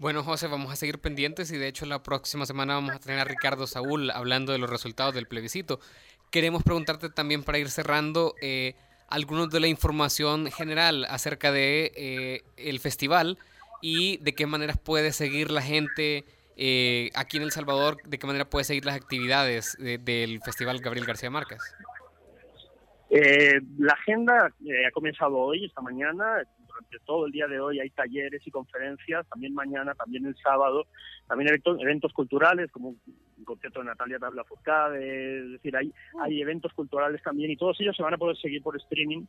Bueno, 0.00 0.22
José, 0.22 0.46
vamos 0.46 0.72
a 0.72 0.76
seguir 0.76 0.98
pendientes 0.98 1.52
y 1.52 1.58
de 1.58 1.68
hecho 1.68 1.84
la 1.84 2.02
próxima 2.02 2.46
semana 2.46 2.72
vamos 2.72 2.94
a 2.94 3.00
tener 3.00 3.18
a 3.18 3.24
Ricardo 3.24 3.66
Saúl 3.66 4.10
hablando 4.10 4.50
de 4.50 4.56
los 4.56 4.70
resultados 4.70 5.14
del 5.14 5.26
plebiscito. 5.26 5.78
Queremos 6.30 6.62
preguntarte 6.62 7.10
también 7.10 7.42
para 7.42 7.58
ir 7.58 7.68
cerrando 7.68 8.34
eh, 8.40 8.76
algunos 9.08 9.50
de 9.50 9.60
la 9.60 9.66
información 9.66 10.50
general 10.50 11.04
acerca 11.04 11.52
de 11.52 11.92
eh, 11.94 12.42
el 12.56 12.80
festival 12.80 13.36
y 13.82 14.16
de 14.22 14.34
qué 14.34 14.46
maneras 14.46 14.78
puede 14.78 15.12
seguir 15.12 15.50
la 15.50 15.60
gente 15.60 16.24
eh, 16.56 17.10
aquí 17.14 17.36
en 17.36 17.42
El 17.42 17.50
Salvador, 17.50 17.98
¿de 18.06 18.18
qué 18.18 18.26
manera 18.26 18.46
puede 18.46 18.64
seguir 18.64 18.86
las 18.86 18.96
actividades 18.96 19.76
del 19.78 20.40
Festival 20.42 20.78
Gabriel 20.78 21.04
García 21.04 21.28
Márquez? 21.28 21.58
Eh, 23.10 23.60
la 23.78 23.92
agenda 23.92 24.52
eh, 24.64 24.86
ha 24.86 24.90
comenzado 24.92 25.36
hoy, 25.36 25.66
esta 25.66 25.82
mañana. 25.82 26.42
Durante 26.80 27.04
todo 27.04 27.26
el 27.26 27.32
día 27.32 27.46
de 27.46 27.60
hoy 27.60 27.80
hay 27.80 27.90
talleres 27.90 28.40
y 28.46 28.50
conferencias, 28.50 29.28
también 29.28 29.54
mañana, 29.54 29.94
también 29.94 30.24
el 30.26 30.36
sábado. 30.36 30.86
También 31.28 31.48
eventos, 31.48 31.80
eventos 31.80 32.12
culturales, 32.12 32.70
como 32.70 32.90
un 32.90 33.44
concierto 33.44 33.80
de 33.80 33.86
Natalia 33.86 34.18
Tabla 34.18 34.44
Furcade. 34.44 35.38
Es 35.40 35.52
decir, 35.52 35.76
hay, 35.76 35.92
hay 36.22 36.40
eventos 36.40 36.72
culturales 36.72 37.22
también 37.22 37.50
y 37.50 37.56
todos 37.56 37.78
ellos 37.80 37.96
se 37.96 38.02
van 38.02 38.14
a 38.14 38.18
poder 38.18 38.36
seguir 38.36 38.62
por 38.62 38.76
streaming. 38.76 39.26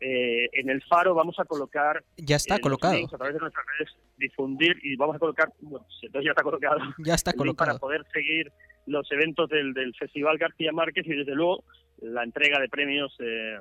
Eh, 0.00 0.48
en 0.52 0.70
el 0.70 0.82
Faro 0.84 1.14
vamos 1.14 1.38
a 1.38 1.44
colocar... 1.44 2.04
Ya 2.16 2.36
está 2.36 2.58
colocado. 2.58 2.96
A 3.04 3.16
través 3.16 3.34
de 3.34 3.40
nuestras 3.40 3.66
redes 3.78 3.96
difundir 4.16 4.76
y 4.82 4.96
vamos 4.96 5.16
a 5.16 5.18
colocar... 5.18 5.48
Bueno, 5.60 5.86
entonces 6.02 6.24
ya 6.24 6.30
está 6.30 6.42
colocado. 6.42 6.78
Ya 6.98 7.14
está 7.14 7.32
colocado. 7.32 7.68
Para 7.70 7.78
poder 7.78 8.04
seguir 8.12 8.52
los 8.86 9.10
eventos 9.10 9.48
del, 9.48 9.74
del 9.74 9.94
Festival 9.94 10.38
García 10.38 10.72
Márquez 10.72 11.06
y 11.06 11.14
desde 11.14 11.34
luego 11.34 11.64
la 12.00 12.24
entrega 12.24 12.58
de 12.58 12.68
premios 12.68 13.14
eh, 13.20 13.58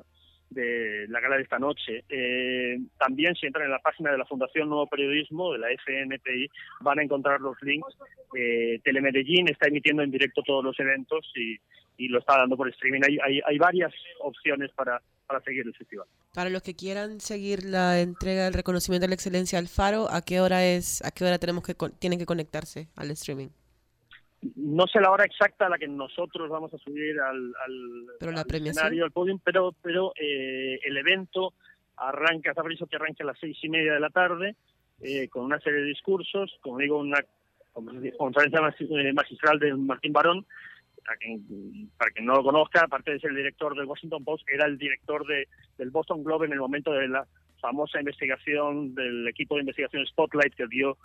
de 0.51 1.05
la 1.09 1.19
gala 1.19 1.37
de 1.37 1.43
esta 1.43 1.59
noche. 1.59 2.03
Eh, 2.09 2.77
también 2.97 3.35
si 3.35 3.47
entran 3.47 3.65
en 3.65 3.71
la 3.71 3.79
página 3.79 4.11
de 4.11 4.17
la 4.17 4.25
Fundación 4.25 4.69
Nuevo 4.69 4.87
Periodismo, 4.87 5.53
de 5.53 5.59
la 5.59 5.67
FNPI, 5.69 6.49
van 6.81 6.99
a 6.99 7.03
encontrar 7.03 7.41
los 7.41 7.55
links. 7.61 7.97
Eh, 8.37 8.79
Telemedellín 8.83 9.49
está 9.49 9.67
emitiendo 9.67 10.03
en 10.03 10.11
directo 10.11 10.41
todos 10.43 10.63
los 10.63 10.79
eventos 10.79 11.31
y, 11.35 11.57
lo 12.07 12.17
está 12.17 12.35
dando 12.35 12.57
por 12.57 12.67
streaming. 12.67 13.01
Hay, 13.07 13.19
hay, 13.23 13.41
hay 13.45 13.57
varias 13.59 13.93
opciones 14.21 14.71
para, 14.71 14.99
para 15.27 15.39
seguir 15.43 15.67
el 15.67 15.73
festival. 15.75 16.07
Para 16.33 16.49
los 16.49 16.63
que 16.63 16.75
quieran 16.75 17.19
seguir 17.19 17.63
la 17.63 18.01
entrega 18.01 18.45
del 18.45 18.53
reconocimiento 18.53 19.03
de 19.03 19.09
la 19.09 19.13
excelencia 19.13 19.59
al 19.59 19.67
Faro, 19.67 20.07
¿a 20.09 20.23
qué 20.23 20.41
hora 20.41 20.65
es, 20.65 21.05
a 21.05 21.11
qué 21.11 21.25
hora 21.25 21.37
tenemos 21.37 21.63
que 21.63 21.75
tienen 21.99 22.17
que 22.17 22.25
conectarse 22.25 22.87
al 22.95 23.11
streaming? 23.11 23.49
No 24.55 24.87
sé 24.87 24.99
la 24.99 25.11
hora 25.11 25.25
exacta 25.25 25.67
a 25.67 25.69
la 25.69 25.77
que 25.77 25.87
nosotros 25.87 26.49
vamos 26.49 26.73
a 26.73 26.77
subir 26.77 27.19
al, 27.19 27.53
escenario, 28.51 29.05
al 29.05 29.11
podium, 29.11 29.39
pero, 29.43 29.73
pero 29.81 30.13
eh, 30.19 30.79
el 30.83 30.97
evento 30.97 31.53
arranca, 31.97 32.49
está 32.49 32.63
previsto 32.63 32.87
que 32.87 32.95
arranque 32.95 33.23
a 33.23 33.27
las 33.27 33.39
seis 33.39 33.57
y 33.61 33.69
media 33.69 33.93
de 33.93 33.99
la 33.99 34.09
tarde, 34.09 34.55
eh, 35.01 35.27
con 35.29 35.45
una 35.45 35.59
serie 35.59 35.81
de 35.81 35.85
discursos, 35.85 36.57
como 36.61 36.79
digo, 36.79 36.97
una 36.97 37.19
conferencia 38.17 38.59
eh, 38.59 39.13
magistral 39.13 39.59
de 39.59 39.73
Martín 39.75 40.13
Barón, 40.13 40.45
para 41.05 41.17
quien, 41.17 41.89
para 41.97 42.11
quien 42.11 42.25
no 42.25 42.35
lo 42.35 42.43
conozca, 42.43 42.81
aparte 42.81 43.11
de 43.11 43.19
ser 43.19 43.31
el 43.31 43.37
director 43.37 43.75
del 43.75 43.85
Washington 43.85 44.23
Post, 44.23 44.47
era 44.49 44.65
el 44.65 44.77
director 44.77 45.25
de, 45.25 45.47
del 45.77 45.91
Boston 45.91 46.23
Globe 46.23 46.47
en 46.47 46.53
el 46.53 46.59
momento 46.59 46.91
de 46.91 47.07
la 47.07 47.27
famosa 47.59 47.99
investigación 47.99 48.93
del 48.95 49.27
equipo 49.27 49.55
de 49.55 49.61
investigación 49.61 50.05
Spotlight 50.07 50.55
que 50.55 50.67
dio 50.67 50.97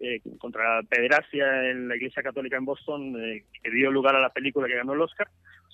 eh, 0.00 0.20
contra 0.38 0.82
pederastia 0.82 1.70
en 1.70 1.88
la 1.88 1.96
Iglesia 1.96 2.22
Católica 2.22 2.56
en 2.56 2.64
Boston, 2.64 3.14
eh, 3.22 3.44
que 3.62 3.70
dio 3.70 3.90
lugar 3.90 4.16
a 4.16 4.20
la 4.20 4.30
película 4.30 4.66
que 4.66 4.76
ganó 4.76 4.94
el 4.94 5.02
Oscar. 5.02 5.28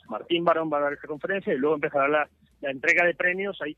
Martín 0.09 0.45
Barón 0.45 0.71
va 0.73 0.79
a 0.79 0.83
dar 0.83 0.93
esta 0.93 1.09
conferencia 1.09 1.53
y 1.53 1.59
luego 1.59 1.75
empezará 1.75 2.09
la, 2.09 2.29
entrega 2.63 3.05
de 3.05 3.15
premios. 3.15 3.61
Hay 3.63 3.77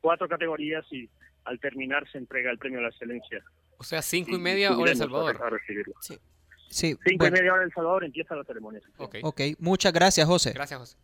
cuatro 0.00 0.28
categorías 0.28 0.84
y 0.90 1.08
al 1.44 1.60
terminar 1.60 2.08
se 2.10 2.18
entrega 2.18 2.50
el 2.50 2.58
premio 2.58 2.78
a 2.80 2.82
la 2.82 2.88
excelencia. 2.88 3.42
O 3.78 3.84
sea, 3.84 4.02
cinco 4.02 4.32
y, 4.32 4.38
media 4.38 4.76
hora 4.76 4.90
El 4.90 4.96
Salvador. 4.96 5.60
Sí. 6.00 6.18
sí. 6.68 6.96
Cinco 7.04 7.26
y 7.26 7.30
media 7.30 7.52
hora 7.52 7.64
El 7.64 7.72
Salvador 7.72 8.04
empieza 8.04 8.34
la 8.34 8.44
ceremonia. 8.44 8.80
Okay. 8.96 9.20
ok, 9.22 9.40
muchas 9.58 9.92
gracias, 9.92 10.26
José. 10.26 10.52
Gracias, 10.52 10.80
José. 10.80 10.96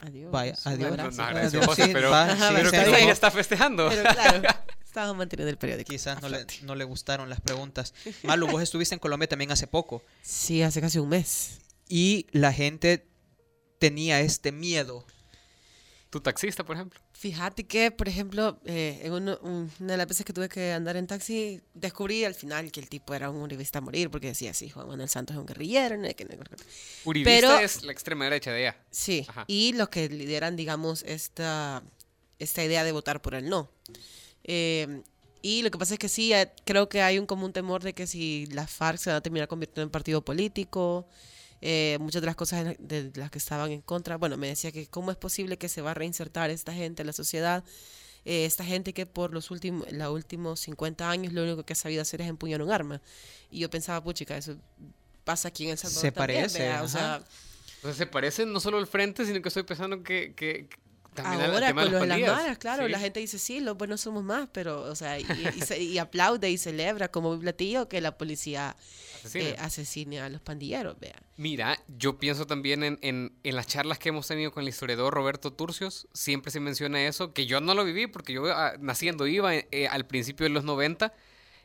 Adiós. 0.00 0.30
Vaya, 0.30 0.54
adiós. 0.66 0.96
gracias, 0.96 1.66
José, 1.66 1.90
pero, 1.92 2.10
pero 2.50 2.70
que 2.70 3.10
está 3.10 3.30
festejando. 3.30 3.88
Pero 3.88 4.02
claro. 4.02 4.42
Estaba 4.94 5.12
manteniendo 5.12 5.50
el 5.50 5.58
periódico. 5.58 5.90
Quizás 5.90 6.22
no 6.22 6.28
le, 6.28 6.46
no 6.62 6.76
le 6.76 6.84
gustaron 6.84 7.28
las 7.28 7.40
preguntas. 7.40 7.94
Malu, 8.22 8.46
vos 8.46 8.62
estuviste 8.62 8.94
en 8.94 9.00
Colombia 9.00 9.28
también 9.28 9.50
hace 9.50 9.66
poco. 9.66 10.04
Sí, 10.22 10.62
hace 10.62 10.80
casi 10.80 11.00
un 11.00 11.08
mes. 11.08 11.58
Y 11.88 12.28
la 12.30 12.52
gente 12.52 13.04
tenía 13.80 14.20
este 14.20 14.52
miedo. 14.52 15.04
¿Tu 16.10 16.20
taxista, 16.20 16.64
por 16.64 16.76
ejemplo? 16.76 17.00
Fíjate 17.12 17.66
que, 17.66 17.90
por 17.90 18.06
ejemplo, 18.06 18.60
eh, 18.66 19.00
en 19.02 19.12
una 19.14 19.68
de 19.80 19.96
las 19.96 20.06
veces 20.06 20.24
que 20.24 20.32
tuve 20.32 20.48
que 20.48 20.72
andar 20.72 20.96
en 20.96 21.08
taxi, 21.08 21.60
descubrí 21.74 22.24
al 22.24 22.36
final 22.36 22.70
que 22.70 22.78
el 22.78 22.88
tipo 22.88 23.14
era 23.14 23.30
un 23.30 23.42
uribista 23.42 23.80
a 23.80 23.82
morir, 23.82 24.12
porque 24.12 24.28
decía, 24.28 24.54
sí, 24.54 24.70
Juan 24.70 24.86
Manuel 24.86 25.08
Santos 25.08 25.34
es 25.34 25.40
un 25.40 25.46
guerrillero. 25.46 25.96
No 25.96 26.06
que 26.14 26.38
uribista 27.04 27.60
es 27.60 27.82
la 27.82 27.90
extrema 27.90 28.26
derecha 28.26 28.52
de 28.52 28.60
ella. 28.60 28.76
Sí, 28.92 29.26
y 29.48 29.72
los 29.72 29.88
que 29.88 30.08
lideran, 30.08 30.54
digamos, 30.54 31.02
esta, 31.02 31.82
esta 32.38 32.62
idea 32.62 32.84
de 32.84 32.92
votar 32.92 33.20
por 33.22 33.34
el 33.34 33.48
no. 33.48 33.68
Eh, 34.44 35.02
Y 35.42 35.60
lo 35.62 35.70
que 35.70 35.76
pasa 35.76 35.92
es 35.92 35.98
que 35.98 36.08
sí, 36.08 36.32
eh, 36.32 36.50
creo 36.64 36.88
que 36.88 37.02
hay 37.02 37.18
un 37.18 37.26
común 37.26 37.52
temor 37.52 37.82
de 37.82 37.92
que 37.92 38.06
si 38.06 38.46
la 38.46 38.66
FARC 38.66 38.98
se 38.98 39.10
va 39.10 39.16
a 39.16 39.20
terminar 39.20 39.46
convirtiendo 39.46 39.82
en 39.82 39.90
partido 39.90 40.22
político, 40.24 41.06
eh, 41.60 41.98
muchas 42.00 42.22
de 42.22 42.26
las 42.26 42.34
cosas 42.34 42.76
de 42.78 43.10
las 43.14 43.30
que 43.30 43.36
estaban 43.38 43.70
en 43.70 43.82
contra, 43.82 44.16
bueno, 44.16 44.38
me 44.38 44.46
decía 44.48 44.72
que 44.72 44.86
cómo 44.86 45.10
es 45.10 45.18
posible 45.18 45.58
que 45.58 45.68
se 45.68 45.82
va 45.82 45.90
a 45.90 45.94
reinsertar 45.94 46.48
esta 46.48 46.72
gente 46.72 47.02
en 47.02 47.08
la 47.08 47.12
sociedad, 47.12 47.62
eh, 48.24 48.46
esta 48.46 48.64
gente 48.64 48.94
que 48.94 49.04
por 49.04 49.34
los 49.34 49.50
últimos, 49.50 49.90
los 49.92 50.10
últimos 50.14 50.60
50 50.60 51.10
años 51.10 51.34
lo 51.34 51.42
único 51.42 51.62
que 51.64 51.74
ha 51.74 51.76
sabido 51.76 52.00
hacer 52.00 52.22
es 52.22 52.28
empuñar 52.28 52.62
un 52.62 52.70
arma. 52.70 53.02
Y 53.50 53.58
yo 53.60 53.68
pensaba, 53.68 54.02
puchica, 54.02 54.38
eso 54.38 54.56
pasa 55.24 55.48
aquí 55.48 55.64
en 55.64 55.72
El 55.72 55.78
Salvador. 55.78 56.00
Se 56.00 56.12
parece. 56.12 56.78
O 56.78 56.88
sea, 56.88 57.22
o 57.82 57.86
sea, 57.86 57.92
se 57.94 58.06
parece 58.06 58.46
no 58.46 58.60
solo 58.60 58.78
el 58.78 58.86
frente, 58.86 59.26
sino 59.26 59.42
que 59.42 59.48
estoy 59.48 59.64
pensando 59.64 60.02
que, 60.02 60.32
que, 60.34 60.68
Ahora, 61.22 61.72
con 61.74 61.90
lo 61.90 62.00
de 62.00 62.06
las 62.06 62.20
maras, 62.20 62.58
claro, 62.58 62.88
la 62.88 62.98
gente 62.98 63.20
dice, 63.20 63.38
sí, 63.38 63.60
los 63.60 63.76
buenos 63.76 64.00
somos 64.00 64.24
más, 64.24 64.48
pero, 64.52 64.82
o 64.82 64.96
sea, 64.96 65.18
y, 65.18 65.98
aplaude 65.98 66.50
y 66.50 66.58
celebra 66.58 67.08
como 67.08 67.30
un 67.30 67.40
platillo 67.40 67.88
que 67.88 68.00
la 68.00 68.16
policía 68.16 68.76
eh, 69.34 69.56
asesine 69.58 70.20
a 70.20 70.28
los 70.28 70.40
pandilleros, 70.40 70.98
vea. 70.98 71.20
Mira, 71.36 71.78
yo 71.88 72.18
pienso 72.18 72.46
también 72.46 72.82
en, 72.82 72.98
en, 73.02 73.32
en, 73.42 73.56
las 73.56 73.66
charlas 73.66 73.98
que 73.98 74.10
hemos 74.10 74.26
tenido 74.26 74.52
con 74.52 74.62
el 74.62 74.68
historiador 74.68 75.14
Roberto 75.14 75.52
Turcios, 75.52 76.08
siempre 76.12 76.50
se 76.50 76.60
menciona 76.60 77.06
eso, 77.06 77.32
que 77.32 77.46
yo 77.46 77.60
no 77.60 77.74
lo 77.74 77.84
viví 77.84 78.06
porque 78.06 78.32
yo 78.32 78.46
ah, 78.52 78.74
naciendo 78.78 79.26
iba 79.26 79.54
eh, 79.54 79.88
al 79.90 80.06
principio 80.06 80.44
de 80.44 80.50
los 80.50 80.64
90, 80.64 81.12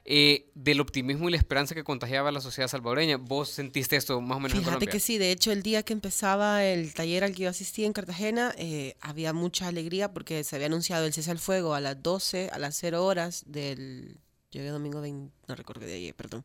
eh, 0.05 0.49
del 0.55 0.79
optimismo 0.81 1.27
y 1.27 1.31
la 1.31 1.37
esperanza 1.37 1.75
que 1.75 1.83
contagiaba 1.83 2.31
la 2.31 2.41
sociedad 2.41 2.67
salvadoreña. 2.67 3.17
¿Vos 3.17 3.49
sentiste 3.49 3.95
esto 3.95 4.19
más 4.21 4.37
o 4.37 4.39
menos 4.39 4.57
Fíjate 4.57 4.87
que 4.87 4.99
sí, 4.99 5.17
de 5.17 5.31
hecho 5.31 5.51
el 5.51 5.61
día 5.61 5.83
que 5.83 5.93
empezaba 5.93 6.63
el 6.65 6.93
taller 6.93 7.23
al 7.23 7.35
que 7.35 7.43
yo 7.43 7.49
asistí 7.49 7.85
en 7.85 7.93
Cartagena, 7.93 8.53
eh, 8.57 8.95
había 9.01 9.33
mucha 9.33 9.67
alegría 9.67 10.11
porque 10.11 10.43
se 10.43 10.55
había 10.55 10.67
anunciado 10.67 11.05
el 11.05 11.13
cese 11.13 11.31
al 11.31 11.39
fuego 11.39 11.73
a 11.73 11.79
las 11.79 12.01
12, 12.01 12.49
a 12.51 12.59
las 12.59 12.75
0 12.77 13.05
horas 13.05 13.43
del... 13.47 14.17
Llegué 14.51 14.69
domingo 14.69 14.99
20, 14.99 15.31
no 15.47 15.55
recuerdo 15.55 15.85
de 15.85 15.93
ahí, 15.93 16.11
perdón. 16.13 16.43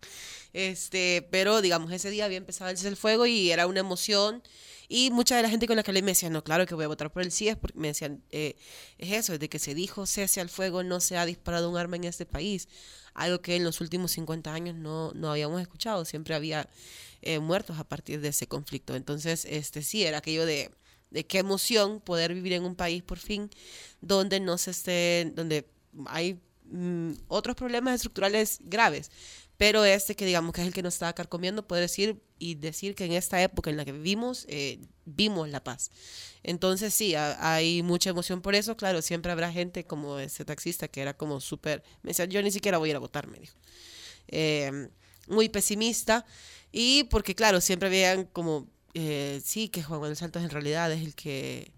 Este, 0.52 1.26
pero 1.30 1.62
digamos, 1.62 1.90
ese 1.90 2.10
día 2.10 2.26
había 2.26 2.36
empezado 2.36 2.70
el 2.70 2.76
cese 2.76 2.88
al 2.88 2.96
fuego 2.96 3.24
y 3.24 3.50
era 3.50 3.66
una 3.66 3.80
emoción. 3.80 4.42
Y 4.88 5.10
mucha 5.10 5.36
de 5.36 5.42
la 5.42 5.50
gente 5.50 5.66
con 5.66 5.76
la 5.76 5.82
que 5.82 5.90
hablé 5.90 6.02
me 6.02 6.12
decía, 6.12 6.30
no, 6.30 6.44
claro 6.44 6.66
que 6.66 6.74
voy 6.74 6.84
a 6.84 6.88
votar 6.88 7.12
por 7.12 7.22
el 7.22 7.32
CIES, 7.32 7.56
porque 7.56 7.78
me 7.78 7.88
decían, 7.88 8.22
eh, 8.30 8.56
es 8.98 9.12
eso, 9.12 9.32
desde 9.32 9.48
que 9.48 9.58
se 9.58 9.74
dijo 9.74 10.06
cese 10.06 10.40
al 10.40 10.48
fuego 10.48 10.82
no 10.82 11.00
se 11.00 11.16
ha 11.16 11.26
disparado 11.26 11.70
un 11.70 11.76
arma 11.76 11.96
en 11.96 12.04
este 12.04 12.26
país 12.26 12.68
algo 13.14 13.40
que 13.40 13.56
en 13.56 13.64
los 13.64 13.80
últimos 13.80 14.12
50 14.12 14.52
años 14.52 14.74
no, 14.74 15.12
no 15.14 15.30
habíamos 15.30 15.60
escuchado, 15.60 16.04
siempre 16.04 16.34
había 16.34 16.68
eh, 17.22 17.38
muertos 17.38 17.78
a 17.78 17.84
partir 17.84 18.20
de 18.20 18.28
ese 18.28 18.46
conflicto. 18.46 18.96
Entonces, 18.96 19.46
este 19.48 19.82
sí, 19.82 20.04
era 20.04 20.18
aquello 20.18 20.44
de, 20.44 20.70
de 21.10 21.24
qué 21.24 21.38
emoción 21.38 22.00
poder 22.00 22.34
vivir 22.34 22.54
en 22.54 22.64
un 22.64 22.74
país 22.74 23.02
por 23.02 23.18
fin 23.18 23.50
donde 24.00 24.40
no 24.40 24.58
se 24.58 24.72
esté, 24.72 25.32
donde 25.34 25.66
hay 26.06 26.40
mm, 26.64 27.12
otros 27.28 27.54
problemas 27.56 27.94
estructurales 27.94 28.58
graves, 28.62 29.10
pero 29.56 29.84
este 29.84 30.16
que 30.16 30.26
digamos 30.26 30.52
que 30.52 30.60
es 30.60 30.66
el 30.66 30.74
que 30.74 30.82
nos 30.82 30.94
está 30.94 31.12
carcomiendo, 31.12 31.66
poder 31.66 31.82
decir 31.82 32.20
y 32.38 32.56
decir 32.56 32.94
que 32.94 33.04
en 33.04 33.12
esta 33.12 33.42
época 33.42 33.70
en 33.70 33.76
la 33.76 33.84
que 33.84 33.92
vivimos, 33.92 34.46
eh, 34.48 34.80
vimos 35.04 35.48
la 35.48 35.62
paz. 35.62 35.90
Entonces 36.42 36.92
sí, 36.92 37.14
hay 37.14 37.82
mucha 37.82 38.10
emoción 38.10 38.42
por 38.42 38.54
eso, 38.54 38.76
claro, 38.76 39.00
siempre 39.02 39.32
habrá 39.32 39.52
gente 39.52 39.84
como 39.84 40.18
ese 40.18 40.44
taxista 40.44 40.88
que 40.88 41.00
era 41.00 41.16
como 41.16 41.40
súper, 41.40 41.82
me 42.02 42.10
decía, 42.10 42.26
yo 42.26 42.42
ni 42.42 42.50
siquiera 42.50 42.78
voy 42.78 42.88
a 42.88 42.92
ir 42.92 42.96
a 42.96 43.00
votar, 43.00 43.28
me 43.28 43.38
dijo. 43.38 43.56
Em, 44.28 44.90
muy 45.28 45.48
pesimista 45.48 46.26
y 46.72 47.04
porque 47.04 47.34
claro, 47.34 47.60
siempre 47.60 47.88
veían 47.88 48.24
como, 48.24 48.68
eh, 48.94 49.40
sí, 49.44 49.68
que 49.68 49.82
Juan 49.82 50.00
Manuel 50.00 50.16
Santos 50.16 50.42
en 50.42 50.50
realidad 50.50 50.92
es 50.92 51.02
el 51.02 51.14
que 51.14 51.72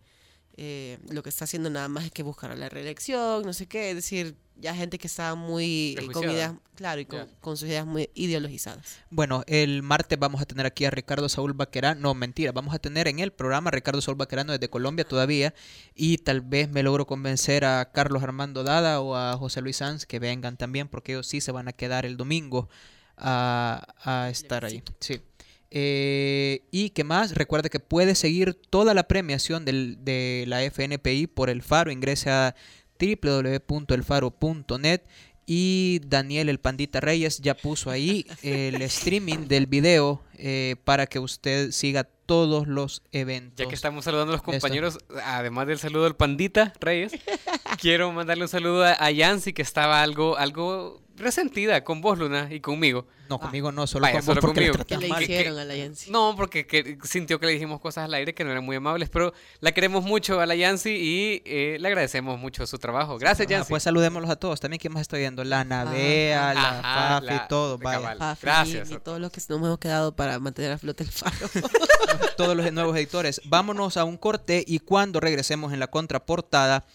eh, 0.59 0.99
lo 1.11 1.23
que 1.23 1.29
está 1.29 1.45
haciendo 1.45 1.69
nada 1.69 1.88
más 1.88 2.05
es 2.05 2.12
que 2.12 2.23
buscar 2.23 2.57
la 2.57 2.69
reelección, 2.71 3.42
no 3.45 3.53
sé 3.53 3.66
qué, 3.66 3.90
es 3.90 3.97
decir, 3.97 4.37
ya 4.57 4.75
gente 4.75 4.99
que 4.99 5.07
estaba 5.07 5.35
muy 5.35 5.97
con 6.14 6.31
ideas, 6.31 6.55
claro, 6.75 7.01
y 7.01 7.05
con, 7.05 7.57
sus 7.59 7.69
ideas 7.69 7.85
muy 7.85 8.09
ideologizadas. 8.14 9.01
Bueno, 9.11 9.45
el 9.49 9.83
martes 9.83 10.19
vamos 10.19 10.40
a 10.40 10.47
tener 10.47 10.64
aquí 10.64 10.87
a 10.87 10.90
Ricardo 10.90 11.29
Saúl 11.29 11.53
Baquerano, 11.53 12.01
no, 12.01 12.14
mentira, 12.14 12.53
vamos 12.53 12.75
a 12.75 12.79
tener 12.79 13.07
en 13.07 13.19
el 13.19 13.33
programa 13.33 13.69
a 13.69 13.73
Ricardo 13.73 14.01
Saúl 14.01 14.16
Baquerano 14.16 14.53
desde 14.53 14.71
Colombia 14.71 15.05
todavía, 15.05 15.53
y 15.95 16.19
tal 16.19 16.40
vez 16.40 16.71
me 16.71 16.83
logro 16.83 17.07
convencer 17.07 17.66
a 17.66 17.92
Carlos 17.92 18.23
Armando 18.23 18.64
Dada 18.64 19.01
o 19.03 19.14
a 19.14 19.37
José 19.37 19.61
Luis 19.61 19.77
Sanz 19.77 20.07
que 20.07 20.19
vengan 20.19 20.57
también, 20.57 20.88
porque 20.88 21.12
ellos 21.12 21.27
sí 21.27 21.42
se 21.42 21.53
van 21.53 21.69
a 21.69 21.75
quedar 21.75 22.07
el 22.07 22.16
domingo 22.16 22.71
a, 23.19 23.95
a 24.03 24.31
estar 24.31 24.64
ahí. 24.64 24.83
Sí. 25.01 25.21
Eh, 25.70 26.62
y 26.70 26.90
que 26.90 27.05
más, 27.05 27.35
recuerde 27.35 27.70
que 27.70 27.81
puede 27.81 28.14
seguir 28.14 28.55
toda 28.55 28.94
la 28.94 29.09
premiación 29.09 29.64
del, 29.64 30.05
de 30.05 30.44
la 30.46 30.62
FNPI 30.62 31.26
por 31.26 31.50
el 31.50 31.62
Faro. 31.62 31.90
Ingrese 31.90 32.31
a 32.31 32.55
www.elfaro.net 32.98 35.02
y 35.46 36.00
Daniel 36.05 36.48
el 36.48 36.59
Pandita 36.59 37.00
Reyes 37.00 37.38
ya 37.38 37.55
puso 37.55 37.90
ahí 37.90 38.26
el 38.42 38.83
streaming 38.83 39.46
del 39.46 39.66
video 39.66 40.22
eh, 40.37 40.74
para 40.85 41.07
que 41.07 41.20
usted 41.20 41.70
siga 41.70 42.05
todos 42.05 42.66
los 42.66 43.02
eventos. 43.12 43.64
Ya 43.64 43.68
que 43.68 43.76
estamos 43.76 44.05
saludando 44.05 44.33
a 44.33 44.37
los 44.37 44.42
compañeros, 44.42 44.98
además 45.24 45.68
del 45.68 45.79
saludo 45.79 46.05
del 46.05 46.16
Pandita 46.16 46.72
Reyes, 46.81 47.12
quiero 47.81 48.11
mandarle 48.11 48.44
un 48.44 48.48
saludo 48.48 48.85
a, 48.85 49.11
Yancy 49.12 49.52
que 49.52 49.62
estaba 49.62 50.02
algo, 50.02 50.37
algo 50.37 51.00
resentida 51.16 51.83
con 51.85 52.00
vos, 52.00 52.18
Luna, 52.18 52.48
y 52.50 52.61
conmigo. 52.61 53.07
No, 53.29 53.40
conmigo 53.40 53.72
no, 53.72 53.87
solo 53.87 54.07
con 54.11 54.24
vos 54.24 54.38
porque 54.40 54.70
¿Qué 54.87 54.96
le 54.98 55.09
hicieron 55.09 55.59
a 55.59 55.64
la 55.64 55.74
Yancy? 55.74 56.11
No, 56.11 56.35
porque 56.37 56.98
sintió 57.02 57.40
que 57.40 57.46
le 57.46 57.52
dijimos 57.52 57.81
cosas 57.81 58.05
al 58.05 58.14
aire 58.14 58.35
que 58.35 58.44
no 58.44 58.50
eran 58.50 58.64
muy 58.64 58.76
amables, 58.76 59.09
pero 59.09 59.33
la 59.61 59.72
queremos 59.72 60.05
mucho 60.05 60.40
a 60.40 60.46
la 60.46 60.55
Yancy 60.55 60.90
y 60.90 61.42
eh, 61.44 61.79
le 61.81 61.88
agradecemos 61.88 62.38
mucho 62.38 62.66
su 62.66 62.79
trabajo. 62.79 63.18
Gracias, 63.18 63.48
Yancy. 63.48 63.68
pues 63.68 63.83
saludémoslos 63.83 64.31
a 64.31 64.37
todos. 64.37 64.61
También 64.61 64.79
que 64.79 64.88
hemos 64.88 65.00
estado 65.00 65.20
viendo 65.20 65.42
la 65.42 65.64
Navea, 65.64 66.55
la 66.55 67.20
Fafi, 67.20 67.35
y 67.35 67.48
todo. 67.48 67.79
Vaya. 67.79 68.37
Gracias. 68.40 68.90
Y, 68.90 68.98
todos 68.98 69.20
los 69.20 69.33
que 69.33 69.40
nos 69.48 69.59
hemos 69.59 69.79
quedado 69.79 70.14
para 70.14 70.38
mantener 70.38 70.72
a 70.72 70.79
flote 70.79 71.05
el 71.05 71.11
faro. 71.11 71.48
todos 72.37 72.57
los 72.57 72.72
nuevos 72.72 72.96
editores. 72.96 73.40
Vámonos 73.46 73.96
a 73.96 74.05
un 74.05 74.16
corte 74.16 74.64
y 74.66 74.79
cuando 74.79 75.20
regresemos 75.20 75.72
en 75.72 75.81
la 75.81 75.88
contraportada 75.88 76.87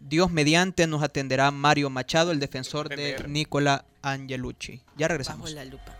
Dios 0.00 0.30
mediante 0.30 0.86
nos 0.86 1.02
atenderá 1.02 1.50
Mario 1.50 1.90
Machado, 1.90 2.32
el 2.32 2.40
defensor 2.40 2.88
de 2.88 3.24
Nicola 3.28 3.84
Angelucci. 4.02 4.82
Ya 4.96 5.08
regresamos. 5.08 5.52
la 5.52 5.64
lupa. 5.64 5.96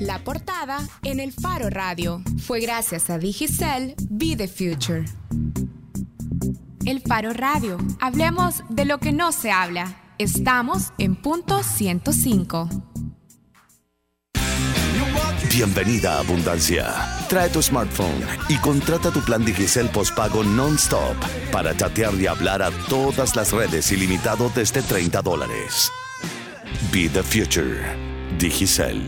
La 0.00 0.18
portada 0.18 0.78
en 1.02 1.20
el 1.20 1.32
Faro 1.32 1.70
Radio 1.70 2.22
fue 2.38 2.60
gracias 2.60 3.10
a 3.10 3.18
Digicel 3.18 3.94
Be 4.10 4.34
the 4.36 4.48
Future. 4.48 5.04
El 6.84 7.00
Faro 7.00 7.32
Radio. 7.32 7.78
Hablemos 8.00 8.62
de 8.68 8.84
lo 8.84 8.98
que 8.98 9.12
no 9.12 9.32
se 9.32 9.50
habla. 9.50 9.96
Estamos 10.18 10.92
en 10.98 11.16
punto 11.16 11.62
105. 11.62 12.93
Bienvenida 15.54 16.16
a 16.16 16.18
Abundancia. 16.18 16.92
Trae 17.28 17.48
tu 17.48 17.62
smartphone 17.62 18.26
y 18.48 18.56
contrata 18.56 19.12
tu 19.12 19.20
plan 19.20 19.44
Digicel 19.44 19.88
postpago 19.88 20.42
non-stop 20.42 21.14
para 21.52 21.76
chatear 21.76 22.12
y 22.14 22.26
hablar 22.26 22.60
a 22.60 22.72
todas 22.88 23.36
las 23.36 23.52
redes 23.52 23.92
ilimitado 23.92 24.50
desde 24.52 24.82
30 24.82 25.22
dólares. 25.22 25.92
Be 26.92 27.08
the 27.08 27.22
future. 27.22 27.82
Digicel. 28.36 29.00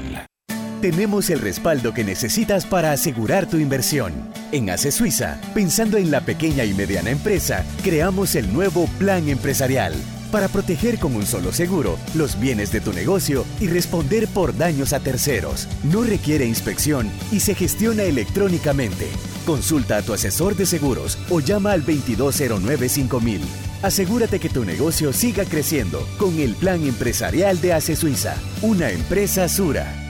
Tenemos 0.81 1.31
el 1.31 1.41
respaldo 1.41 1.93
que 1.93 2.05
necesitas 2.05 2.65
para 2.65 2.93
asegurar 2.93 3.47
tu 3.47 3.57
inversión. 3.57 4.13
En 4.53 4.71
ACE 4.71 4.93
Suiza, 4.93 5.41
pensando 5.53 5.97
en 5.97 6.13
la 6.13 6.21
pequeña 6.21 6.65
y 6.65 6.75
mediana 6.75 7.11
empresa, 7.11 7.65
creamos 7.83 8.37
el 8.37 8.53
nuevo 8.53 8.87
Plan 9.01 9.29
Empresarial 9.29 9.95
para 10.27 10.49
proteger 10.49 10.99
con 10.99 11.15
un 11.15 11.27
solo 11.27 11.53
seguro 11.53 11.99
los 12.15 12.39
bienes 12.39 12.73
de 12.73 12.81
tu 12.81 12.93
negocio 12.93 13.45
y 13.61 13.69
responder 13.69 14.29
por 14.29 14.57
daños 14.57 14.93
a 14.93 15.01
terceros. 15.01 15.69
No 15.85 16.03
requiere 16.03 16.47
inspección 16.47 17.11
y 17.33 17.41
se 17.41 17.55
gestiona 17.55 18.05
electrónicamente. 18.05 19.09
Consulta 19.47 19.99
a 19.99 20.03
tu 20.03 20.12
asesor 20.12 20.57
de 20.57 20.67
seguros 20.67 21.19
o 21.31 21.41
llama 21.41 21.73
al 21.73 21.85
2209-5000. 21.85 23.41
Asegúrate 23.83 24.41
que 24.41 24.49
tu 24.49 24.65
negocio 24.65 25.12
siga 25.12 25.45
creciendo 25.45 26.07
con 26.19 26.39
el 26.39 26.55
plan 26.55 26.85
empresarial 26.85 27.61
de 27.61 27.73
ACE 27.73 27.97
Suiza, 27.97 28.35
una 28.62 28.91
empresa 28.91 29.49
Sura. 29.49 30.06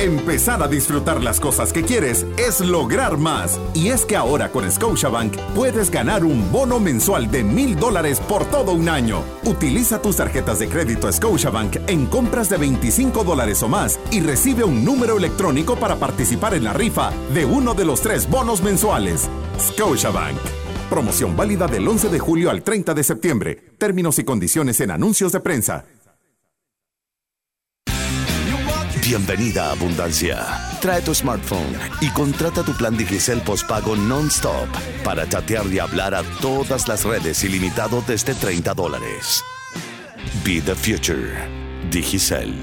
Empezar 0.00 0.62
a 0.62 0.66
disfrutar 0.66 1.22
las 1.22 1.38
cosas 1.38 1.74
que 1.74 1.82
quieres 1.82 2.24
es 2.38 2.60
lograr 2.60 3.18
más. 3.18 3.60
Y 3.74 3.88
es 3.88 4.06
que 4.06 4.16
ahora 4.16 4.50
con 4.50 4.70
Scotiabank 4.72 5.36
puedes 5.54 5.90
ganar 5.90 6.24
un 6.24 6.50
bono 6.50 6.80
mensual 6.80 7.30
de 7.30 7.44
mil 7.44 7.76
dólares 7.76 8.18
por 8.18 8.46
todo 8.46 8.72
un 8.72 8.88
año. 8.88 9.22
Utiliza 9.44 10.00
tus 10.00 10.16
tarjetas 10.16 10.58
de 10.58 10.70
crédito 10.70 11.12
Scotiabank 11.12 11.76
en 11.86 12.06
compras 12.06 12.48
de 12.48 12.56
25 12.56 13.24
dólares 13.24 13.62
o 13.62 13.68
más 13.68 14.00
y 14.10 14.20
recibe 14.22 14.64
un 14.64 14.86
número 14.86 15.18
electrónico 15.18 15.76
para 15.76 15.96
participar 15.96 16.54
en 16.54 16.64
la 16.64 16.72
rifa 16.72 17.12
de 17.34 17.44
uno 17.44 17.74
de 17.74 17.84
los 17.84 18.00
tres 18.00 18.26
bonos 18.26 18.62
mensuales. 18.62 19.28
Scotiabank. 19.58 20.38
Promoción 20.88 21.36
válida 21.36 21.66
del 21.66 21.86
11 21.86 22.08
de 22.08 22.18
julio 22.18 22.48
al 22.48 22.62
30 22.62 22.94
de 22.94 23.04
septiembre. 23.04 23.64
Términos 23.76 24.18
y 24.18 24.24
condiciones 24.24 24.80
en 24.80 24.92
anuncios 24.92 25.32
de 25.32 25.40
prensa. 25.40 25.84
Bienvenida 29.10 29.66
a 29.66 29.72
Abundancia. 29.72 30.46
Trae 30.80 31.02
tu 31.02 31.12
smartphone 31.12 31.76
y 32.00 32.10
contrata 32.10 32.62
tu 32.62 32.72
plan 32.74 32.96
Digicel 32.96 33.40
postpago 33.40 33.96
non-stop 33.96 34.68
para 35.02 35.28
chatear 35.28 35.66
y 35.66 35.80
hablar 35.80 36.14
a 36.14 36.22
todas 36.40 36.86
las 36.86 37.04
redes 37.04 37.42
ilimitado 37.42 38.04
desde 38.06 38.34
30 38.34 38.72
dólares. 38.72 39.42
Be 40.44 40.60
the 40.60 40.76
future. 40.76 41.28
Digicel. 41.90 42.54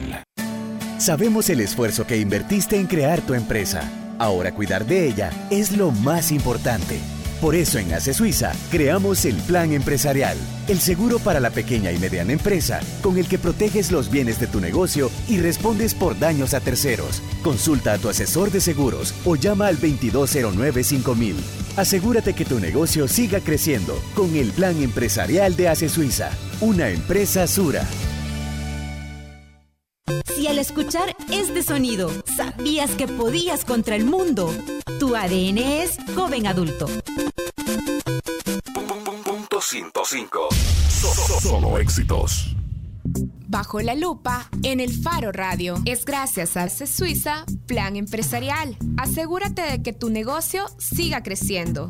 Sabemos 0.98 1.50
el 1.50 1.60
esfuerzo 1.60 2.08
que 2.08 2.18
invertiste 2.18 2.78
en 2.78 2.88
crear 2.88 3.20
tu 3.20 3.34
empresa. 3.34 3.82
Ahora 4.18 4.54
cuidar 4.54 4.86
de 4.86 5.06
ella 5.06 5.32
es 5.50 5.76
lo 5.76 5.92
más 5.92 6.32
importante. 6.32 6.98
Por 7.42 7.54
eso 7.54 7.78
en 7.78 7.94
ACE 7.94 8.16
Suiza 8.16 8.52
creamos 8.72 9.24
el 9.26 9.36
Plan 9.36 9.72
Empresarial, 9.72 10.38
el 10.68 10.80
seguro 10.80 11.20
para 11.20 11.40
la 11.40 11.52
pequeña 11.52 11.92
y 11.92 12.00
mediana 12.00 12.34
empresa, 12.34 12.80
con 13.04 13.20
el 13.20 13.28
que 13.28 13.38
proteges 13.38 13.92
los 13.92 14.10
bienes 14.10 14.40
de 14.40 14.48
tu 14.48 14.60
negocio 14.60 15.12
y 15.28 15.40
respondes 15.40 15.94
por 15.94 16.18
daños 16.18 16.56
a 16.56 16.62
terceros. 16.62 17.22
Consulta 17.44 17.94
a 17.94 17.98
tu 18.00 18.10
asesor 18.10 18.50
de 18.50 18.60
seguros 18.60 19.14
o 19.24 19.36
llama 19.36 19.68
al 19.68 19.76
2209 19.76 20.84
5000. 20.84 21.36
Asegúrate 21.76 22.34
que 22.34 22.46
tu 22.46 22.60
negocio 22.60 23.08
siga 23.08 23.40
creciendo 23.40 24.02
con 24.16 24.36
el 24.36 24.52
Plan 24.52 24.82
Empresarial 24.82 25.56
de 25.56 25.70
ACE 25.70 25.90
Suiza, 25.90 26.32
una 26.60 26.90
empresa 26.90 27.46
Sura. 27.46 27.86
Si 30.38 30.46
al 30.46 30.60
escuchar 30.60 31.16
este 31.32 31.64
sonido 31.64 32.12
sabías 32.36 32.92
que 32.92 33.08
podías 33.08 33.66
contra 33.66 33.96
el 33.96 34.06
mundo, 34.06 34.54
tu 35.00 35.16
ADN 35.16 35.58
es 35.58 35.98
joven 36.14 36.46
adulto. 36.46 36.86
Punto 39.24 39.60
105. 39.60 40.50
Solo 41.42 41.80
éxitos. 41.80 42.56
Bajo 43.48 43.82
la 43.82 43.96
lupa 43.96 44.48
en 44.62 44.80
el 44.80 44.94
Faro 44.94 45.32
Radio. 45.32 45.82
Es 45.86 46.06
gracias 46.06 46.56
a 46.56 46.70
C 46.70 46.86
Suiza 46.86 47.44
Plan 47.66 47.96
Empresarial. 47.96 48.78
Asegúrate 48.98 49.64
de 49.64 49.82
que 49.82 49.92
tu 49.92 50.12
negocio 50.12 50.66
siga 50.78 51.24
creciendo. 51.24 51.90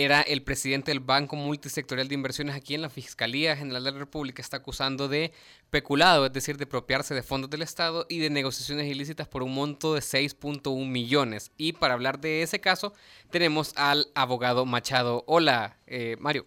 era 0.05 0.23
el 0.23 0.43
presidente 0.43 0.93
del 0.93 1.01
Banco 1.01 1.35
Multisectorial 1.35 2.07
de 2.07 2.15
Inversiones 2.15 2.55
aquí 2.55 2.75
en 2.77 2.83
la 2.83 2.89
Fiscalía 2.89 3.57
General 3.57 3.83
de 3.83 3.91
la 3.91 3.99
República. 3.99 4.41
Está 4.41 4.59
acusando 4.59 5.09
de 5.09 5.33
peculado, 5.71 6.27
es 6.27 6.33
decir, 6.33 6.57
de 6.57 6.65
apropiarse 6.65 7.15
de 7.15 7.25
fondos 7.25 7.51
del 7.51 7.63
Estado 7.63 8.07
y 8.09 8.21
de 8.21 8.31
negociaciones 8.31 8.87
ilícitas 8.87 9.27
por 9.27 9.43
un 9.43 9.53
monto 9.53 9.95
de 9.95 10.01
6.1 10.01 10.87
millones. 10.87 11.51
Y 11.57 11.73
para 11.73 11.95
hablar 11.95 12.21
de 12.21 12.43
ese 12.43 12.61
caso, 12.61 12.93
tenemos 13.31 13.73
al 13.75 14.07
abogado 14.15 14.65
Machado. 14.67 15.25
Hola, 15.27 15.79
eh, 15.89 16.17
Mario. 16.21 16.47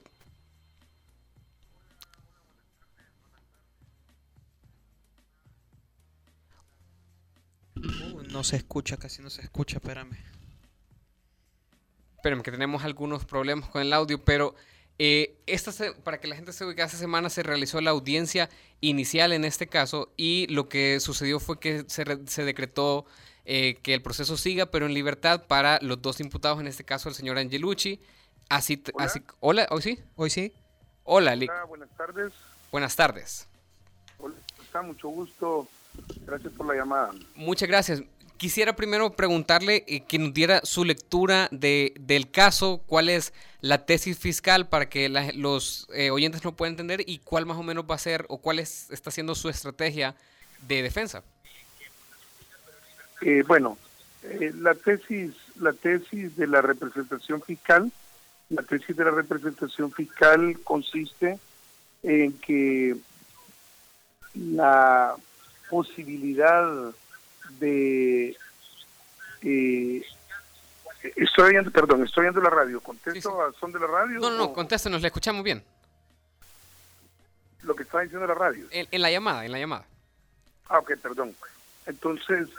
Uh, 7.76 8.22
no 8.30 8.46
se 8.46 8.56
escucha, 8.56 8.96
casi 8.96 9.22
no 9.22 9.30
se 9.30 9.42
escucha, 9.42 9.78
espérame. 9.78 10.41
Espérame, 12.22 12.44
que 12.44 12.52
tenemos 12.52 12.84
algunos 12.84 13.26
problemas 13.26 13.68
con 13.68 13.82
el 13.82 13.92
audio, 13.94 14.24
pero 14.24 14.54
eh, 15.00 15.42
esta 15.48 15.72
para 16.04 16.20
que 16.20 16.28
la 16.28 16.36
gente 16.36 16.54
se 16.54 16.64
ubique, 16.64 16.84
esta 16.84 16.96
semana 16.96 17.32
se 17.32 17.42
realizó 17.42 17.82
la 17.82 17.90
audiencia 17.90 18.48
inicial 18.80 19.34
en 19.34 19.44
este 19.44 19.66
caso 19.66 20.12
y 20.18 20.46
lo 20.46 20.70
que 20.70 21.00
sucedió 21.00 21.40
fue 21.40 21.60
que 21.60 21.84
se, 21.88 22.06
se 22.28 22.46
decretó 22.46 23.08
eh, 23.46 23.80
que 23.82 23.96
el 23.96 24.04
proceso 24.04 24.38
siga, 24.38 24.68
pero 24.68 24.86
en 24.86 24.94
libertad 24.94 25.46
para 25.48 25.80
los 25.82 26.00
dos 26.00 26.20
imputados, 26.20 26.60
en 26.60 26.68
este 26.68 26.84
caso 26.84 27.10
el 27.10 27.16
señor 27.16 27.40
Angelucci. 27.40 28.00
Así, 28.50 28.84
hola, 28.94 29.06
así, 29.06 29.24
hola 29.40 29.68
hoy 29.72 29.82
sí, 29.82 30.00
hoy 30.16 30.30
sí. 30.30 30.54
Hola, 31.04 31.34
hola 31.34 31.64
buenas 31.64 31.90
tardes. 31.98 32.34
Buenas 32.72 32.96
tardes. 32.96 33.48
Hola, 34.20 34.36
está 34.62 34.84
mucho 34.84 35.10
gusto. 35.10 35.68
Gracias 36.28 36.54
por 36.54 36.68
la 36.68 36.76
llamada. 36.76 37.14
Muchas 37.34 37.68
gracias. 37.68 38.04
Quisiera 38.42 38.76
primero 38.76 39.12
preguntarle 39.12 39.84
eh, 39.86 40.02
que 40.02 40.18
nos 40.18 40.34
diera 40.34 40.62
su 40.64 40.84
lectura 40.84 41.48
de, 41.52 41.94
del 42.00 42.32
caso, 42.32 42.82
cuál 42.88 43.08
es 43.08 43.34
la 43.60 43.86
tesis 43.86 44.18
fiscal 44.18 44.68
para 44.68 44.90
que 44.90 45.10
la, 45.10 45.32
los 45.36 45.88
eh, 45.94 46.10
oyentes 46.10 46.44
lo 46.44 46.54
puedan 46.54 46.74
entender 46.74 47.04
y 47.06 47.20
cuál 47.20 47.46
más 47.46 47.58
o 47.58 47.62
menos 47.62 47.86
va 47.88 47.94
a 47.94 48.00
ser 48.00 48.26
o 48.30 48.40
cuál 48.40 48.58
es, 48.58 48.90
está 48.90 49.12
siendo 49.12 49.36
su 49.36 49.48
estrategia 49.48 50.16
de 50.68 50.82
defensa. 50.82 51.24
Eh, 53.22 53.44
bueno, 53.46 53.78
eh, 54.24 54.52
la 54.56 54.74
tesis 54.74 55.34
la 55.60 55.74
tesis 55.74 56.36
de 56.36 56.48
la 56.48 56.64
representación 56.64 57.44
fiscal, 57.44 57.92
la 58.50 58.64
tesis 58.64 58.98
de 58.98 59.06
la 59.06 59.12
representación 59.12 59.92
fiscal 59.92 60.58
consiste 60.64 61.38
en 62.02 62.34
que 62.40 62.96
la 64.34 65.14
posibilidad 65.70 66.92
de 67.60 68.38
eh, 69.44 70.04
estoy 71.16 71.50
oyendo, 71.50 71.72
perdón, 71.72 72.04
estoy 72.04 72.26
oyendo 72.26 72.42
la 72.42 72.50
radio, 72.50 72.80
contesto 72.80 73.42
a 73.42 73.52
son 73.54 73.72
de 73.72 73.80
la 73.80 73.88
radio. 73.88 74.20
No, 74.20 74.30
no, 74.30 74.38
no, 74.38 74.54
contéstenos, 74.54 75.02
le 75.02 75.08
escuchamos 75.08 75.44
bien. 75.44 75.64
Lo 77.64 77.76
que 77.76 77.84
está 77.84 78.02
diciendo 78.02 78.26
la 78.28 78.34
radio. 78.34 78.66
En, 78.72 78.88
en, 78.90 79.02
la 79.02 79.12
llamada, 79.12 79.46
en 79.46 79.52
la 79.52 79.60
llamada. 79.60 79.86
Ah, 80.68 80.80
ok, 80.80 80.94
perdón. 81.02 81.36
Entonces, 81.86 82.50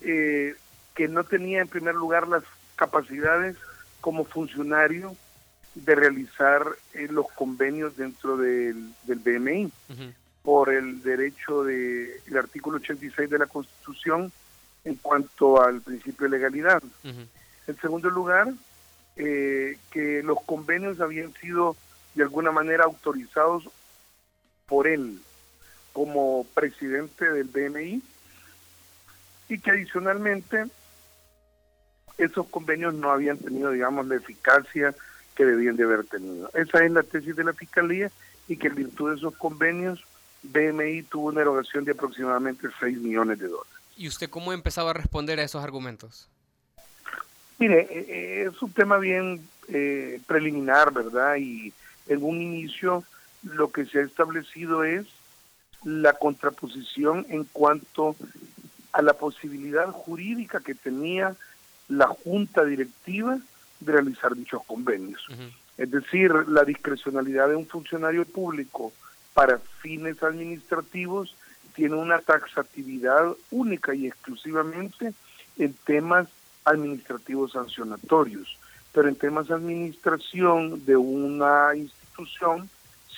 eh, 0.00 0.54
que 0.94 1.08
no 1.08 1.24
tenía 1.24 1.60
en 1.60 1.68
primer 1.68 1.94
lugar 1.94 2.28
las 2.28 2.42
capacidades 2.76 3.56
como 4.00 4.24
funcionario 4.24 5.16
de 5.74 5.94
realizar 5.94 6.66
eh, 6.94 7.08
los 7.10 7.30
convenios 7.32 7.96
dentro 7.96 8.36
del, 8.36 8.92
del 9.04 9.18
BMI. 9.18 9.64
Uh 9.64 9.92
-huh 9.92 10.14
por 10.42 10.72
el 10.72 11.02
derecho 11.02 11.64
del 11.64 12.20
de, 12.26 12.38
artículo 12.38 12.76
86 12.76 13.30
de 13.30 13.38
la 13.38 13.46
Constitución 13.46 14.32
en 14.84 14.96
cuanto 14.96 15.62
al 15.62 15.80
principio 15.80 16.28
de 16.28 16.36
legalidad. 16.36 16.82
Uh 17.04 17.08
-huh. 17.08 17.26
En 17.68 17.80
segundo 17.80 18.10
lugar, 18.10 18.52
eh, 19.16 19.78
que 19.90 20.22
los 20.22 20.42
convenios 20.42 21.00
habían 21.00 21.32
sido 21.34 21.76
de 22.14 22.24
alguna 22.24 22.50
manera 22.50 22.84
autorizados 22.84 23.68
por 24.66 24.88
él 24.88 25.20
como 25.92 26.46
presidente 26.54 27.30
del 27.30 27.48
BMI 27.48 28.02
y 29.48 29.58
que 29.58 29.70
adicionalmente 29.70 30.66
esos 32.18 32.46
convenios 32.48 32.94
no 32.94 33.10
habían 33.10 33.38
tenido, 33.38 33.70
digamos, 33.70 34.06
la 34.06 34.16
eficacia 34.16 34.94
que 35.34 35.44
debían 35.44 35.76
de 35.76 35.84
haber 35.84 36.04
tenido. 36.04 36.50
Esa 36.54 36.84
es 36.84 36.90
la 36.92 37.02
tesis 37.02 37.36
de 37.36 37.44
la 37.44 37.52
Fiscalía 37.52 38.10
y 38.48 38.56
que 38.56 38.68
en 38.68 38.74
virtud 38.74 39.10
de 39.10 39.16
esos 39.16 39.36
convenios 39.36 40.04
BMI 40.42 41.04
tuvo 41.04 41.28
una 41.28 41.40
erogación 41.40 41.84
de 41.84 41.92
aproximadamente 41.92 42.68
6 42.80 42.98
millones 42.98 43.38
de 43.38 43.48
dólares. 43.48 43.72
¿Y 43.96 44.08
usted 44.08 44.28
cómo 44.28 44.52
empezaba 44.52 44.90
a 44.90 44.94
responder 44.94 45.38
a 45.38 45.44
esos 45.44 45.62
argumentos? 45.62 46.28
Mire, 47.58 48.42
es 48.44 48.60
un 48.60 48.72
tema 48.72 48.98
bien 48.98 49.40
eh, 49.68 50.20
preliminar, 50.26 50.92
¿verdad? 50.92 51.36
Y 51.36 51.72
en 52.08 52.22
un 52.24 52.40
inicio 52.40 53.04
lo 53.42 53.70
que 53.70 53.86
se 53.86 54.00
ha 54.00 54.02
establecido 54.02 54.84
es 54.84 55.06
la 55.84 56.12
contraposición 56.14 57.26
en 57.28 57.44
cuanto 57.44 58.16
a 58.92 59.02
la 59.02 59.14
posibilidad 59.14 59.88
jurídica 59.90 60.60
que 60.60 60.74
tenía 60.74 61.34
la 61.88 62.06
junta 62.06 62.64
directiva 62.64 63.38
de 63.80 63.92
realizar 63.92 64.34
dichos 64.34 64.62
convenios. 64.66 65.28
Uh 65.28 65.32
-huh. 65.32 65.52
Es 65.78 65.90
decir, 65.90 66.32
la 66.48 66.64
discrecionalidad 66.64 67.48
de 67.48 67.56
un 67.56 67.66
funcionario 67.66 68.24
público 68.24 68.92
para 69.34 69.58
fines 69.58 70.22
administrativos 70.22 71.34
tiene 71.74 71.96
una 71.96 72.18
taxatividad 72.18 73.34
única 73.50 73.94
y 73.94 74.06
exclusivamente 74.06 75.14
en 75.58 75.74
temas 75.84 76.28
administrativos 76.64 77.52
sancionatorios, 77.52 78.58
pero 78.92 79.08
en 79.08 79.16
temas 79.16 79.48
de 79.48 79.54
administración 79.54 80.84
de 80.84 80.96
una 80.96 81.74
institución, 81.74 82.68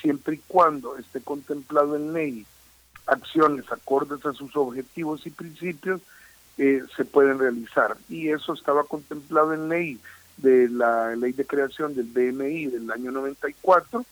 siempre 0.00 0.36
y 0.36 0.40
cuando 0.46 0.96
esté 0.96 1.20
contemplado 1.20 1.96
en 1.96 2.12
ley 2.12 2.46
acciones 3.06 3.70
acordes 3.70 4.24
a 4.24 4.32
sus 4.32 4.56
objetivos 4.56 5.26
y 5.26 5.30
principios, 5.30 6.00
eh, 6.56 6.82
se 6.96 7.04
pueden 7.04 7.38
realizar. 7.38 7.96
Y 8.08 8.28
eso 8.30 8.54
estaba 8.54 8.84
contemplado 8.84 9.52
en 9.52 9.68
ley 9.68 9.98
de 10.36 10.68
la 10.68 11.14
ley 11.16 11.32
de 11.32 11.44
creación 11.44 11.94
del 11.94 12.06
BMI 12.06 12.66
del 12.66 12.90
año 12.90 13.10
94, 13.10 14.04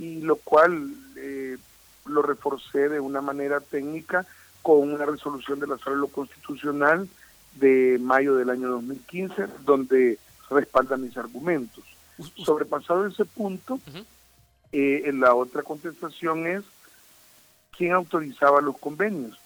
y 0.00 0.22
lo 0.22 0.36
cual 0.36 0.94
eh, 1.16 1.58
lo 2.06 2.22
reforcé 2.22 2.88
de 2.88 3.00
una 3.00 3.20
manera 3.20 3.60
técnica 3.60 4.26
con 4.62 4.92
una 4.92 5.04
resolución 5.04 5.60
de 5.60 5.66
la 5.66 5.76
Sala 5.76 6.06
Constitucional 6.10 7.06
de 7.56 7.98
mayo 8.00 8.34
del 8.34 8.48
año 8.48 8.70
2015, 8.70 9.46
donde 9.64 10.18
respalda 10.48 10.96
mis 10.96 11.16
argumentos. 11.18 11.84
Sobrepasado 12.36 13.06
ese 13.06 13.26
punto, 13.26 13.74
uh 13.74 13.78
-huh. 13.78 14.04
eh, 14.72 15.12
la 15.12 15.34
otra 15.34 15.62
contestación 15.62 16.46
es 16.46 16.64
¿quién 17.76 17.92
autorizaba 17.92 18.62
los 18.62 18.78
convenios? 18.78 19.38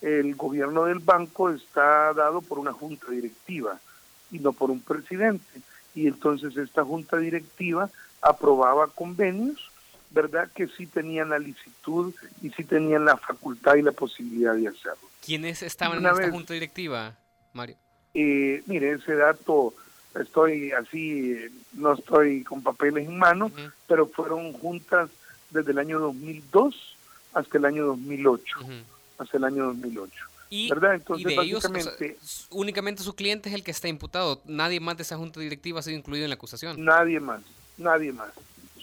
El 0.00 0.34
gobierno 0.34 0.86
del 0.86 0.98
banco 0.98 1.50
está 1.50 2.12
dado 2.14 2.40
por 2.40 2.58
una 2.58 2.72
junta 2.72 3.10
directiva 3.10 3.78
y 4.32 4.40
no 4.40 4.52
por 4.52 4.70
un 4.70 4.80
presidente. 4.80 5.60
Y 5.94 6.08
entonces 6.08 6.56
esta 6.56 6.84
junta 6.84 7.16
directiva 7.18 7.90
aprobaba 8.22 8.88
convenios, 8.88 9.69
¿verdad? 10.10 10.50
Que 10.54 10.66
sí 10.66 10.86
tenían 10.86 11.30
la 11.30 11.38
licitud 11.38 12.14
y 12.42 12.50
sí 12.50 12.64
tenían 12.64 13.04
la 13.04 13.16
facultad 13.16 13.76
y 13.76 13.82
la 13.82 13.92
posibilidad 13.92 14.54
de 14.54 14.68
hacerlo. 14.68 15.08
¿Quiénes 15.24 15.62
estaban 15.62 15.98
en 15.98 16.06
esta 16.06 16.30
junta 16.30 16.54
directiva, 16.54 17.16
Mario? 17.52 17.76
Eh, 18.14 18.62
mire, 18.66 18.92
ese 18.92 19.14
dato 19.14 19.74
estoy 20.18 20.72
así, 20.72 21.36
no 21.74 21.94
estoy 21.94 22.42
con 22.42 22.62
papeles 22.62 23.06
en 23.06 23.18
mano, 23.18 23.50
pero 23.86 24.06
fueron 24.06 24.52
juntas 24.52 25.10
desde 25.50 25.72
el 25.72 25.78
año 25.78 26.00
2002 26.00 26.96
hasta 27.32 27.58
el 27.58 27.64
año 27.64 27.86
2008, 27.86 28.56
hasta 29.18 29.36
el 29.36 29.44
año 29.44 29.66
2008. 29.66 30.24
Y, 30.52 30.68
¿verdad? 30.68 30.94
Entonces, 30.94 31.26
de 31.26 31.42
ellos, 31.42 32.48
únicamente 32.50 33.04
su 33.04 33.14
cliente 33.14 33.48
es 33.48 33.54
el 33.54 33.62
que 33.62 33.70
está 33.70 33.86
imputado. 33.86 34.42
Nadie 34.46 34.80
más 34.80 34.96
de 34.96 35.04
esa 35.04 35.16
junta 35.16 35.38
directiva 35.38 35.78
ha 35.78 35.82
sido 35.82 35.96
incluido 35.96 36.24
en 36.24 36.30
la 36.30 36.34
acusación. 36.34 36.84
Nadie 36.84 37.20
más, 37.20 37.40
nadie 37.78 38.12
más, 38.12 38.30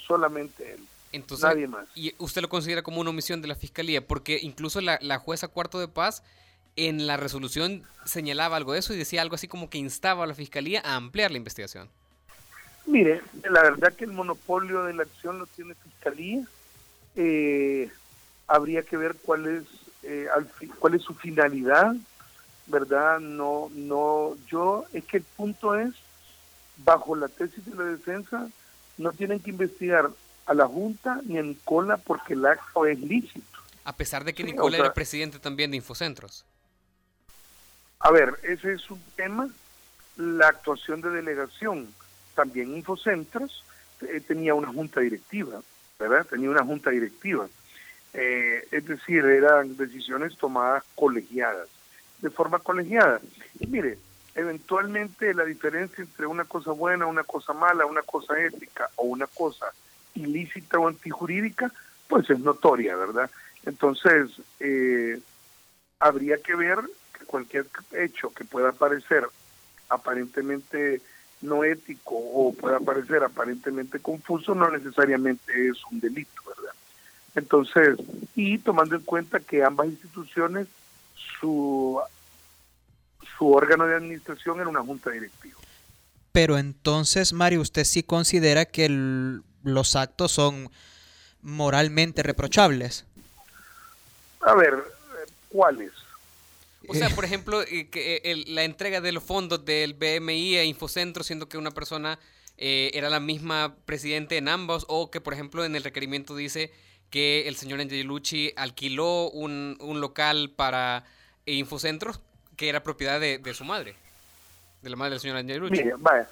solamente 0.08 0.74
él. 0.74 0.80
Entonces, 1.18 1.44
nadie 1.44 1.68
más. 1.68 1.88
¿Y 1.96 2.14
usted 2.18 2.42
lo 2.42 2.50
considera 2.50 2.82
como 2.82 3.02
una 3.02 3.10
omisión 3.10 3.42
de 3.42 3.48
la 3.48 3.56
fiscalía? 3.56 4.06
Porque 4.06 4.40
incluso 4.42 4.82
la, 4.82 4.98
la 5.02 5.20
jueza 5.20 5.48
Cuarto 5.48 5.80
de 5.80 5.88
Paz 5.88 6.24
en 6.76 7.08
la 7.08 7.18
resolución 7.18 7.84
señalaba 8.06 8.56
algo 8.56 8.74
de 8.74 8.80
eso 8.80 8.94
y 8.94 8.98
decía 8.98 9.22
algo 9.22 9.36
así 9.36 9.48
como 9.48 9.70
que 9.70 9.78
instaba 9.78 10.24
a 10.24 10.28
la 10.28 10.36
fiscalía 10.36 10.82
a 10.86 10.96
ampliar 10.96 11.32
la 11.32 11.38
investigación. 11.38 11.90
Mire, 12.86 13.22
la 13.50 13.64
verdad 13.64 13.94
que 13.94 14.06
el 14.06 14.14
monopolio 14.14 14.84
de 14.84 14.94
la 14.94 15.04
acción 15.04 15.40
lo 15.40 15.46
tiene 15.48 15.76
fiscalía. 15.76 16.46
Eh, 17.16 17.92
habría 18.48 18.84
que 18.84 18.96
ver 18.96 19.16
cuál 19.16 19.46
es 19.48 19.64
eh, 20.04 20.28
cuál 20.80 20.94
es 20.94 21.02
su 21.02 21.14
finalidad, 21.14 21.96
verdad. 22.68 23.20
No, 23.20 23.70
no. 23.74 24.38
Yo 24.48 24.86
es 24.94 25.04
que 25.04 25.18
el 25.18 25.24
punto 25.24 25.76
es 25.76 25.94
bajo 26.78 27.16
la 27.16 27.28
tesis 27.28 27.66
de 27.66 27.76
la 27.76 27.84
defensa 27.86 28.50
no 28.98 29.12
tienen 29.12 29.40
que 29.40 29.52
investigar 29.52 30.10
a 30.48 30.54
la 30.54 30.66
Junta 30.66 31.22
ni 31.26 31.38
a 31.38 31.44
Nicola 31.44 31.98
porque 31.98 32.34
el 32.34 32.46
acto 32.46 32.86
es 32.86 33.00
lícito. 33.00 33.60
A 33.84 33.94
pesar 33.94 34.24
de 34.24 34.34
que 34.34 34.44
Nicola 34.44 34.78
era 34.78 34.94
presidente 34.94 35.40
también 35.40 35.72
de 35.72 35.78
Infocentros. 35.78 36.46
A 38.00 38.12
ver, 38.12 38.40
ese 38.44 38.74
es 38.74 38.90
un 38.90 39.02
tema, 39.16 39.50
la 40.18 40.48
actuación 40.48 41.02
de 41.02 41.10
delegación. 41.10 41.88
También 42.36 42.76
Infocentros 42.76 43.64
eh, 44.02 44.22
tenía 44.26 44.54
una 44.54 44.68
junta 44.70 45.02
directiva, 45.02 45.62
¿verdad? 46.00 46.26
Tenía 46.26 46.50
una 46.50 46.64
junta 46.64 46.90
directiva. 46.90 47.48
Eh, 48.14 48.68
es 48.72 48.86
decir, 48.86 49.26
eran 49.26 49.76
decisiones 49.78 50.38
tomadas 50.38 50.84
colegiadas, 50.96 51.68
de 52.20 52.30
forma 52.30 52.60
colegiada. 52.60 53.20
Y 53.60 53.68
mire, 53.68 53.98
eventualmente 54.36 55.34
la 55.34 55.44
diferencia 55.44 56.04
entre 56.04 56.26
una 56.26 56.46
cosa 56.46 56.72
buena, 56.72 57.06
una 57.06 57.24
cosa 57.24 57.54
mala, 57.54 57.86
una 57.86 58.04
cosa 58.04 58.40
ética 58.40 58.90
o 58.96 59.04
una 59.04 59.28
cosa 59.28 59.72
ilícita 60.18 60.80
o 60.80 60.88
antijurídica, 60.88 61.72
pues 62.08 62.30
es 62.30 62.40
notoria, 62.40 62.96
¿verdad? 62.96 63.30
Entonces, 63.66 64.32
eh, 64.60 65.20
habría 66.00 66.38
que 66.38 66.56
ver 66.56 66.80
cualquier 67.26 67.68
hecho 67.92 68.32
que 68.32 68.46
pueda 68.46 68.72
parecer 68.72 69.28
aparentemente 69.90 71.02
no 71.42 71.64
ético 71.64 72.16
o 72.16 72.54
pueda 72.54 72.80
parecer 72.80 73.24
aparentemente 73.24 74.00
confuso, 74.00 74.56
no 74.56 74.72
necesariamente 74.72 75.68
es 75.68 75.78
un 75.92 76.00
delito, 76.00 76.42
¿verdad? 76.48 76.74
Entonces, 77.36 77.98
y 78.36 78.58
tomando 78.58 78.96
en 78.96 79.02
cuenta 79.02 79.40
que 79.40 79.64
ambas 79.64 79.88
instituciones, 79.88 80.68
su, 81.40 82.00
su 83.38 83.52
órgano 83.52 83.86
de 83.86 83.96
administración 83.96 84.60
era 84.60 84.70
una 84.70 84.82
junta 84.82 85.12
directiva. 85.12 85.60
Pero 86.32 86.58
entonces, 86.58 87.34
Mario, 87.34 87.62
¿usted 87.62 87.84
sí 87.84 88.02
considera 88.02 88.66
que 88.66 88.86
los 89.68 89.96
actos 89.96 90.32
son 90.32 90.70
moralmente 91.42 92.24
reprochables? 92.24 93.06
A 94.42 94.56
ver, 94.56 94.76
¿cuáles? 95.50 95.92
O 96.88 96.94
sea, 96.94 97.10
por 97.10 97.26
ejemplo, 97.26 97.62
eh, 97.64 97.90
que 97.90 98.22
eh, 98.24 98.44
la 98.48 98.64
entrega 98.64 99.02
de 99.02 99.12
los 99.12 99.24
fondos 99.24 99.66
del 99.66 99.94
BMI 99.94 100.58
a 100.58 100.64
Infocentro, 100.64 101.24
siendo 101.24 101.50
que 101.50 101.58
una 101.58 101.72
persona 101.72 102.18
eh, 102.58 102.92
era 102.94 103.10
la 103.10 103.20
misma 103.20 103.76
presidente 103.86 104.38
en 104.38 104.48
ambos, 104.48 104.86
o 104.88 105.12
que, 105.12 105.20
por 105.20 105.34
ejemplo, 105.34 105.66
en 105.66 105.76
el 105.76 105.84
requerimiento 105.84 106.36
dice 106.36 106.72
que 107.10 107.48
el 107.48 107.56
señor 107.56 107.82
Angelucci 107.82 108.54
alquiló 108.56 109.30
un, 109.30 109.78
un 109.82 110.02
local 110.02 110.52
para 110.56 111.06
Infocentros 111.46 112.20
que 112.58 112.68
era 112.68 112.84
propiedad 112.84 113.20
de, 113.20 113.54
su 113.54 113.64
madre, 113.64 113.96
de 114.82 114.90
la 114.90 114.96
madre 114.96 115.12
del 115.12 115.20
señor 115.20 115.38
Angelucci. 115.38 115.84
Mire, 115.84 115.94
vaya, 115.98 116.28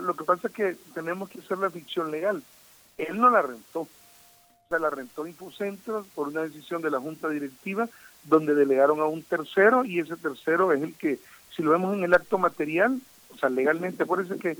lo 0.00 0.14
que 0.14 0.24
pasa 0.24 0.48
es 0.48 0.54
que 0.54 0.76
tenemos 0.94 1.28
que 1.28 1.40
hacer 1.40 1.58
la 1.58 1.70
ficción 1.70 2.10
legal. 2.10 2.42
Él 2.98 3.20
no 3.20 3.30
la 3.30 3.42
rentó. 3.42 3.80
O 3.80 4.68
sea, 4.68 4.78
la 4.78 4.90
rentó 4.90 5.26
Infocentros 5.26 6.06
por 6.08 6.28
una 6.28 6.42
decisión 6.42 6.82
de 6.82 6.90
la 6.90 7.00
Junta 7.00 7.28
Directiva 7.28 7.88
donde 8.24 8.54
delegaron 8.54 9.00
a 9.00 9.04
un 9.04 9.22
tercero 9.22 9.84
y 9.84 10.00
ese 10.00 10.16
tercero 10.16 10.72
es 10.72 10.82
el 10.82 10.94
que, 10.94 11.18
si 11.54 11.62
lo 11.62 11.70
vemos 11.70 11.94
en 11.96 12.04
el 12.04 12.14
acto 12.14 12.38
material, 12.38 13.00
o 13.32 13.38
sea, 13.38 13.48
legalmente, 13.48 14.06
por 14.06 14.20
eso 14.20 14.34
es 14.34 14.40
que 14.40 14.56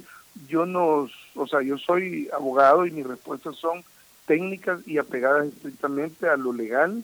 yo 0.49 0.67
no, 0.67 1.09
o 1.35 1.47
sea, 1.47 1.63
yo 1.63 1.79
soy 1.79 2.29
abogado 2.33 2.87
y 2.87 2.91
mis 2.91 3.07
respuestas 3.07 3.57
son 3.57 3.83
técnicas 4.27 4.87
y 4.87 4.99
apegadas 4.99 5.47
estrictamente 5.47 6.29
a 6.29 6.37
lo 6.37 6.53
legal, 6.53 7.03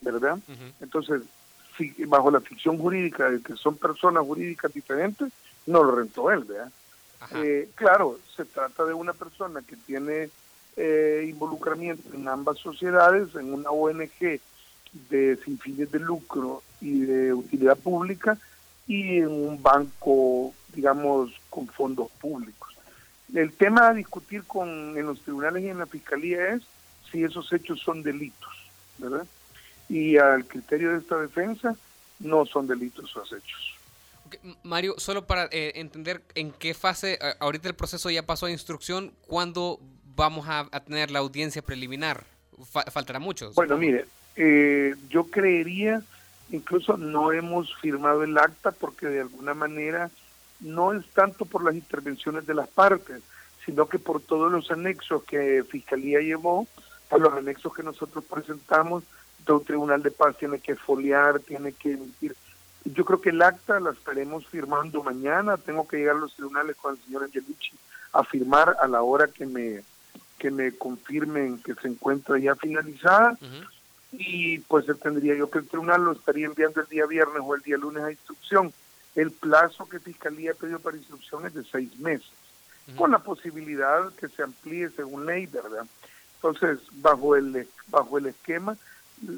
¿verdad? 0.00 0.38
Entonces, 0.80 1.22
bajo 2.06 2.30
la 2.30 2.40
ficción 2.40 2.78
jurídica 2.78 3.30
de 3.30 3.42
que 3.42 3.54
son 3.54 3.76
personas 3.76 4.24
jurídicas 4.24 4.72
diferentes, 4.72 5.32
no 5.66 5.82
lo 5.82 5.96
rentó 5.96 6.30
él, 6.30 6.44
¿verdad? 6.44 6.70
Eh, 7.34 7.70
claro, 7.74 8.18
se 8.36 8.44
trata 8.44 8.84
de 8.84 8.94
una 8.94 9.12
persona 9.12 9.62
que 9.62 9.76
tiene 9.76 10.30
eh, 10.76 11.26
involucramiento 11.28 12.14
en 12.14 12.28
ambas 12.28 12.58
sociedades, 12.58 13.34
en 13.34 13.52
una 13.52 13.70
ONG 13.70 14.40
de 15.10 15.36
sin 15.44 15.58
fines 15.58 15.90
de 15.90 15.98
lucro 15.98 16.62
y 16.80 17.00
de 17.00 17.32
utilidad 17.34 17.76
pública 17.76 18.38
y 18.86 19.18
en 19.18 19.28
un 19.28 19.62
banco, 19.62 20.54
digamos, 20.72 21.32
con 21.50 21.66
fondos 21.66 22.10
públicos. 22.12 22.74
El 23.34 23.52
tema 23.52 23.88
a 23.88 23.94
discutir 23.94 24.44
con, 24.44 24.96
en 24.96 25.04
los 25.04 25.20
tribunales 25.20 25.64
y 25.64 25.68
en 25.68 25.78
la 25.78 25.86
fiscalía 25.86 26.54
es 26.54 26.62
si 27.10 27.24
esos 27.24 27.52
hechos 27.52 27.80
son 27.80 28.02
delitos, 28.02 28.70
¿verdad? 28.98 29.26
Y 29.88 30.16
al 30.16 30.46
criterio 30.46 30.92
de 30.92 30.98
esta 30.98 31.18
defensa, 31.18 31.76
no 32.20 32.46
son 32.46 32.66
delitos 32.66 33.10
esos 33.10 33.32
hechos. 33.32 33.77
Mario, 34.62 34.94
solo 34.98 35.26
para 35.26 35.44
eh, 35.50 35.72
entender 35.76 36.22
en 36.34 36.52
qué 36.52 36.74
fase, 36.74 37.18
ahorita 37.40 37.68
el 37.68 37.74
proceso 37.74 38.10
ya 38.10 38.24
pasó 38.24 38.46
a 38.46 38.50
instrucción, 38.50 39.12
¿cuándo 39.26 39.80
vamos 40.14 40.46
a, 40.48 40.68
tener 40.80 41.10
la 41.10 41.20
audiencia 41.20 41.62
preliminar? 41.62 42.24
faltará 42.90 43.20
mucho. 43.20 43.52
Bueno, 43.54 43.76
mire, 43.76 44.06
eh, 44.34 44.94
yo 45.08 45.24
creería, 45.24 46.02
incluso 46.50 46.96
no 46.96 47.30
hemos 47.32 47.72
firmado 47.76 48.24
el 48.24 48.36
acta 48.36 48.72
porque 48.72 49.06
de 49.06 49.20
alguna 49.20 49.54
manera 49.54 50.10
no 50.60 50.92
es 50.92 51.06
tanto 51.08 51.44
por 51.44 51.62
las 51.62 51.74
intervenciones 51.74 52.46
de 52.46 52.54
las 52.54 52.68
partes, 52.68 53.22
sino 53.64 53.88
que 53.88 53.98
por 53.98 54.20
todos 54.20 54.50
los 54.50 54.70
anexos 54.70 55.22
que 55.24 55.62
Fiscalía 55.68 56.20
llevó, 56.20 56.66
a 57.10 57.18
los 57.18 57.32
anexos 57.32 57.74
que 57.74 57.82
nosotros 57.82 58.24
presentamos, 58.24 59.04
todo 59.44 59.60
tribunal 59.60 60.02
de 60.02 60.10
paz 60.10 60.36
tiene 60.36 60.58
que 60.58 60.74
foliar, 60.74 61.40
tiene 61.40 61.72
que 61.72 61.92
emitir. 61.92 62.34
Yo 62.84 63.04
creo 63.04 63.20
que 63.20 63.30
el 63.30 63.42
acta 63.42 63.80
la 63.80 63.90
estaremos 63.90 64.46
firmando 64.46 65.02
mañana, 65.02 65.56
tengo 65.56 65.86
que 65.86 65.98
llegar 65.98 66.16
a 66.16 66.20
los 66.20 66.34
tribunales 66.34 66.76
con 66.76 66.94
el 66.94 67.02
señor 67.02 67.24
Angelici 67.24 67.72
a 68.12 68.24
firmar 68.24 68.76
a 68.80 68.88
la 68.88 69.02
hora 69.02 69.28
que 69.28 69.46
me 69.46 69.82
que 70.38 70.50
me 70.50 70.72
confirmen 70.72 71.60
que 71.62 71.74
se 71.74 71.88
encuentra 71.88 72.38
ya 72.38 72.54
finalizada 72.54 73.36
y 74.12 74.58
pues 74.60 74.86
tendría 75.02 75.34
yo 75.34 75.50
que 75.50 75.58
el 75.58 75.66
tribunal 75.66 76.04
lo 76.04 76.12
estaría 76.12 76.46
enviando 76.46 76.80
el 76.80 76.86
día 76.86 77.06
viernes 77.06 77.42
o 77.44 77.54
el 77.54 77.62
día 77.62 77.76
lunes 77.76 78.04
a 78.04 78.10
instrucción. 78.12 78.72
El 79.14 79.32
plazo 79.32 79.88
que 79.88 79.98
Fiscalía 79.98 80.54
pidió 80.54 80.78
para 80.78 80.96
instrucción 80.96 81.44
es 81.46 81.54
de 81.54 81.64
seis 81.64 81.98
meses, 81.98 82.30
con 82.96 83.10
la 83.10 83.18
posibilidad 83.18 84.12
que 84.12 84.28
se 84.28 84.42
amplíe 84.42 84.90
según 84.90 85.26
ley, 85.26 85.46
¿verdad? 85.46 85.84
Entonces, 86.36 86.78
bajo 86.92 87.34
el, 87.34 87.68
bajo 87.88 88.16
el 88.16 88.26
esquema 88.26 88.76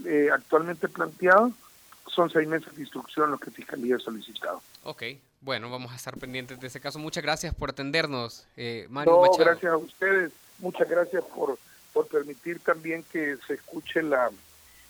eh, 0.04 0.28
actualmente 0.30 0.86
planteado, 0.88 1.52
son 2.14 2.30
seis 2.30 2.46
meses 2.48 2.74
de 2.74 2.82
instrucción 2.82 3.30
los 3.30 3.40
que 3.40 3.50
Fiscalía 3.50 3.96
ha 3.96 3.98
solicitado. 3.98 4.62
Ok, 4.84 5.02
bueno, 5.40 5.70
vamos 5.70 5.92
a 5.92 5.96
estar 5.96 6.16
pendientes 6.18 6.60
de 6.60 6.66
ese 6.66 6.80
caso. 6.80 6.98
Muchas 6.98 7.22
gracias 7.22 7.54
por 7.54 7.70
atendernos, 7.70 8.46
eh, 8.56 8.86
Mario 8.90 9.22
no, 9.24 9.32
gracias 9.32 9.72
a 9.72 9.76
ustedes. 9.76 10.32
Muchas 10.58 10.88
gracias 10.88 11.24
por, 11.24 11.58
por 11.92 12.06
permitir 12.06 12.60
también 12.60 13.04
que 13.10 13.36
se 13.46 13.54
escuche 13.54 14.02
la, 14.02 14.30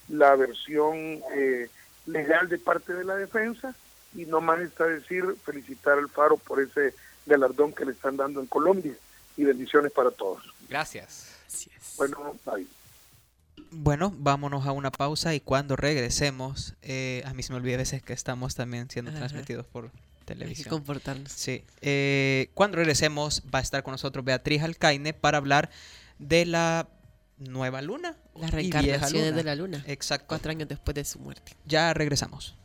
la 0.09 0.35
versión 0.35 1.21
eh, 1.35 1.69
legal 2.07 2.49
de 2.49 2.59
parte 2.59 2.93
de 2.93 3.05
la 3.05 3.17
defensa 3.17 3.75
y 4.15 4.25
no 4.27 4.41
más 4.41 4.61
está 4.61 4.87
decir 4.87 5.25
felicitar 5.45 5.99
al 5.99 6.09
Faro 6.09 6.37
por 6.37 6.61
ese 6.61 6.95
galardón 7.27 7.73
que 7.73 7.85
le 7.85 7.93
están 7.93 8.17
dando 8.17 8.41
en 8.41 8.47
Colombia 8.47 8.95
y 9.37 9.45
bendiciones 9.45 9.93
para 9.93 10.11
todos. 10.11 10.43
Gracias. 10.69 11.37
Bueno, 11.97 12.37
bye. 12.45 12.67
Bueno, 13.71 14.15
vámonos 14.17 14.67
a 14.67 14.73
una 14.73 14.91
pausa 14.91 15.35
y 15.35 15.41
cuando 15.41 15.77
regresemos, 15.77 16.75
eh, 16.83 17.23
a 17.27 17.35
mí 17.35 17.43
se 17.43 17.53
me 17.53 17.59
olvida 17.59 17.75
a 17.75 17.79
veces 17.79 18.03
que 18.03 18.13
estamos 18.13 18.55
también 18.55 18.91
siendo 18.91 19.13
transmitidos 19.13 19.67
por 19.67 19.91
televisión. 20.25 20.59
Hay 20.59 20.65
que 20.65 20.71
comportarnos. 20.71 21.33
Sí. 21.33 21.65
Eh, 21.81 22.51
cuando 22.55 22.77
regresemos 22.77 23.43
va 23.53 23.59
a 23.59 23.63
estar 23.63 23.83
con 23.83 23.93
nosotros 23.93 24.25
Beatriz 24.25 24.63
Alcaine 24.63 25.13
para 25.13 25.39
hablar 25.39 25.71
de 26.19 26.47
la 26.47 26.89
nueva 27.39 27.83
luna. 27.83 28.17
Las 28.35 28.51
reencarnaciones 28.51 29.35
de 29.35 29.45
la 29.45 29.55
luna. 29.55 29.83
Exacto. 29.87 30.27
Cuatro 30.29 30.51
años 30.51 30.69
después 30.69 30.95
de 30.95 31.05
su 31.05 31.19
muerte. 31.19 31.57
Ya 31.67 31.93
regresamos. 31.95 32.57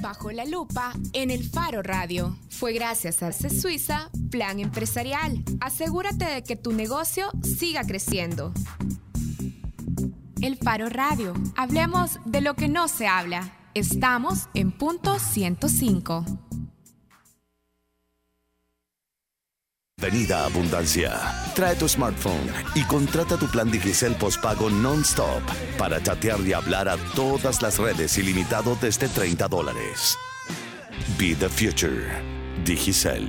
Bajo 0.00 0.30
la 0.30 0.44
lupa 0.44 0.92
en 1.12 1.30
el 1.30 1.48
Faro 1.48 1.82
Radio. 1.82 2.36
Fue 2.50 2.72
gracias 2.72 3.22
a 3.22 3.32
C 3.32 3.50
Suiza 3.50 4.10
Plan 4.30 4.60
Empresarial. 4.60 5.42
Asegúrate 5.60 6.24
de 6.24 6.42
que 6.42 6.56
tu 6.56 6.72
negocio 6.72 7.30
siga 7.42 7.84
creciendo. 7.84 8.52
El 10.40 10.56
Faro 10.56 10.88
Radio. 10.88 11.34
Hablemos 11.56 12.18
de 12.24 12.40
lo 12.40 12.54
que 12.54 12.68
no 12.68 12.88
se 12.88 13.06
habla. 13.06 13.52
Estamos 13.74 14.48
en 14.54 14.70
punto 14.70 15.18
105. 15.18 16.45
Venida 19.98 20.44
Abundancia. 20.44 21.18
Trae 21.54 21.74
tu 21.74 21.88
smartphone 21.88 22.52
y 22.74 22.82
contrata 22.82 23.38
tu 23.38 23.46
plan 23.46 23.70
Digicel 23.70 24.14
postpago 24.14 24.68
non-stop 24.68 25.40
para 25.78 26.02
chatear 26.02 26.38
y 26.40 26.52
hablar 26.52 26.86
a 26.86 26.98
todas 27.14 27.62
las 27.62 27.78
redes 27.78 28.18
ilimitado 28.18 28.76
desde 28.78 29.08
30 29.08 29.48
dólares. 29.48 30.18
Be 31.18 31.34
the 31.34 31.48
future. 31.48 32.04
Digicel. 32.62 33.26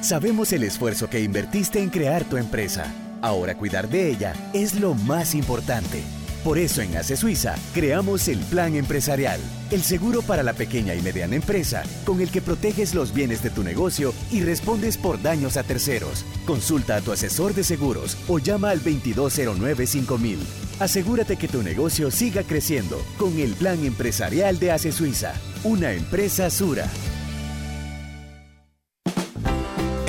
Sabemos 0.00 0.52
el 0.52 0.64
esfuerzo 0.64 1.08
que 1.08 1.20
invertiste 1.20 1.78
en 1.78 1.90
crear 1.90 2.24
tu 2.24 2.36
empresa. 2.36 2.92
Ahora 3.22 3.56
cuidar 3.56 3.88
de 3.88 4.10
ella 4.10 4.34
es 4.52 4.74
lo 4.80 4.94
más 4.94 5.36
importante. 5.36 6.02
Por 6.44 6.58
eso 6.58 6.82
en 6.82 6.94
ACE 6.94 7.16
Suiza 7.16 7.54
creamos 7.72 8.28
el 8.28 8.38
Plan 8.38 8.76
Empresarial, 8.76 9.40
el 9.70 9.82
seguro 9.82 10.20
para 10.20 10.42
la 10.42 10.52
pequeña 10.52 10.94
y 10.94 11.00
mediana 11.00 11.36
empresa, 11.36 11.82
con 12.04 12.20
el 12.20 12.30
que 12.30 12.42
proteges 12.42 12.94
los 12.94 13.14
bienes 13.14 13.42
de 13.42 13.48
tu 13.48 13.62
negocio 13.62 14.12
y 14.30 14.42
respondes 14.42 14.98
por 14.98 15.22
daños 15.22 15.56
a 15.56 15.62
terceros. 15.62 16.26
Consulta 16.44 16.96
a 16.96 17.00
tu 17.00 17.12
asesor 17.12 17.54
de 17.54 17.64
seguros 17.64 18.18
o 18.28 18.38
llama 18.38 18.68
al 18.68 18.82
2209-5000. 18.82 20.36
Asegúrate 20.80 21.38
que 21.38 21.48
tu 21.48 21.62
negocio 21.62 22.10
siga 22.10 22.42
creciendo 22.42 23.02
con 23.16 23.38
el 23.38 23.54
Plan 23.54 23.82
Empresarial 23.82 24.58
de 24.58 24.72
ACE 24.72 24.92
Suiza, 24.92 25.32
una 25.64 25.92
empresa 25.92 26.50
Sura. 26.50 26.90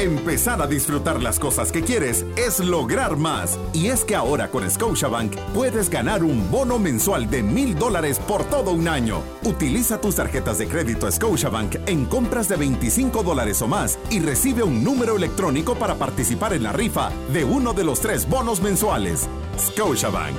Empezar 0.06 0.62
a 0.62 0.68
disfrutar 0.68 1.24
las 1.24 1.40
cosas 1.40 1.72
que 1.72 1.82
quieres 1.82 2.28
es 2.38 2.60
lograr 2.60 3.18
más. 3.18 3.58
Y 3.74 3.88
es 3.88 4.04
que 4.04 4.16
ahora 4.16 4.52
con 4.52 4.70
Scotiabank 4.70 5.36
puedes 5.52 5.90
ganar 5.90 6.24
un 6.24 6.52
bono 6.52 6.78
mensual 6.78 7.28
de 7.28 7.42
mil 7.42 7.74
dólares 7.74 8.20
por 8.20 8.44
todo 8.44 8.72
un 8.72 8.88
año. 8.88 9.24
Utiliza 9.44 10.00
tus 10.00 10.18
tarjetas 10.18 10.60
de 10.60 10.68
crédito 10.68 11.12
Scotiabank 11.12 11.78
en 11.88 12.06
compras 12.06 12.48
de 12.48 12.56
25 12.56 13.24
dólares 13.24 13.64
o 13.64 13.68
más 13.68 13.98
y 14.12 14.20
recibe 14.20 14.62
un 14.62 14.84
número 14.84 15.18
electrónico 15.18 15.74
para 15.74 15.96
participar 15.96 16.54
en 16.54 16.62
la 16.62 16.72
rifa 16.72 17.10
de 17.34 17.44
uno 17.44 17.74
de 17.74 17.84
los 17.84 18.00
tres 18.00 18.30
bonos 18.30 18.62
mensuales. 18.62 19.28
Scotiabank. 19.58 20.36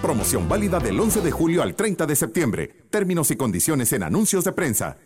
Promoción 0.00 0.48
válida 0.48 0.78
del 0.78 1.00
11 1.00 1.22
de 1.22 1.32
julio 1.32 1.64
al 1.64 1.74
30 1.74 2.06
de 2.06 2.14
septiembre. 2.14 2.70
Términos 2.88 3.32
y 3.32 3.36
condiciones 3.36 3.92
en 3.92 4.04
anuncios 4.04 4.44
de 4.44 4.52
prensa. 4.52 4.96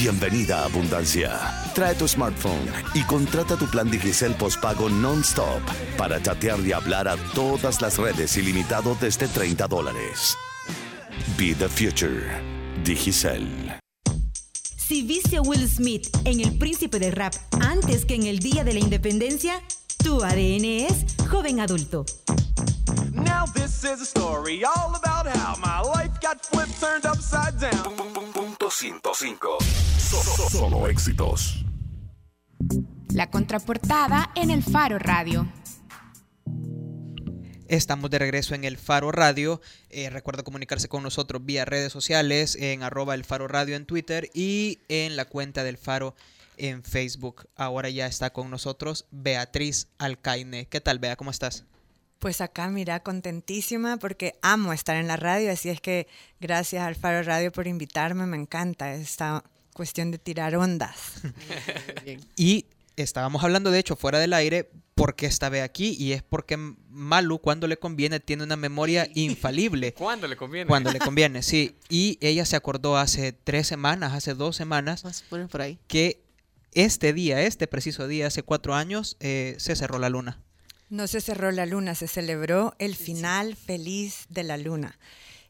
Bienvenida 0.00 0.62
a 0.62 0.64
Abundancia. 0.64 1.30
Trae 1.74 1.94
tu 1.94 2.08
smartphone 2.08 2.72
y 2.94 3.02
contrata 3.02 3.58
tu 3.58 3.66
plan 3.66 3.90
Digicel 3.90 4.34
postpago 4.34 4.88
non-stop 4.88 5.60
para 5.98 6.22
chatear 6.22 6.58
y 6.60 6.72
hablar 6.72 7.06
a 7.06 7.18
todas 7.34 7.82
las 7.82 7.98
redes 7.98 8.34
ilimitado 8.38 8.96
desde 8.98 9.28
30 9.28 9.68
dólares. 9.68 10.38
Be 11.36 11.54
the 11.54 11.68
future. 11.68 12.22
Digicel. 12.82 13.46
Si 14.78 15.02
viste 15.02 15.36
a 15.36 15.42
Will 15.42 15.68
Smith 15.68 16.08
en 16.24 16.40
El 16.40 16.56
Príncipe 16.56 16.98
del 16.98 17.12
Rap 17.12 17.34
antes 17.60 18.06
que 18.06 18.14
en 18.14 18.24
el 18.24 18.38
Día 18.38 18.64
de 18.64 18.72
la 18.72 18.80
Independencia, 18.80 19.60
tu 20.02 20.24
ADN 20.24 20.64
es 20.64 21.04
joven 21.28 21.60
adulto. 21.60 22.06
Now 23.12 23.44
this 23.52 23.84
is 23.84 24.00
a 24.00 24.06
story 24.06 24.64
all 24.64 24.94
about 24.94 25.26
how 25.26 25.56
my 25.60 25.82
life 25.82 26.18
got 26.22 26.40
flipped, 26.40 26.80
turned 26.80 27.04
upside 27.04 27.60
down. 27.60 28.29
Punto 28.70 29.14
105. 29.14 29.58
So- 29.98 30.22
so- 30.22 30.48
solo 30.48 30.86
éxitos. 30.86 31.64
La 33.12 33.28
contraportada 33.28 34.30
en 34.36 34.50
el 34.52 34.62
Faro 34.62 35.00
Radio. 35.00 35.48
Estamos 37.66 38.10
de 38.10 38.20
regreso 38.20 38.54
en 38.54 38.62
el 38.62 38.76
Faro 38.76 39.10
Radio. 39.10 39.60
Eh, 39.88 40.08
recuerda 40.10 40.44
comunicarse 40.44 40.88
con 40.88 41.02
nosotros 41.02 41.44
vía 41.44 41.64
redes 41.64 41.92
sociales 41.92 42.54
en 42.54 42.84
arroba 42.84 43.16
el 43.16 43.24
Faro 43.24 43.48
Radio 43.48 43.74
en 43.74 43.86
Twitter 43.86 44.30
y 44.34 44.78
en 44.88 45.16
la 45.16 45.24
cuenta 45.24 45.64
del 45.64 45.76
Faro 45.76 46.14
en 46.56 46.84
Facebook. 46.84 47.48
Ahora 47.56 47.88
ya 47.90 48.06
está 48.06 48.30
con 48.32 48.50
nosotros 48.50 49.06
Beatriz 49.10 49.88
Alcaine. 49.98 50.66
¿Qué 50.66 50.80
tal, 50.80 51.00
Bea? 51.00 51.16
¿Cómo 51.16 51.32
estás? 51.32 51.64
Pues 52.20 52.42
acá, 52.42 52.68
mira, 52.68 53.00
contentísima 53.00 53.96
porque 53.96 54.34
amo 54.42 54.74
estar 54.74 54.96
en 54.96 55.08
la 55.08 55.16
radio, 55.16 55.50
así 55.50 55.70
es 55.70 55.80
que 55.80 56.06
gracias 56.38 56.82
al 56.82 56.94
Faro 56.94 57.22
Radio 57.22 57.50
por 57.50 57.66
invitarme, 57.66 58.26
me 58.26 58.36
encanta 58.36 58.94
esta 58.94 59.42
cuestión 59.72 60.10
de 60.10 60.18
tirar 60.18 60.54
ondas. 60.54 61.14
Y 62.36 62.66
estábamos 62.96 63.42
hablando, 63.42 63.70
de 63.70 63.78
hecho, 63.78 63.96
fuera 63.96 64.18
del 64.18 64.34
aire, 64.34 64.70
por 64.94 65.16
qué 65.16 65.30
aquí 65.62 65.96
y 65.98 66.12
es 66.12 66.22
porque 66.22 66.58
Malu, 66.58 67.38
cuando 67.38 67.66
le 67.66 67.78
conviene, 67.78 68.20
tiene 68.20 68.44
una 68.44 68.56
memoria 68.56 69.08
infalible. 69.14 69.94
¿Cuándo 69.98 70.28
le 70.28 70.36
conviene? 70.36 70.68
Cuando 70.68 70.92
le 70.92 70.98
conviene, 70.98 71.42
sí. 71.42 71.76
Y 71.88 72.18
ella 72.20 72.44
se 72.44 72.56
acordó 72.56 72.98
hace 72.98 73.32
tres 73.32 73.66
semanas, 73.66 74.12
hace 74.12 74.34
dos 74.34 74.56
semanas, 74.56 75.24
por 75.50 75.62
ahí. 75.62 75.78
que 75.88 76.22
este 76.72 77.14
día, 77.14 77.40
este 77.40 77.66
preciso 77.66 78.06
día, 78.08 78.26
hace 78.26 78.42
cuatro 78.42 78.74
años, 78.74 79.16
eh, 79.20 79.54
se 79.58 79.74
cerró 79.74 79.98
la 79.98 80.10
luna. 80.10 80.38
No 80.90 81.06
se 81.06 81.20
cerró 81.20 81.52
la 81.52 81.66
luna, 81.66 81.94
se 81.94 82.08
celebró 82.08 82.74
el 82.80 82.96
final 82.96 83.54
feliz 83.54 84.26
de 84.28 84.42
la 84.42 84.56
luna. 84.58 84.98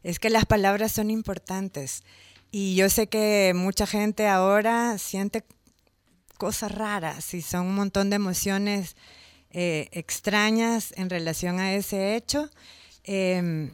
Es 0.03 0.19
que 0.19 0.29
las 0.29 0.45
palabras 0.45 0.91
son 0.91 1.09
importantes 1.09 2.03
y 2.51 2.75
yo 2.75 2.89
sé 2.89 3.07
que 3.07 3.53
mucha 3.55 3.87
gente 3.87 4.27
ahora 4.27 4.97
siente 4.99 5.43
cosas 6.37 6.71
raras 6.71 7.33
y 7.33 7.41
son 7.41 7.67
un 7.67 7.75
montón 7.75 8.11
de 8.11 8.17
emociones 8.17 8.95
eh, 9.49 9.89
extrañas 9.91 10.93
en 10.95 11.09
relación 11.09 11.59
a 11.59 11.73
ese 11.73 12.15
hecho. 12.15 12.49
Eh, 13.03 13.73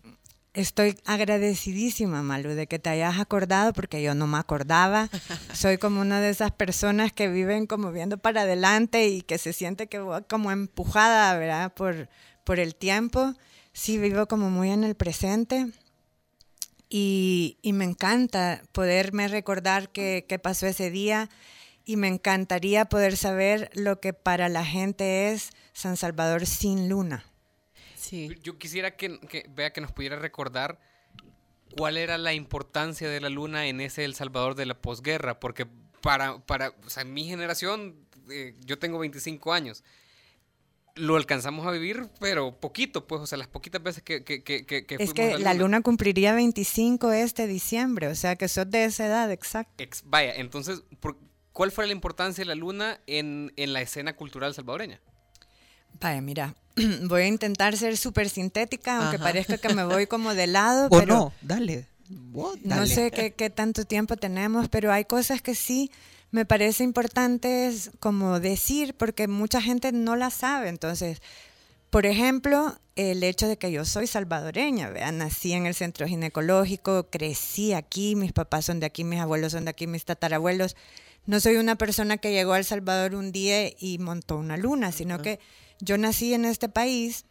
estoy 0.57 0.97
agradecidísima, 1.05 2.23
Malu, 2.23 2.49
de 2.49 2.67
que 2.67 2.79
te 2.79 2.89
hayas 2.89 3.19
acordado 3.19 3.73
porque 3.73 4.01
yo 4.01 4.15
no 4.15 4.27
me 4.27 4.37
acordaba. 4.37 5.09
Soy 5.53 5.77
como 5.77 6.01
una 6.01 6.19
de 6.19 6.29
esas 6.29 6.51
personas 6.51 7.13
que 7.13 7.27
viven 7.27 7.67
como 7.67 7.91
viendo 7.91 8.17
para 8.17 8.41
adelante 8.41 9.07
y 9.07 9.21
que 9.21 9.37
se 9.37 9.53
siente 9.53 9.87
que 9.87 10.03
como 10.27 10.51
empujada, 10.51 11.37
¿verdad? 11.37 11.73
Por, 11.73 12.09
por 12.43 12.59
el 12.59 12.75
tiempo. 12.75 13.33
Sí, 13.71 13.97
vivo 13.99 14.27
como 14.27 14.49
muy 14.49 14.71
en 14.71 14.83
el 14.83 14.95
presente. 14.95 15.67
Y, 16.89 17.59
y 17.61 17.73
me 17.73 17.85
encanta 17.85 18.63
poderme 18.71 19.27
recordar 19.27 19.89
qué 19.89 20.25
qué 20.27 20.39
pasó 20.39 20.67
ese 20.67 20.89
día 20.89 21.29
y 21.85 21.97
me 21.97 22.07
encantaría 22.07 22.85
poder 22.85 23.15
saber 23.15 23.69
lo 23.73 23.99
que 23.99 24.13
para 24.13 24.49
la 24.49 24.65
gente 24.65 25.31
es 25.31 25.51
San 25.73 25.97
Salvador 25.97 26.45
sin 26.45 26.89
luna. 26.89 27.25
Sí. 28.07 28.29
Yo 28.43 28.57
quisiera 28.57 28.95
que, 28.95 29.19
que 29.19 29.45
vea 29.53 29.73
que 29.73 29.81
nos 29.81 29.91
pudiera 29.91 30.17
recordar 30.17 30.79
cuál 31.77 31.97
era 31.97 32.17
la 32.17 32.33
importancia 32.33 33.09
de 33.09 33.19
la 33.19 33.29
luna 33.29 33.67
en 33.67 33.81
ese 33.81 34.05
El 34.05 34.15
Salvador 34.15 34.55
de 34.55 34.65
la 34.65 34.79
posguerra, 34.81 35.39
porque 35.39 35.67
para, 36.01 36.39
para 36.39 36.69
o 36.85 36.89
sea, 36.89 37.03
mi 37.03 37.25
generación, 37.25 37.95
eh, 38.29 38.55
yo 38.65 38.79
tengo 38.79 38.99
25 38.99 39.51
años, 39.53 39.83
lo 40.95 41.15
alcanzamos 41.15 41.67
a 41.67 41.71
vivir, 41.71 42.07
pero 42.19 42.59
poquito, 42.59 43.05
pues, 43.05 43.21
o 43.21 43.27
sea, 43.27 43.37
las 43.37 43.47
poquitas 43.47 43.83
veces 43.83 44.01
que, 44.03 44.23
que, 44.23 44.41
que, 44.43 44.65
que 44.65 44.79
Es 44.95 45.11
fuimos 45.11 45.13
que 45.13 45.37
la 45.39 45.53
luna 45.53 45.81
cumpliría 45.81 46.33
25 46.33 47.11
este 47.11 47.45
diciembre, 47.45 48.07
o 48.07 48.15
sea 48.15 48.35
que 48.35 48.47
sos 48.47 48.69
de 48.71 48.85
esa 48.85 49.05
edad, 49.05 49.31
exacto. 49.31 49.83
Ex- 49.83 50.03
vaya, 50.05 50.33
entonces, 50.35 50.81
por- 50.99 51.17
¿cuál 51.51 51.71
fue 51.71 51.85
la 51.85 51.91
importancia 51.93 52.41
de 52.41 52.47
la 52.47 52.55
luna 52.55 52.99
en, 53.05 53.53
en 53.57 53.73
la 53.73 53.81
escena 53.81 54.15
cultural 54.15 54.53
salvadoreña? 54.55 54.99
Vaya, 55.99 56.21
mira, 56.21 56.55
voy 57.03 57.23
a 57.23 57.27
intentar 57.27 57.75
ser 57.77 57.97
súper 57.97 58.29
sintética, 58.29 58.97
aunque 58.99 59.15
Ajá. 59.17 59.25
parezca 59.25 59.57
que 59.57 59.73
me 59.73 59.83
voy 59.83 60.07
como 60.07 60.33
de 60.33 60.47
lado, 60.47 60.87
O 60.91 60.99
pero 60.99 61.15
no, 61.15 61.33
dale. 61.41 61.87
vos 62.09 62.57
no 62.63 62.85
sé 62.85 63.11
qué, 63.11 63.33
qué 63.33 63.49
tanto 63.49 63.85
tiempo 63.85 64.15
tenemos, 64.15 64.69
pero 64.69 64.91
hay 64.91 65.05
cosas 65.05 65.41
que 65.41 65.55
sí 65.55 65.91
me 66.31 66.45
parece 66.45 66.83
importantes 66.83 67.91
como 67.99 68.39
decir, 68.39 68.93
porque 68.95 69.27
mucha 69.27 69.61
gente 69.61 69.91
no 69.91 70.15
la 70.15 70.29
sabe. 70.29 70.69
Entonces, 70.69 71.21
por 71.97 72.05
ejemplo, 72.05 72.79
el 72.95 73.23
hecho 73.23 73.47
de 73.47 73.57
que 73.57 73.71
yo 73.71 73.83
soy 73.83 74.05
salvadoreña, 74.05 74.91
¿vean? 74.91 75.17
nací 75.17 75.53
en 75.53 75.65
el 75.65 75.73
centro 75.73 76.05
ginecológico, 76.05 77.09
crecí 77.09 77.73
aquí, 77.73 78.15
mis 78.15 78.33
papás 78.33 78.65
son 78.65 78.79
de 78.79 78.85
aquí, 78.85 79.03
mis 79.03 79.19
abuelos 79.19 79.53
son 79.53 79.65
de 79.65 79.71
aquí, 79.71 79.87
mis 79.87 80.05
tatarabuelos. 80.05 80.75
no 81.25 81.39
soy 81.39 81.55
una 81.55 81.75
persona 81.75 82.17
que 82.17 82.31
llegó 82.31 82.53
a 82.53 82.59
El 82.59 82.65
Salvador 82.65 83.15
un 83.15 83.31
día 83.31 83.71
y 83.79 83.97
montó 83.97 84.37
una 84.37 84.57
luna, 84.57 84.91
sino 84.91 85.23
que 85.23 85.39
yo 85.79 85.97
nací 85.97 86.35
en 86.35 86.45
este 86.45 86.69
país 86.69 87.25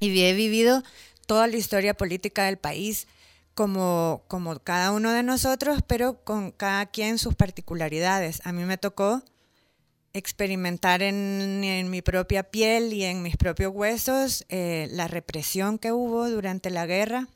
y 0.00 0.22
he 0.22 0.32
vivido 0.32 0.82
toda 1.26 1.46
la 1.46 1.58
historia 1.58 1.92
política 1.92 2.46
del 2.46 2.56
país 2.56 3.06
como, 3.52 4.24
como 4.26 4.58
cada 4.58 4.90
uno 4.90 5.12
de 5.12 5.22
nosotros, 5.22 5.80
pero 5.86 6.24
con 6.24 6.50
cada 6.50 6.86
quien 6.86 7.18
sus 7.18 7.34
particularidades. 7.34 8.40
A 8.46 8.52
mí 8.52 8.64
me 8.64 8.78
tocó 8.78 9.22
experimentar 10.16 11.02
en, 11.02 11.90
mi 11.90 12.00
propia 12.00 12.42
piel 12.44 12.92
y 12.92 13.04
en 13.04 13.22
mis 13.22 13.36
propios 13.36 13.72
huesos 13.74 14.46
eh, 14.48 14.88
la 14.90 15.08
represión 15.08 15.78
que 15.78 15.92
hubo 15.92 16.30
durante 16.30 16.70
la 16.70 16.86
guerra 16.86 17.28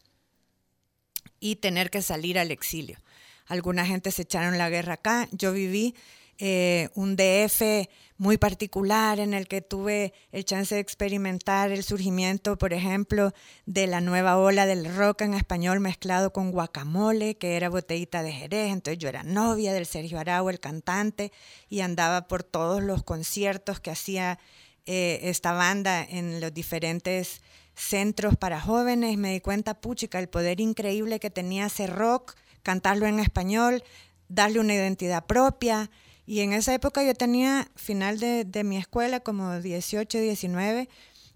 y 1.41 1.57
tener 1.57 1.91
que 1.91 2.01
salir 2.01 2.39
al 2.39 2.51
exilio. 2.51 2.99
Alguna 3.47 3.85
gente 3.85 4.11
se 4.13 4.23
echaron 4.23 4.57
la 4.57 4.71
guerra 4.71 4.95
acá. 4.95 5.29
Yo 5.33 5.53
viví 5.53 5.95
eh, 6.41 6.89
un 6.95 7.17
DF 7.17 7.87
muy 8.17 8.39
particular 8.39 9.21
en 9.21 9.35
el 9.35 9.47
que 9.47 9.61
tuve 9.61 10.15
el 10.33 10.45
chance 10.45 10.75
de 10.75 10.81
experimentar 10.81 11.71
el 11.71 11.85
surgimiento, 11.85 12.57
por 12.57 12.73
ejemplo, 12.73 13.33
de 13.67 13.87
la 13.87 14.01
nueva 14.01 14.39
ola 14.39 14.65
del 14.65 14.95
rock 14.95 15.21
en 15.23 15.35
español 15.35 15.81
mezclado 15.81 16.33
con 16.33 16.51
guacamole, 16.51 17.37
que 17.37 17.57
era 17.57 17.69
botellita 17.69 18.23
de 18.23 18.33
Jerez. 18.33 18.73
Entonces 18.73 18.99
yo 18.99 19.09
era 19.11 19.23
novia 19.23 19.75
del 19.75 19.85
Sergio 19.85 20.19
Arau, 20.19 20.49
el 20.49 20.61
cantante, 20.61 21.31
y 21.69 21.81
andaba 21.81 22.27
por 22.27 22.43
todos 22.43 22.83
los 22.83 23.03
conciertos 23.03 23.79
que 23.79 23.91
hacía 23.91 24.39
eh, 24.87 25.21
esta 25.25 25.53
banda 25.53 26.03
en 26.03 26.41
los 26.41 26.55
diferentes 26.55 27.43
centros 27.75 28.37
para 28.37 28.61
jóvenes. 28.61 29.19
Me 29.19 29.33
di 29.33 29.41
cuenta, 29.41 29.81
puchica, 29.81 30.19
el 30.19 30.29
poder 30.29 30.61
increíble 30.61 31.21
que 31.21 31.31
tenía 31.31 31.67
ese 31.67 31.87
rock, 31.87 32.35
cantarlo 32.63 33.07
en 33.07 33.19
español, 33.19 33.85
darle 34.29 34.61
una 34.61 34.75
identidad 34.75 35.27
propia. 35.27 35.91
Y 36.31 36.43
en 36.43 36.53
esa 36.53 36.73
época 36.73 37.03
yo 37.03 37.13
tenía, 37.13 37.69
final 37.75 38.21
de, 38.21 38.45
de 38.45 38.63
mi 38.63 38.77
escuela, 38.77 39.19
como 39.19 39.59
18, 39.59 40.17
19, 40.17 40.89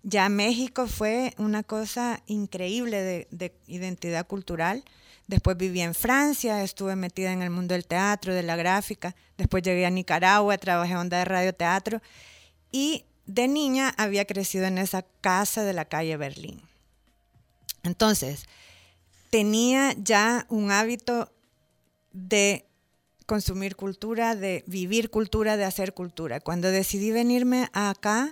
ya 0.05 0.29
México 0.29 0.87
fue 0.87 1.35
una 1.37 1.65
cosa 1.65 2.23
increíble 2.29 3.03
de, 3.03 3.27
de, 3.33 3.53
identidad 3.67 4.25
cultural. 4.25 4.85
Después 5.27 5.57
viví 5.57 5.81
en 5.81 5.97
Francia, 5.97 6.63
estuve 6.63 6.95
metida 6.95 7.33
en 7.33 7.43
el 7.43 7.51
mundo 7.51 7.75
del 7.75 7.89
teatro, 7.89 8.33
de 8.33 8.45
la 8.45 8.55
gráfica. 8.55 9.17
Después 9.37 9.65
llegué 9.65 9.85
a 9.85 9.91
Nicaragua, 9.91 10.59
trabajé 10.59 10.93
en 10.93 10.99
onda 10.99 11.19
de 11.19 11.25
radioteatro. 11.25 12.01
Y 12.71 13.05
de 13.27 13.49
niña 13.49 13.93
había 13.99 14.27
crecido 14.27 14.67
en 14.67 14.79
esa 14.79 15.05
casa 15.21 15.65
de 15.65 15.73
la 15.73 15.87
calle 15.87 16.17
Berlín. 16.17 16.63
Entonces, 17.83 18.45
tenía 19.31 19.93
ya 19.99 20.47
un 20.51 20.71
hábito 20.71 21.33
de 22.13 22.69
consumir 23.27 23.77
cultura, 23.77 24.37
de 24.37 24.65
vivir 24.67 25.11
cultura, 25.11 25.57
de 25.57 25.65
hacer 25.65 25.95
cultura. 25.95 26.41
Cuando 26.41 26.71
decidí 26.71 27.11
venirme 27.11 27.69
acá, 27.73 28.31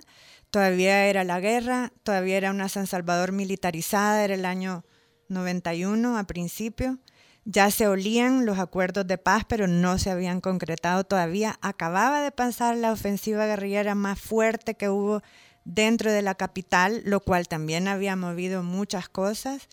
todavía 0.49 1.07
era 1.07 1.23
la 1.23 1.39
guerra, 1.39 1.91
todavía 2.03 2.37
era 2.37 2.51
una 2.51 2.69
San 2.69 2.87
Salvador 2.87 3.31
militarizada, 3.31 4.23
era 4.23 4.35
el 4.35 4.45
año 4.45 4.85
91 5.29 6.17
a 6.17 6.23
principio. 6.25 6.99
Ya 7.45 7.71
se 7.71 7.87
olían 7.87 8.45
los 8.45 8.59
acuerdos 8.59 9.05
de 9.05 9.17
paz, 9.17 9.43
pero 9.47 9.67
no 9.67 9.97
se 9.97 10.11
habían 10.11 10.39
concretado 10.39 11.03
todavía. 11.03 11.57
Acababa 11.61 12.21
de 12.21 12.31
pasar 12.31 12.77
la 12.77 12.91
ofensiva 12.91 13.45
guerrillera 13.45 13.95
más 13.95 14.19
fuerte 14.19 14.75
que 14.75 14.89
hubo 14.89 15.21
dentro 15.65 16.11
de 16.11 16.21
la 16.21 16.35
capital, 16.35 17.01
lo 17.05 17.19
cual 17.19 17.47
también 17.47 17.87
había 17.87 18.15
movido 18.15 18.63
muchas 18.63 19.09
cosas. 19.09 19.67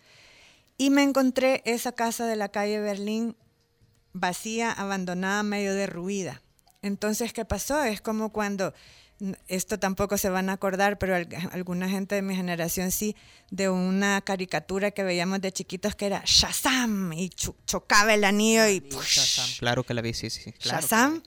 Y 0.78 0.90
me 0.90 1.02
encontré 1.02 1.62
esa 1.64 1.92
casa 1.92 2.26
de 2.26 2.36
la 2.36 2.48
calle 2.48 2.80
Berlín 2.80 3.36
vacía, 4.12 4.72
abandonada, 4.72 5.42
medio 5.42 5.74
derruida. 5.74 6.42
Entonces, 6.82 7.32
¿qué 7.32 7.44
pasó? 7.44 7.82
Es 7.84 8.00
como 8.00 8.30
cuando, 8.30 8.72
esto 9.48 9.78
tampoco 9.78 10.16
se 10.16 10.30
van 10.30 10.48
a 10.48 10.54
acordar, 10.54 10.98
pero 10.98 11.14
alguna 11.52 11.88
gente 11.88 12.14
de 12.14 12.22
mi 12.22 12.34
generación 12.34 12.90
sí, 12.90 13.16
de 13.50 13.68
una 13.68 14.20
caricatura 14.22 14.90
que 14.90 15.04
veíamos 15.04 15.40
de 15.40 15.52
chiquitos 15.52 15.94
que 15.94 16.06
era 16.06 16.22
Shazam 16.24 17.12
y 17.12 17.30
chocaba 17.66 18.14
el 18.14 18.24
anillo 18.24 18.66
y... 18.68 18.80
Claro 19.58 19.84
que 19.84 19.94
la 19.94 20.02
vi, 20.02 20.14
sí, 20.14 20.30
sí. 20.30 20.54
Shazam, 20.58 21.22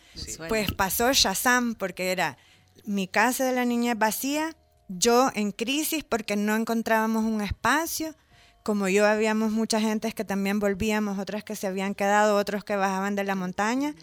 pues 0.50 0.72
pasó 0.72 1.12
Shazam 1.14 1.76
porque 1.76 2.12
era 2.12 2.38
mi 2.86 3.08
casa 3.08 3.46
de 3.46 3.54
la 3.54 3.66
niña 3.66 3.96
vacía, 3.96 4.56
yo 4.90 5.32
en 5.36 5.52
crisis 5.52 6.04
porque 6.04 6.36
no 6.36 6.56
encontrábamos 6.56 7.24
un 7.24 7.42
espacio 7.42 8.16
como 8.64 8.88
yo 8.88 9.06
habíamos 9.06 9.52
mucha 9.52 9.80
gente 9.80 10.12
que 10.14 10.26
también 10.26 10.60
volvíamos, 10.60 11.20
otras 11.20 11.44
que 11.44 11.56
se 11.56 11.68
habían 11.68 11.94
quedado, 11.94 12.38
otros 12.38 12.64
que 12.64 12.76
bajaban 12.76 13.16
de 13.16 13.24
la 13.24 13.36
montaña. 13.36 13.94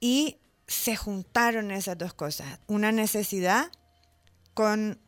Y 0.00 0.38
se 0.66 0.96
juntaron 0.96 1.70
esas 1.70 1.98
dos 1.98 2.14
cosas, 2.14 2.60
una 2.66 2.92
necesidad 2.92 3.70
con 4.54 4.98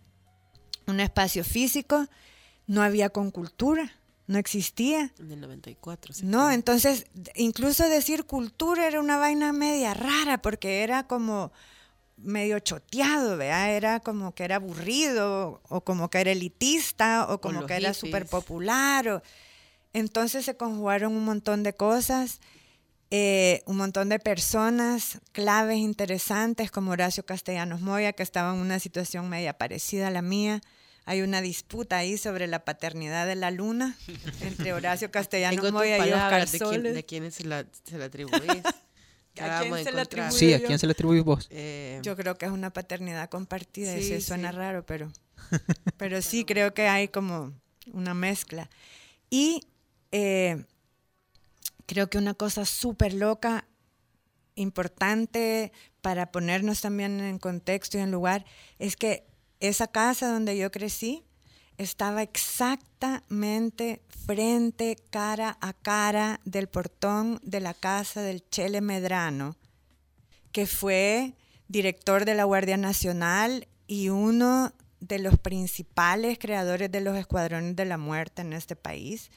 un 0.86 1.00
espacio 1.00 1.44
físico, 1.44 2.06
no 2.66 2.82
había 2.82 3.10
con 3.10 3.30
cultura, 3.30 3.92
no 4.26 4.38
existía. 4.38 5.12
En 5.18 5.32
el 5.32 5.40
94. 5.40 6.14
No, 6.22 6.50
entonces 6.50 7.06
incluso 7.34 7.88
decir 7.88 8.24
cultura 8.24 8.86
era 8.86 9.00
una 9.00 9.16
vaina 9.16 9.52
media 9.52 9.94
rara 9.94 10.38
porque 10.42 10.82
era 10.82 11.06
como 11.06 11.50
medio 12.18 12.58
choteado, 12.58 13.36
¿vea? 13.36 13.70
Era 13.70 14.00
como 14.00 14.34
que 14.34 14.44
era 14.44 14.56
aburrido, 14.56 15.60
o 15.68 15.80
como 15.82 16.10
que 16.10 16.20
era 16.20 16.32
elitista, 16.32 17.26
o 17.28 17.40
como 17.40 17.66
que 17.66 17.74
era 17.74 17.94
súper 17.94 18.26
popular. 18.26 19.22
Entonces 19.92 20.44
se 20.44 20.56
conjugaron 20.56 21.14
un 21.14 21.24
montón 21.24 21.62
de 21.62 21.72
cosas, 21.72 22.40
eh, 23.10 23.62
un 23.66 23.76
montón 23.76 24.08
de 24.08 24.18
personas 24.18 25.18
claves 25.32 25.78
interesantes, 25.78 26.70
como 26.70 26.92
Horacio 26.92 27.24
Castellanos 27.24 27.80
Moya, 27.80 28.12
que 28.12 28.22
estaba 28.22 28.52
en 28.54 28.60
una 28.60 28.78
situación 28.80 29.28
media 29.28 29.56
parecida 29.56 30.08
a 30.08 30.10
la 30.10 30.22
mía. 30.22 30.60
Hay 31.06 31.22
una 31.22 31.40
disputa 31.40 31.96
ahí 31.96 32.18
sobre 32.18 32.46
la 32.46 32.66
paternidad 32.66 33.26
de 33.26 33.34
la 33.34 33.50
luna 33.50 33.96
entre 34.42 34.74
Horacio 34.74 35.10
Castellanos 35.10 35.72
Moya 35.72 36.06
y 36.06 36.12
Oscar 36.12 36.46
de 36.48 36.92
¿De 36.92 37.04
quién 37.04 37.32
se 37.32 37.44
la, 37.44 37.64
se 37.84 37.96
la 37.96 38.06
atribuís? 38.06 38.62
¿A 39.40 39.60
quién 39.60 39.84
se 39.84 39.92
le 39.92 40.00
atribuye? 40.00 40.32
Sí, 40.32 40.52
¿a 40.52 40.62
quién 40.62 40.78
se 40.78 40.86
le 40.86 40.92
atribuye 40.92 41.20
vos? 41.20 41.48
Eh, 41.50 42.00
yo 42.02 42.16
creo 42.16 42.36
que 42.36 42.46
es 42.46 42.52
una 42.52 42.70
paternidad 42.72 43.28
compartida, 43.28 43.92
sí, 43.94 44.12
eso 44.12 44.26
suena 44.28 44.52
raro, 44.52 44.84
pero, 44.84 45.12
pero 45.96 46.22
sí 46.22 46.44
creo 46.44 46.74
que 46.74 46.88
hay 46.88 47.08
como 47.08 47.52
una 47.92 48.14
mezcla. 48.14 48.68
Y 49.30 49.62
eh, 50.12 50.64
creo 51.86 52.08
que 52.10 52.18
una 52.18 52.34
cosa 52.34 52.64
súper 52.64 53.14
loca, 53.14 53.66
importante 54.54 55.72
para 56.00 56.30
ponernos 56.32 56.80
también 56.80 57.20
en 57.20 57.38
contexto 57.38 57.98
y 57.98 58.00
en 58.00 58.10
lugar, 58.10 58.44
es 58.78 58.96
que 58.96 59.26
esa 59.60 59.86
casa 59.86 60.32
donde 60.32 60.56
yo 60.56 60.70
crecí, 60.70 61.24
estaba 61.78 62.22
exactamente 62.22 64.02
frente, 64.26 64.96
cara 65.10 65.56
a 65.60 65.72
cara 65.72 66.40
del 66.44 66.68
portón 66.68 67.40
de 67.42 67.60
la 67.60 67.72
casa 67.72 68.20
del 68.20 68.46
Chele 68.50 68.80
Medrano, 68.80 69.56
que 70.52 70.66
fue 70.66 71.34
director 71.68 72.24
de 72.24 72.34
la 72.34 72.44
Guardia 72.44 72.76
Nacional 72.76 73.68
y 73.86 74.10
uno 74.10 74.72
de 75.00 75.20
los 75.20 75.38
principales 75.38 76.38
creadores 76.38 76.90
de 76.90 77.00
los 77.00 77.16
escuadrones 77.16 77.76
de 77.76 77.84
la 77.84 77.96
muerte 77.96 78.42
en 78.42 78.52
este 78.52 78.76
país. 78.76 79.30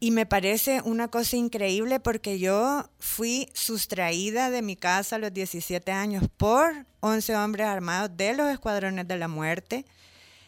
Y 0.00 0.10
me 0.10 0.26
parece 0.26 0.80
una 0.82 1.08
cosa 1.08 1.36
increíble 1.36 2.00
porque 2.00 2.38
yo 2.38 2.88
fui 2.98 3.48
sustraída 3.54 4.50
de 4.50 4.62
mi 4.62 4.74
casa 4.74 5.16
a 5.16 5.18
los 5.18 5.32
17 5.32 5.92
años 5.92 6.24
por 6.36 6.86
11 7.00 7.36
hombres 7.36 7.66
armados 7.66 8.16
de 8.16 8.34
los 8.34 8.50
escuadrones 8.50 9.06
de 9.06 9.18
la 9.18 9.28
muerte 9.28 9.84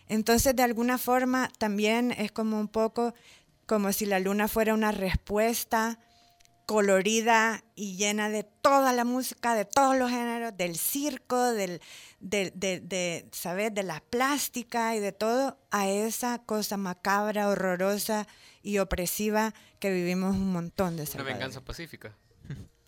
entonces, 0.09 0.55
de 0.57 0.63
alguna 0.63 0.99
forma, 0.99 1.51
también 1.59 2.13
es 2.13 2.33
como 2.33 2.59
un 2.59 2.69
poco 2.69 3.15
como 3.67 3.93
si 3.93 4.07
la 4.07 4.19
luna 4.19 4.49
fuera 4.49 4.75
una 4.75 4.93
respuesta 4.93 5.99
colorida 6.67 7.65
y 7.75 7.97
llena 7.97 8.29
de 8.29 8.45
toda 8.45 8.93
la 8.93 9.05
música, 9.05 9.55
de 9.55 9.65
todos 9.65 9.97
los 9.97 10.11
géneros, 10.11 10.57
del 10.57 10.77
circo, 10.77 11.53
del, 11.53 11.81
de, 12.21 12.53
de, 12.55 12.81
de, 12.81 13.29
¿sabes? 13.33 13.75
de 13.75 13.83
la 13.83 14.01
plástica 14.01 14.95
y 14.95 15.01
de 15.01 15.13
todo, 15.13 15.59
a 15.71 15.89
esa 15.89 16.39
cosa 16.39 16.77
macabra, 16.77 17.49
horrorosa 17.49 18.27
y 18.63 18.79
opresiva 18.79 19.55
que 19.81 19.91
vivimos 19.91 20.37
un 20.37 20.53
montón 20.53 20.97
de 20.97 21.09
Una 21.15 21.25
venganza 21.25 21.61
pacífica 21.63 22.17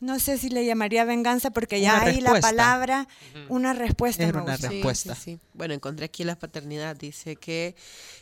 no 0.04 0.18
sé 0.18 0.36
si 0.36 0.50
le 0.50 0.66
llamaría 0.66 1.04
venganza 1.04 1.50
porque 1.50 1.80
ya 1.80 2.02
hay 2.02 2.20
la 2.20 2.38
palabra, 2.40 3.08
una 3.48 3.72
respuesta. 3.72 4.26
una 4.26 4.56
respuesta. 4.56 5.16
Bueno, 5.54 5.74
encontré 5.74 6.04
aquí 6.04 6.24
la 6.24 6.38
paternidad. 6.38 6.94
Dice 6.94 7.36
que 7.36 7.74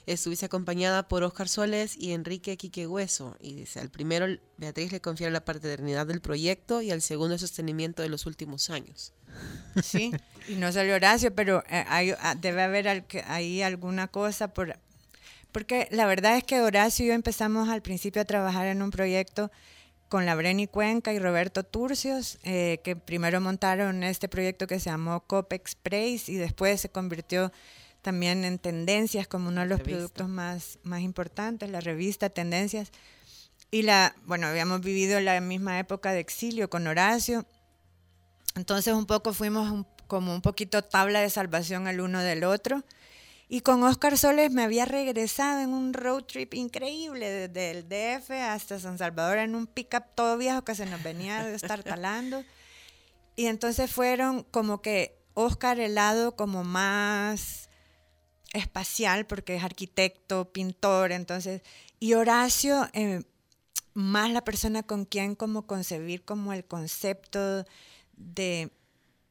estuviese 0.07 0.47
acompañada 0.47 1.09
por 1.09 1.25
Oscar 1.25 1.49
Soles 1.49 1.97
y 1.99 2.13
Enrique 2.13 2.57
Quique 2.57 2.87
Hueso. 2.87 3.37
Y 3.41 3.55
dice, 3.55 3.81
al 3.81 3.91
primero 3.91 4.27
Beatriz 4.57 4.93
le 4.93 5.01
confiere 5.01 5.33
la 5.33 5.45
paternidad 5.45 6.07
del 6.07 6.21
proyecto 6.21 6.83
y 6.83 6.93
al 6.93 7.03
segundo 7.03 7.35
el 7.35 7.41
sostenimiento 7.41 8.03
de 8.03 8.09
los 8.09 8.27
últimos 8.27 8.71
años. 8.71 9.13
Sí, 9.83 10.13
y 10.49 10.55
no 10.55 10.71
salió 10.71 10.95
Horacio, 10.95 11.35
pero 11.35 11.65
eh, 11.69 11.85
hay, 11.89 12.15
ah, 12.21 12.35
debe 12.35 12.63
haber 12.63 13.05
ahí 13.27 13.63
alguna 13.63 14.09
cosa 14.09 14.53
por... 14.53 14.79
Porque 15.51 15.89
la 15.91 16.07
verdad 16.07 16.37
es 16.37 16.45
que 16.45 16.61
Horacio 16.61 17.05
y 17.05 17.09
yo 17.09 17.15
empezamos 17.15 17.69
al 17.69 17.83
principio 17.83 18.23
a 18.23 18.25
trabajar 18.25 18.67
en 18.69 18.83
un 18.83 18.91
proyecto 18.91 19.51
con 20.13 20.27
la 20.27 20.35
Breni 20.35 20.67
Cuenca 20.67 21.15
y 21.15 21.19
Roberto 21.19 21.65
Turcios, 21.65 22.39
eh, 22.43 22.83
que 22.85 22.97
primero 22.97 23.41
montaron 23.41 24.03
este 24.03 24.29
proyecto 24.29 24.67
que 24.67 24.79
se 24.79 24.91
llamó 24.91 25.21
Copex 25.21 25.75
Praise 25.75 26.31
y 26.31 26.35
después 26.35 26.83
se 26.83 26.91
convirtió 26.91 27.51
también 28.03 28.45
en 28.45 28.59
Tendencias 28.59 29.27
como 29.27 29.49
uno 29.49 29.63
de 29.63 29.69
los 29.69 29.81
productos 29.81 30.29
más, 30.29 30.79
más 30.83 31.01
importantes, 31.01 31.71
la 31.71 31.81
revista 31.81 32.29
Tendencias. 32.29 32.93
Y 33.71 33.85
la, 33.85 34.15
bueno, 34.27 34.49
habíamos 34.49 34.83
vivido 34.83 35.19
la 35.19 35.41
misma 35.41 35.79
época 35.79 36.13
de 36.13 36.21
exilio 36.21 36.69
con 36.69 36.87
Horacio. 36.87 37.47
Entonces 38.55 38.93
un 38.93 39.07
poco 39.07 39.33
fuimos 39.33 39.87
como 40.09 40.35
un 40.35 40.43
poquito 40.43 40.85
tabla 40.85 41.23
de 41.23 41.31
salvación 41.31 41.89
el 41.89 42.03
uno 42.03 42.21
del 42.21 42.45
otro. 42.45 42.85
Y 43.53 43.61
con 43.61 43.83
Oscar 43.83 44.17
Soles 44.17 44.51
me 44.51 44.63
había 44.63 44.87
regresado 44.87 45.61
en 45.61 45.75
un 45.75 45.93
road 45.93 46.23
trip 46.23 46.55
increíble 46.55 47.29
desde 47.29 47.71
el 47.71 47.87
DF 47.87 48.31
hasta 48.31 48.81
San 48.81 48.97
Salvador 48.97 49.37
en 49.37 49.55
un 49.55 49.67
pickup 49.67 50.05
todo 50.15 50.39
viejo 50.39 50.65
que 50.65 50.75
se 50.75 50.87
nos 50.87 51.03
venía 51.03 51.45
de 51.45 51.55
estar 51.55 51.83
talando. 51.85 52.45
Y 53.37 53.49
entonces 53.49 53.93
fueron 53.93 54.43
como 54.45 54.81
que 54.81 55.19
Oscar 55.35 55.81
el 55.81 55.97
lado 55.97 56.35
como 56.35 56.65
más 56.65 57.69
espacial 58.55 59.27
porque 59.27 59.57
es 59.57 59.63
arquitecto, 59.63 60.51
pintor, 60.51 61.13
entonces, 61.13 61.61
y 62.01 62.15
Horacio 62.15 62.89
eh, 62.95 63.23
más 63.93 64.31
la 64.31 64.45
persona 64.45 64.83
con 64.83 65.05
quien 65.05 65.35
como 65.35 65.67
concebir 65.67 66.25
como 66.25 66.55
el 66.55 66.65
concepto 66.65 67.67
de, 68.17 68.73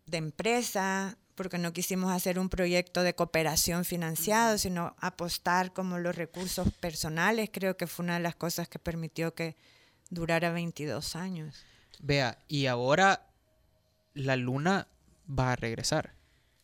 de 0.05 0.17
empresa, 0.17 1.17
porque 1.35 1.57
no 1.57 1.73
quisimos 1.73 2.11
hacer 2.11 2.39
un 2.39 2.49
proyecto 2.49 3.03
de 3.03 3.15
cooperación 3.15 3.85
financiado, 3.85 4.57
sino 4.57 4.95
apostar 4.99 5.73
como 5.73 5.97
los 5.99 6.15
recursos 6.15 6.71
personales. 6.79 7.49
Creo 7.51 7.77
que 7.77 7.87
fue 7.87 8.03
una 8.03 8.15
de 8.15 8.21
las 8.21 8.35
cosas 8.35 8.67
que 8.67 8.79
permitió 8.79 9.33
que 9.33 9.55
durara 10.09 10.51
22 10.51 11.15
años. 11.15 11.65
Vea, 11.99 12.37
y 12.47 12.65
ahora 12.67 13.27
la 14.13 14.35
luna 14.35 14.87
va 15.27 15.53
a 15.53 15.55
regresar. 15.55 16.15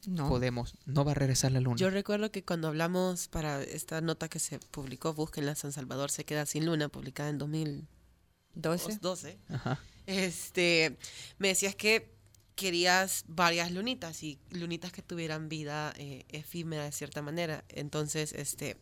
No. 0.05 0.29
Podemos, 0.29 0.75
no 0.85 1.03
va 1.03 1.11
a 1.11 1.15
regresar 1.15 1.51
la 1.51 1.59
luna. 1.59 1.77
Yo 1.77 1.89
recuerdo 1.89 2.31
que 2.31 2.43
cuando 2.43 2.67
hablamos 2.67 3.27
para 3.27 3.61
esta 3.61 3.99
nota 3.99 4.29
que 4.29 4.39
se 4.39 4.59
publicó, 4.59 5.15
la 5.37 5.55
San 5.55 5.73
Salvador 5.73 6.11
se 6.11 6.23
queda 6.23 6.45
sin 6.45 6.65
luna, 6.65 6.87
publicada 6.87 7.29
en 7.29 7.37
2012. 7.39 8.99
12. 9.01 9.37
Ajá. 9.49 9.79
Este, 10.05 10.97
me 11.37 11.49
decías 11.49 11.75
que 11.75 12.16
querías 12.57 13.23
varias 13.27 13.71
lunitas 13.71 14.23
y 14.23 14.39
lunitas 14.49 14.91
que 14.91 15.03
tuvieran 15.03 15.47
vida 15.47 15.93
eh, 15.95 16.25
efímera 16.29 16.83
de 16.83 16.91
cierta 16.91 17.21
manera. 17.21 17.63
Entonces, 17.69 18.33
este, 18.33 18.77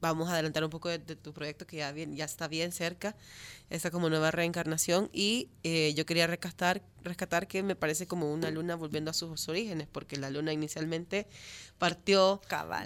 vamos 0.00 0.30
a 0.30 0.32
adelantar 0.32 0.64
un 0.64 0.70
poco 0.70 0.88
de, 0.88 0.98
tu 0.98 1.34
proyecto 1.34 1.66
que 1.66 1.76
ya, 1.76 1.92
bien, 1.92 2.16
ya 2.16 2.24
está 2.24 2.48
bien 2.48 2.72
cerca, 2.72 3.14
esta 3.68 3.90
como 3.90 4.08
nueva 4.08 4.30
reencarnación 4.30 5.10
y 5.12 5.50
eh, 5.62 5.92
yo 5.94 6.06
quería 6.06 6.26
rescatar, 6.26 6.82
rescatar 7.02 7.46
que 7.46 7.62
me 7.62 7.76
parece 7.76 8.06
como 8.06 8.32
una 8.32 8.50
luna 8.50 8.76
volviendo 8.76 9.10
a 9.10 9.14
sus 9.14 9.46
orígenes, 9.50 9.86
porque 9.86 10.16
la 10.16 10.30
luna 10.30 10.54
inicialmente 10.54 11.26
partió 11.78 12.40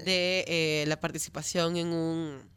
de 0.04 0.44
eh, 0.48 0.84
la 0.88 0.98
participación 0.98 1.76
en 1.76 1.86
un 1.92 2.53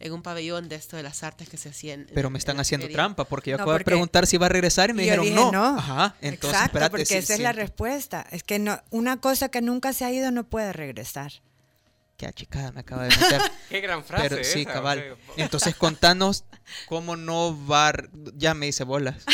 en 0.00 0.12
un 0.14 0.22
pabellón 0.22 0.68
de 0.68 0.76
esto 0.76 0.96
de 0.96 1.02
las 1.02 1.22
artes 1.22 1.48
que 1.48 1.58
se 1.58 1.68
hacían. 1.68 2.06
Pero 2.14 2.30
me 2.30 2.38
están 2.38 2.58
haciendo 2.58 2.88
trampa 2.88 3.24
porque 3.24 3.50
yo 3.50 3.56
acabo 3.56 3.74
de 3.74 3.84
preguntar 3.84 4.26
si 4.26 4.36
iba 4.36 4.46
a 4.46 4.48
regresar 4.48 4.90
y 4.90 4.94
me 4.94 5.02
dijeron 5.02 5.32
no. 5.34 5.78
Ajá, 5.78 6.16
entonces 6.22 6.58
Exacto, 6.58 6.90
porque 6.90 7.18
esa 7.18 7.34
es 7.34 7.40
la 7.40 7.52
respuesta. 7.52 8.26
Es 8.30 8.42
que 8.42 8.58
no, 8.58 8.82
una 8.90 9.20
cosa 9.20 9.50
que 9.50 9.60
nunca 9.60 9.92
se 9.92 10.06
ha 10.06 10.10
ido 10.10 10.30
no 10.30 10.44
puede 10.44 10.72
regresar. 10.72 11.32
Qué 12.16 12.26
achicada 12.26 12.72
me 12.72 12.80
acaba 12.80 13.04
de 13.04 13.10
meter. 13.10 13.40
Qué 13.68 13.80
gran 13.80 14.04
frase. 14.04 14.28
Pero, 14.28 14.44
sí, 14.44 14.66
cabal. 14.66 15.16
Entonces 15.36 15.74
contanos 15.76 16.44
cómo 16.86 17.16
no 17.16 17.56
va, 17.66 17.92
ya 18.34 18.54
me 18.54 18.68
hice 18.68 18.84
bolas. 18.84 19.24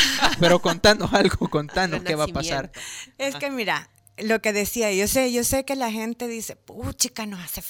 Pero 0.40 0.60
contanos 0.60 1.12
algo, 1.12 1.48
contanos 1.48 2.02
qué 2.02 2.14
va 2.14 2.24
a 2.24 2.28
pasar. 2.28 2.70
Es 3.18 3.36
que 3.36 3.50
mira, 3.50 3.90
lo 4.18 4.40
que 4.40 4.52
decía, 4.52 4.92
yo 4.92 5.08
sé, 5.08 5.32
yo 5.32 5.42
sé 5.42 5.64
que 5.64 5.74
la 5.74 5.90
gente 5.90 6.28
dice, 6.28 6.58
chica, 6.96 7.26
no 7.26 7.38
hace 7.38 7.62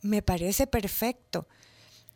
me 0.00 0.22
parece 0.22 0.68
perfecto 0.68 1.48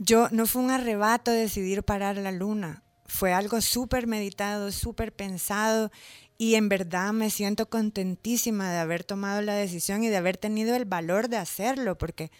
yo 0.05 0.29
no 0.33 0.47
fue 0.47 0.63
un 0.63 0.71
arrebato 0.73 1.31
decidir 1.31 1.85
parar 1.85 2.17
la 2.17 2.33
luna, 2.33 2.83
fue 3.07 3.33
algo 3.33 3.61
súper 3.61 4.09
meditado, 4.09 4.73
súper 4.73 5.13
pensado 5.13 5.93
y 6.39 6.57
en 6.57 6.69
verdad 6.69 7.13
me 7.13 7.31
siento 7.31 7.69
contentísima 7.69 8.73
de 8.73 8.79
haber 8.79 9.05
tomado 9.05 9.43
la 9.43 9.55
decisión 9.55 10.03
y 10.03 10.09
de 10.09 10.17
haber 10.17 10.37
tenido 10.37 10.75
el 10.75 10.87
valor 10.87 11.29
de 11.29 11.37
hacerlo, 11.37 11.97
porque 11.99 12.33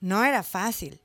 no 0.00 0.24
era 0.24 0.42
fácil 0.42 1.02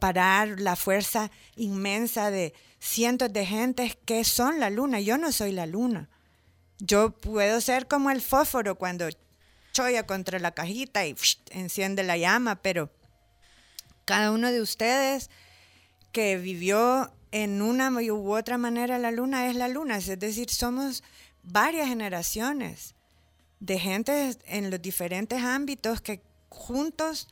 parar 0.00 0.58
la 0.58 0.74
fuerza 0.74 1.30
inmensa 1.54 2.30
de 2.30 2.54
cientos 2.78 3.30
de 3.32 3.44
gentes 3.44 3.98
que 4.06 4.24
son 4.24 4.60
la 4.60 4.70
luna. 4.70 5.00
Yo 5.00 5.18
no 5.18 5.32
soy 5.32 5.52
la 5.52 5.66
luna. 5.66 6.08
Yo 6.78 7.10
puedo 7.10 7.60
ser 7.60 7.88
como 7.88 8.10
el 8.10 8.22
fósforo 8.22 8.76
cuando 8.76 9.08
choya 9.72 10.06
contra 10.06 10.38
la 10.38 10.52
cajita 10.52 11.04
y 11.04 11.14
enciende 11.50 12.04
la 12.04 12.16
llama, 12.16 12.62
pero 12.62 12.90
cada 14.06 14.30
uno 14.30 14.50
de 14.50 14.62
ustedes 14.62 15.28
que 16.12 16.36
vivió 16.36 17.10
en 17.32 17.62
una 17.62 17.90
u 17.90 18.34
otra 18.34 18.58
manera 18.58 18.98
la 18.98 19.10
luna 19.10 19.48
es 19.48 19.56
la 19.56 19.68
luna, 19.68 19.98
es 19.98 20.18
decir, 20.18 20.50
somos 20.50 21.02
varias 21.42 21.88
generaciones 21.88 22.94
de 23.60 23.78
gente 23.78 24.36
en 24.46 24.70
los 24.70 24.80
diferentes 24.80 25.42
ámbitos 25.42 26.00
que 26.00 26.20
juntos, 26.48 27.28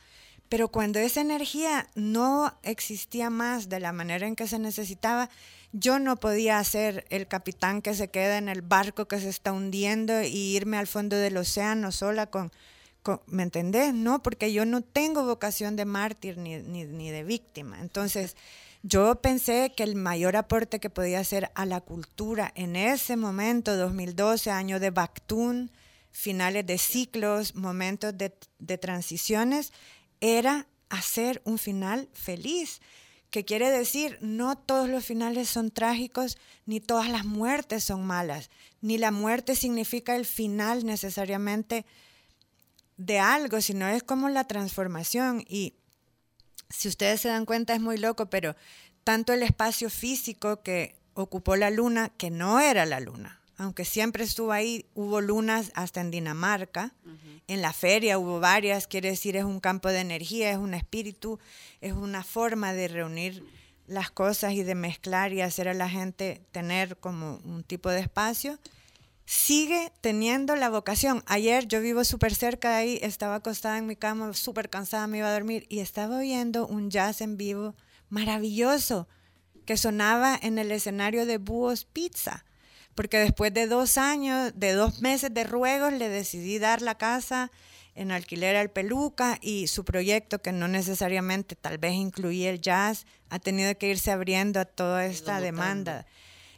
pero 0.49 0.69
cuando 0.69 0.99
esa 0.99 1.21
energía 1.21 1.89
no 1.95 2.53
existía 2.63 3.29
más 3.29 3.69
de 3.69 3.79
la 3.79 3.91
manera 3.91 4.27
en 4.27 4.35
que 4.35 4.47
se 4.47 4.59
necesitaba, 4.59 5.29
yo 5.73 5.99
no 5.99 6.15
podía 6.17 6.63
ser 6.63 7.05
el 7.09 7.27
capitán 7.27 7.81
que 7.81 7.93
se 7.93 8.09
queda 8.09 8.37
en 8.37 8.49
el 8.49 8.61
barco 8.61 9.07
que 9.07 9.19
se 9.19 9.29
está 9.29 9.51
hundiendo 9.51 10.21
y 10.21 10.55
irme 10.55 10.77
al 10.77 10.87
fondo 10.87 11.15
del 11.15 11.37
océano 11.37 11.91
sola 11.91 12.27
con, 12.27 12.51
¿me 13.25 13.43
entendés? 13.43 13.93
No, 13.93 14.23
porque 14.23 14.53
yo 14.53 14.65
no 14.65 14.81
tengo 14.81 15.25
vocación 15.25 15.75
de 15.75 15.85
mártir 15.85 16.37
ni, 16.37 16.57
ni 16.57 17.09
de 17.09 17.23
víctima. 17.23 17.79
Entonces, 17.81 18.35
yo 18.83 19.21
pensé 19.21 19.73
que 19.75 19.83
el 19.83 19.95
mayor 19.95 20.35
aporte 20.35 20.79
que 20.79 20.89
podía 20.89 21.19
hacer 21.19 21.51
a 21.55 21.65
la 21.65 21.81
cultura 21.81 22.51
en 22.55 22.75
ese 22.75 23.17
momento, 23.17 23.75
2012, 23.75 24.51
año 24.51 24.79
de 24.79 24.91
Bactún, 24.91 25.71
finales 26.11 26.65
de 26.65 26.77
ciclos, 26.77 27.55
momentos 27.55 28.17
de, 28.17 28.33
de 28.59 28.77
transiciones, 28.77 29.73
era 30.21 30.67
hacer 30.89 31.41
un 31.45 31.57
final 31.57 32.09
feliz 32.13 32.81
que 33.29 33.45
quiere 33.45 33.69
decir 33.69 34.17
no 34.21 34.57
todos 34.57 34.89
los 34.89 35.05
finales 35.05 35.49
son 35.49 35.69
trágicos, 35.69 36.37
ni 36.65 36.79
todas 36.79 37.09
las 37.09 37.25
muertes 37.25 37.83
son 37.83 38.05
malas, 38.05 38.49
ni 38.81 38.97
la 38.97 39.11
muerte 39.11 39.55
significa 39.55 40.15
el 40.15 40.25
final 40.25 40.85
necesariamente 40.85 41.85
de 42.97 43.19
algo, 43.19 43.61
sino 43.61 43.87
es 43.87 44.03
como 44.03 44.29
la 44.29 44.45
transformación. 44.45 45.43
Y 45.47 45.75
si 46.69 46.87
ustedes 46.87 47.21
se 47.21 47.29
dan 47.29 47.45
cuenta 47.45 47.73
es 47.73 47.81
muy 47.81 47.97
loco, 47.97 48.29
pero 48.29 48.55
tanto 49.03 49.33
el 49.33 49.43
espacio 49.43 49.89
físico 49.89 50.61
que 50.61 50.95
ocupó 51.13 51.55
la 51.55 51.69
luna, 51.69 52.09
que 52.17 52.29
no 52.29 52.59
era 52.59 52.85
la 52.85 52.99
luna, 52.99 53.41
aunque 53.57 53.85
siempre 53.85 54.23
estuvo 54.23 54.51
ahí, 54.51 54.85
hubo 54.93 55.19
lunas 55.19 55.71
hasta 55.73 56.01
en 56.01 56.11
Dinamarca, 56.11 56.93
en 57.47 57.61
la 57.61 57.73
feria 57.73 58.19
hubo 58.19 58.39
varias, 58.39 58.87
quiere 58.87 59.09
decir 59.09 59.35
es 59.35 59.43
un 59.43 59.59
campo 59.59 59.89
de 59.89 59.99
energía, 59.99 60.51
es 60.51 60.57
un 60.57 60.73
espíritu, 60.73 61.39
es 61.81 61.93
una 61.93 62.23
forma 62.23 62.73
de 62.73 62.87
reunir 62.87 63.43
las 63.87 64.11
cosas 64.11 64.53
y 64.53 64.63
de 64.63 64.75
mezclar 64.75 65.33
y 65.33 65.41
hacer 65.41 65.69
a 65.69 65.73
la 65.73 65.89
gente 65.89 66.41
tener 66.51 66.97
como 66.97 67.39
un 67.45 67.63
tipo 67.63 67.89
de 67.89 68.01
espacio 68.01 68.59
sigue 69.27 69.91
teniendo 69.99 70.55
la 70.55 70.69
vocación. 70.69 71.21
Ayer 71.27 71.67
yo 71.67 71.81
vivo 71.81 72.05
súper 72.05 72.33
cerca 72.33 72.69
de 72.69 72.75
ahí, 72.75 72.99
estaba 73.03 73.35
acostada 73.35 73.77
en 73.77 73.85
mi 73.85 73.97
cama, 73.97 74.33
súper 74.33 74.69
cansada, 74.69 75.05
me 75.05 75.17
iba 75.17 75.27
a 75.27 75.33
dormir 75.33 75.65
y 75.69 75.79
estaba 75.79 76.19
oyendo 76.19 76.65
un 76.65 76.89
jazz 76.89 77.19
en 77.19 77.35
vivo 77.35 77.75
maravilloso 78.09 79.09
que 79.65 79.75
sonaba 79.75 80.39
en 80.41 80.57
el 80.57 80.71
escenario 80.71 81.25
de 81.25 81.39
Búhos 81.39 81.83
Pizza. 81.83 82.45
Porque 82.95 83.19
después 83.19 83.53
de 83.53 83.67
dos 83.67 83.97
años, 83.97 84.53
de 84.55 84.71
dos 84.71 85.01
meses 85.01 85.33
de 85.33 85.43
ruegos, 85.43 85.91
le 85.91 86.07
decidí 86.07 86.57
dar 86.57 86.81
la 86.81 86.95
casa 86.95 87.51
en 87.95 88.11
alquiler 88.11 88.55
al 88.55 88.71
Peluca 88.71 89.39
y 89.41 89.67
su 89.67 89.83
proyecto, 89.83 90.41
que 90.41 90.53
no 90.53 90.69
necesariamente 90.69 91.55
tal 91.55 91.79
vez 91.79 91.93
incluía 91.95 92.49
el 92.49 92.61
jazz, 92.61 93.05
ha 93.29 93.39
tenido 93.39 93.77
que 93.77 93.89
irse 93.89 94.09
abriendo 94.09 94.61
a 94.61 94.65
toda 94.65 95.05
esta 95.05 95.41
demanda. 95.41 96.05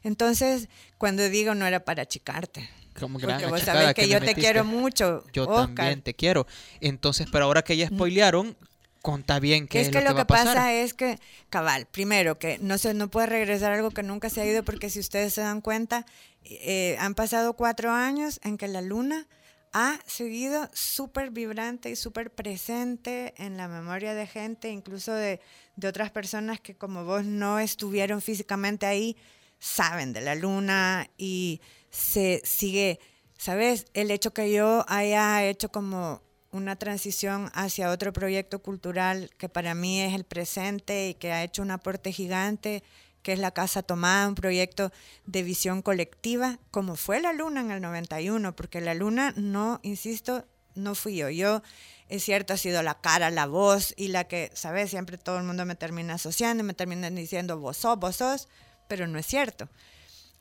Entonces, 0.04 0.70
cuando 0.97 1.28
digo 1.30 1.56
no 1.56 1.66
era 1.66 1.84
para 1.84 2.04
achicarte. 2.04 2.70
Como 3.00 3.20
Porque 3.20 3.45
vos 3.45 3.62
sabés 3.62 3.93
que, 3.93 4.10
yo 4.10 4.20
te 4.20 4.36
quiero 4.36 4.66
mucho. 4.66 5.24
Yo 5.32 5.47
también 5.47 6.02
te 6.02 6.14
quiero. 6.14 6.47
Entonces, 6.82 7.28
pero 7.32 7.45
ahora 7.45 7.62
que 7.64 7.78
ya 7.78 7.88
spoilearon, 7.88 8.58
conta 9.02 9.39
bien 9.39 9.68
qué 9.68 9.82
es, 9.82 9.89
que, 9.89 10.02
lo 10.02 10.16
que, 10.16 10.26
pasa 10.26 10.74
es 10.74 10.93
que 10.93 11.20
cabal 11.50 11.86
primero 11.86 12.38
que 12.38 12.58
no 12.60 12.78
se 12.78 12.93
no 12.93 13.10
puede 13.10 13.28
regresar 13.28 13.72
algo 13.72 13.91
que 13.91 14.04
nunca 14.04 14.30
se 14.30 14.41
ha 14.41 14.45
ido 14.45 14.64
porque 14.64 14.89
si 14.89 15.00
ustedes 15.00 15.34
se 15.34 15.41
dan 15.41 15.62
cuenta 15.62 16.06
eh, 16.43 16.97
han 17.00 17.16
pasado 17.16 17.54
cuatro 17.54 17.91
años 17.91 18.41
en 18.43 18.58
que 18.58 18.68
la 18.68 18.82
luna 18.82 19.26
ha 19.72 20.00
seguido 20.06 20.70
súper 20.74 21.30
vibrante 21.30 21.89
y 21.89 21.95
súper 21.95 22.32
presente 22.32 23.34
en 23.38 23.56
la 23.56 23.68
memoria 23.68 24.14
de 24.14 24.28
gente 24.28 24.70
incluso 24.70 25.14
de, 25.14 25.39
de 25.76 25.88
otras 25.88 26.12
personas 26.12 26.60
que 26.60 26.76
como 26.76 27.06
vos 27.06 27.24
no 27.24 27.60
estuvieron 27.60 28.22
físicamente 28.22 28.86
ahí 28.86 29.16
saben 29.60 30.14
de 30.14 30.22
la 30.22 30.36
luna 30.36 31.10
y 31.18 31.62
se 31.89 32.41
sigue, 32.43 32.99
¿sabes? 33.38 33.86
El 33.93 34.12
hecho 34.12 34.34
que 34.34 34.51
yo 34.51 34.86
haya 34.88 35.45
hecho 35.45 35.70
como 35.70 36.22
una 36.51 36.76
transición 36.76 37.51
hacia 37.53 37.91
otro 37.91 38.12
proyecto 38.14 38.60
cultural 38.60 39.30
que 39.38 39.49
para 39.49 39.76
mí 39.76 40.01
es 40.01 40.14
el 40.14 40.24
presente 40.24 41.10
y 41.10 41.14
que 41.14 41.32
ha 41.32 41.43
hecho 41.43 41.62
un 41.62 41.72
aporte 41.72 42.12
gigante, 42.12 42.84
que 43.22 43.34
es 43.34 43.39
la 43.39 43.51
Casa 43.51 43.84
Tomada, 43.84 44.28
un 44.28 44.36
proyecto 44.36 44.91
de 45.26 45.43
visión 45.43 45.82
colectiva, 45.82 46.57
como 46.72 46.95
fue 46.95 47.20
la 47.22 47.34
Luna 47.34 47.62
en 47.62 47.72
el 47.72 47.82
91, 47.82 48.55
porque 48.55 48.82
la 48.82 48.93
Luna 48.93 49.34
no, 49.36 49.80
insisto, 49.84 50.45
no 50.74 50.95
fui 50.95 51.18
yo. 51.18 51.30
Yo, 51.30 51.62
es 52.07 52.24
cierto, 52.24 52.53
ha 52.53 52.57
sido 52.57 52.82
la 52.82 52.99
cara, 53.01 53.30
la 53.30 53.45
voz 53.45 53.93
y 53.97 54.07
la 54.07 54.24
que, 54.24 54.49
¿sabes? 54.53 54.89
Siempre 54.89 55.18
todo 55.18 55.38
el 55.38 55.43
mundo 55.43 55.66
me 55.66 55.76
termina 55.76 56.16
asociando 56.16 56.64
y 56.64 56.66
me 56.66 56.74
terminan 56.74 57.14
diciendo 57.14 57.60
vos 57.60 57.78
sos, 57.78 58.47
pero 58.90 59.08
no 59.08 59.18
es 59.18 59.26
cierto. 59.26 59.70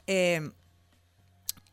Eh, 0.08 0.50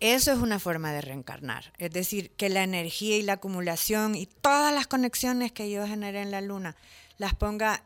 eso 0.02 0.34
es 0.34 0.40
una 0.40 0.60
forma 0.60 0.92
de 0.92 1.02
reencarnar, 1.02 1.74
es 1.78 1.90
decir, 1.90 2.32
que 2.32 2.50
la 2.50 2.64
energía 2.64 3.18
y 3.18 3.22
la 3.22 3.34
acumulación 3.34 4.14
y 4.14 4.26
todas 4.28 4.74
las 4.74 4.88
conexiones 4.88 5.54
que 5.54 5.72
yo 5.72 5.88
generé 5.88 6.22
en 6.22 6.32
la 6.32 6.42
luna 6.42 6.76
las 7.18 7.34
ponga 7.34 7.82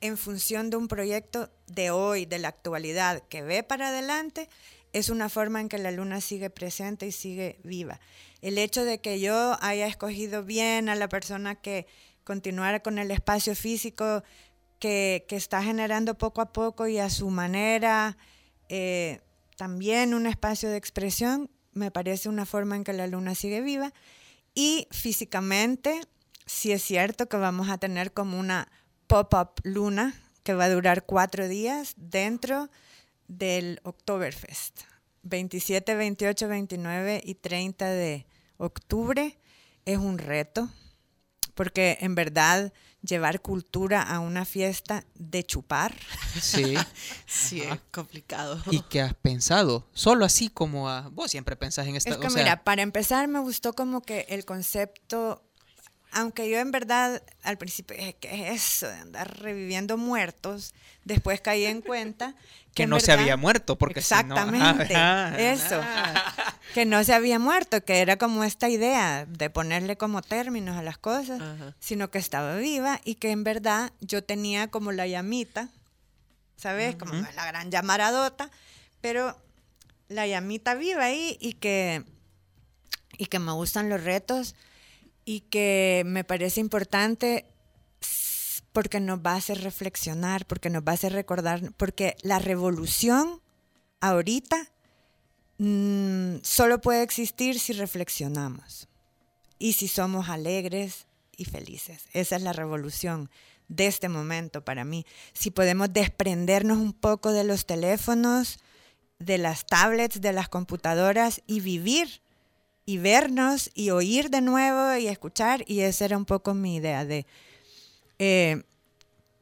en 0.00 0.16
función 0.16 0.70
de 0.70 0.76
un 0.76 0.86
proyecto 0.86 1.50
de 1.66 1.90
hoy, 1.90 2.26
de 2.26 2.38
la 2.38 2.48
actualidad, 2.48 3.24
que 3.28 3.42
ve 3.42 3.64
para 3.64 3.88
adelante, 3.88 4.48
es 4.92 5.08
una 5.08 5.28
forma 5.28 5.60
en 5.60 5.68
que 5.68 5.78
la 5.78 5.90
luna 5.90 6.20
sigue 6.20 6.48
presente 6.48 7.06
y 7.06 7.12
sigue 7.12 7.58
viva. 7.64 8.00
El 8.40 8.56
hecho 8.56 8.84
de 8.84 9.00
que 9.00 9.18
yo 9.18 9.58
haya 9.60 9.88
escogido 9.88 10.44
bien 10.44 10.88
a 10.88 10.94
la 10.94 11.08
persona 11.08 11.56
que 11.56 11.86
continuara 12.22 12.80
con 12.80 12.98
el 12.98 13.10
espacio 13.10 13.56
físico 13.56 14.22
que, 14.78 15.26
está 15.30 15.62
generando 15.62 16.16
poco 16.16 16.40
a 16.40 16.52
poco 16.52 16.86
y 16.86 16.98
a 16.98 17.10
su 17.10 17.30
manera, 17.30 18.16
eh, 18.68 19.20
también 19.56 20.14
un 20.14 20.26
espacio 20.26 20.70
de 20.70 20.76
expresión, 20.76 21.50
me 21.72 21.90
parece 21.90 22.28
una 22.28 22.46
forma 22.46 22.76
en 22.76 22.84
que 22.84 22.92
la 22.92 23.06
luna 23.06 23.34
sigue 23.34 23.60
viva. 23.60 23.92
Y 24.54 24.88
físicamente, 24.90 26.00
sí 26.46 26.72
es 26.72 26.82
cierto 26.82 27.28
que 27.28 27.36
vamos 27.36 27.68
a 27.68 27.78
tener 27.78 28.12
como 28.12 28.38
una 28.38 28.70
pop-up 29.06 29.60
luna 29.62 30.14
que 30.42 30.54
va 30.54 30.64
a 30.64 30.70
durar 30.70 31.04
cuatro 31.04 31.48
días 31.48 31.94
dentro 31.96 32.70
del 33.28 33.80
Oktoberfest. 33.84 34.80
27, 35.22 35.94
28, 35.94 36.48
29 36.48 37.20
y 37.24 37.34
30 37.34 37.86
de 37.86 38.26
octubre 38.56 39.38
es 39.84 39.98
un 39.98 40.18
reto, 40.18 40.68
porque 41.54 41.98
en 42.00 42.14
verdad 42.14 42.72
llevar 43.02 43.40
cultura 43.40 44.02
a 44.02 44.20
una 44.20 44.44
fiesta 44.44 45.04
de 45.14 45.44
chupar. 45.44 45.94
Sí. 46.40 46.74
sí, 47.26 47.62
es 47.62 47.80
complicado. 47.90 48.60
¿Y 48.70 48.80
qué 48.82 49.00
has 49.00 49.14
pensado? 49.14 49.86
Solo 49.92 50.24
así 50.24 50.48
como 50.48 50.88
a... 50.88 51.08
Vos 51.08 51.30
siempre 51.30 51.56
pensás 51.56 51.86
en 51.86 51.96
esta... 51.96 52.10
Es 52.10 52.16
que 52.16 52.30
mira, 52.30 52.64
para 52.64 52.82
empezar 52.82 53.28
me 53.28 53.38
gustó 53.38 53.72
como 53.72 54.02
que 54.02 54.26
el 54.28 54.44
concepto 54.44 55.47
aunque 56.12 56.48
yo 56.48 56.58
en 56.58 56.70
verdad 56.70 57.22
al 57.42 57.58
principio 57.58 57.96
dije, 57.96 58.14
¿qué 58.14 58.48
es 58.48 58.62
eso 58.62 58.88
de 58.88 58.96
andar 58.96 59.38
reviviendo 59.40 59.96
muertos? 59.96 60.74
Después 61.04 61.40
caí 61.40 61.64
en 61.64 61.82
cuenta 61.82 62.34
que, 62.74 62.86
no 62.86 63.00
se 63.00 63.12
había 63.12 63.36
muerto, 63.36 63.76
porque 63.76 64.00
exactamente 64.00 64.94
eso, 65.52 65.80
que 66.74 66.84
no 66.84 67.02
se 67.04 67.14
había 67.14 67.38
muerto, 67.38 67.84
que 67.84 68.00
era 68.00 68.16
como 68.16 68.44
esta 68.44 68.68
idea 68.68 69.26
de 69.26 69.50
ponerle 69.50 69.96
como 69.96 70.22
términos 70.22 70.76
a 70.76 70.82
las 70.82 70.98
cosas, 70.98 71.40
sino 71.80 72.10
que 72.10 72.18
estaba 72.18 72.56
viva 72.56 73.00
y 73.04 73.16
que 73.16 73.30
en 73.30 73.44
verdad 73.44 73.92
yo 74.00 74.22
tenía 74.22 74.68
como 74.68 74.92
la 74.92 75.06
llamita, 75.06 75.68
¿sabes? 76.56 76.96
Como 76.96 77.12
la 77.14 77.46
gran 77.46 77.70
llamaradota, 77.70 78.50
pero 79.00 79.36
la 80.08 80.26
llamita 80.26 80.74
viva 80.74 81.04
ahí 81.04 81.36
y 81.40 81.54
que 81.54 82.04
y 83.18 83.26
que 83.26 83.40
me 83.40 83.52
gustan 83.52 83.88
los 83.88 84.04
retos 84.04 84.54
y 85.28 85.40
que 85.40 86.04
me 86.06 86.24
parece 86.24 86.58
importante 86.58 87.44
porque 88.72 88.98
nos 88.98 89.18
va 89.18 89.32
a 89.32 89.36
hacer 89.36 89.60
reflexionar, 89.60 90.46
porque 90.46 90.70
nos 90.70 90.82
va 90.82 90.92
a 90.92 90.94
hacer 90.94 91.12
recordar, 91.12 91.70
porque 91.76 92.16
la 92.22 92.38
revolución 92.38 93.42
ahorita 94.00 94.56
mmm, 95.58 96.36
solo 96.40 96.80
puede 96.80 97.02
existir 97.02 97.60
si 97.60 97.74
reflexionamos 97.74 98.88
y 99.58 99.74
si 99.74 99.86
somos 99.86 100.30
alegres 100.30 101.06
y 101.36 101.44
felices. 101.44 102.06
Esa 102.14 102.36
es 102.36 102.42
la 102.42 102.54
revolución 102.54 103.28
de 103.68 103.86
este 103.86 104.08
momento 104.08 104.64
para 104.64 104.86
mí. 104.86 105.04
Si 105.34 105.50
podemos 105.50 105.92
desprendernos 105.92 106.78
un 106.78 106.94
poco 106.94 107.32
de 107.32 107.44
los 107.44 107.66
teléfonos, 107.66 108.60
de 109.18 109.36
las 109.36 109.66
tablets, 109.66 110.22
de 110.22 110.32
las 110.32 110.48
computadoras 110.48 111.42
y 111.46 111.60
vivir 111.60 112.22
y 112.88 112.96
vernos 112.96 113.70
y 113.74 113.90
oír 113.90 114.30
de 114.30 114.40
nuevo 114.40 114.96
y 114.96 115.08
escuchar. 115.08 115.62
Y 115.66 115.80
esa 115.80 116.06
era 116.06 116.16
un 116.16 116.24
poco 116.24 116.54
mi 116.54 116.76
idea 116.76 117.04
de... 117.04 117.26
Eh, 118.18 118.62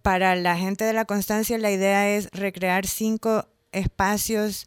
para 0.03 0.35
la 0.35 0.57
gente 0.57 0.85
de 0.85 0.93
la 0.93 1.05
constancia 1.05 1.57
la 1.57 1.71
idea 1.71 2.11
es 2.11 2.29
recrear 2.33 2.89
cinco 2.89 3.47
espacios 3.71 4.67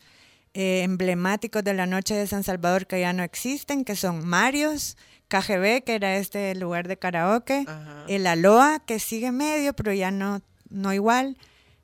eh, 0.53 0.83
emblemáticos 0.83 1.61
de 1.65 1.73
la 1.73 1.87
noche 1.87 2.15
de 2.15 2.25
San 2.25 2.45
Salvador 2.45 2.87
que 2.87 3.01
ya 3.01 3.11
no 3.11 3.21
existen, 3.21 3.83
que 3.83 3.97
son 3.97 4.25
Marios, 4.25 4.95
KGB, 5.27 5.83
que 5.83 5.95
era 5.95 6.15
este 6.15 6.55
lugar 6.55 6.87
de 6.87 6.97
karaoke, 6.97 7.65
el 8.07 8.25
Aloha, 8.27 8.79
que 8.79 8.99
sigue 8.99 9.33
medio, 9.33 9.73
pero 9.73 9.91
ya 9.91 10.09
no, 10.09 10.41
no 10.69 10.93
igual, 10.93 11.37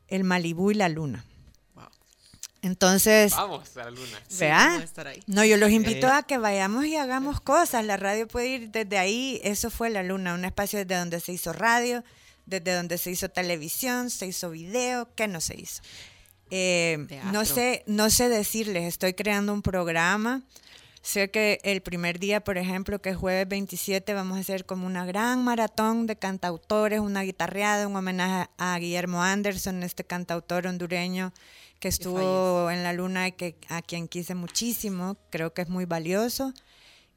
el 0.07 0.23
Malibú 0.23 0.71
y 0.71 0.75
la 0.75 0.87
Luna. 0.87 1.25
Entonces, 2.65 3.31
vamos 3.33 3.77
a 3.77 3.83
la 3.83 3.91
luna. 3.91 4.19
¿Vea? 4.39 4.83
no, 5.27 5.45
yo 5.45 5.57
los 5.57 5.69
invito 5.69 6.07
a 6.07 6.23
que 6.23 6.39
vayamos 6.39 6.85
y 6.85 6.95
hagamos 6.95 7.39
cosas. 7.39 7.85
La 7.85 7.95
radio 7.95 8.27
puede 8.27 8.47
ir 8.47 8.71
desde 8.71 8.97
ahí. 8.97 9.39
Eso 9.43 9.69
fue 9.69 9.91
la 9.91 10.01
luna, 10.01 10.33
un 10.33 10.45
espacio 10.45 10.79
desde 10.79 10.95
donde 10.95 11.19
se 11.19 11.31
hizo 11.31 11.53
radio, 11.53 12.03
desde 12.47 12.73
donde 12.73 12.97
se 12.97 13.11
hizo 13.11 13.29
televisión, 13.29 14.09
se 14.09 14.25
hizo 14.25 14.49
video. 14.49 15.13
¿Qué 15.13 15.27
no 15.27 15.41
se 15.41 15.59
hizo? 15.59 15.83
Eh, 16.49 17.05
no 17.31 17.45
sé, 17.45 17.83
no 17.85 18.09
sé 18.09 18.29
decirles. 18.29 18.85
Estoy 18.85 19.13
creando 19.13 19.53
un 19.53 19.61
programa. 19.61 20.41
Sé 21.03 21.29
que 21.29 21.59
el 21.63 21.83
primer 21.83 22.17
día, 22.17 22.43
por 22.43 22.57
ejemplo, 22.57 22.99
que 22.99 23.11
es 23.11 23.15
jueves 23.15 23.47
27, 23.47 24.11
vamos 24.15 24.39
a 24.39 24.41
hacer 24.41 24.65
como 24.65 24.87
una 24.87 25.05
gran 25.05 25.43
maratón 25.43 26.07
de 26.07 26.15
cantautores, 26.15 26.99
una 26.99 27.21
guitarreada, 27.21 27.87
un 27.87 27.95
homenaje 27.95 28.49
a 28.57 28.75
Guillermo 28.79 29.21
Anderson, 29.21 29.83
este 29.83 30.03
cantautor 30.03 30.65
hondureño 30.65 31.31
que 31.79 31.87
estuvo 31.87 32.69
en 32.71 32.83
la 32.83 32.93
luna 32.93 33.27
y 33.27 33.31
que 33.33 33.57
a 33.69 33.81
quien 33.81 34.07
quise 34.07 34.35
muchísimo, 34.35 35.17
creo 35.29 35.53
que 35.53 35.61
es 35.61 35.69
muy 35.69 35.85
valioso. 35.85 36.53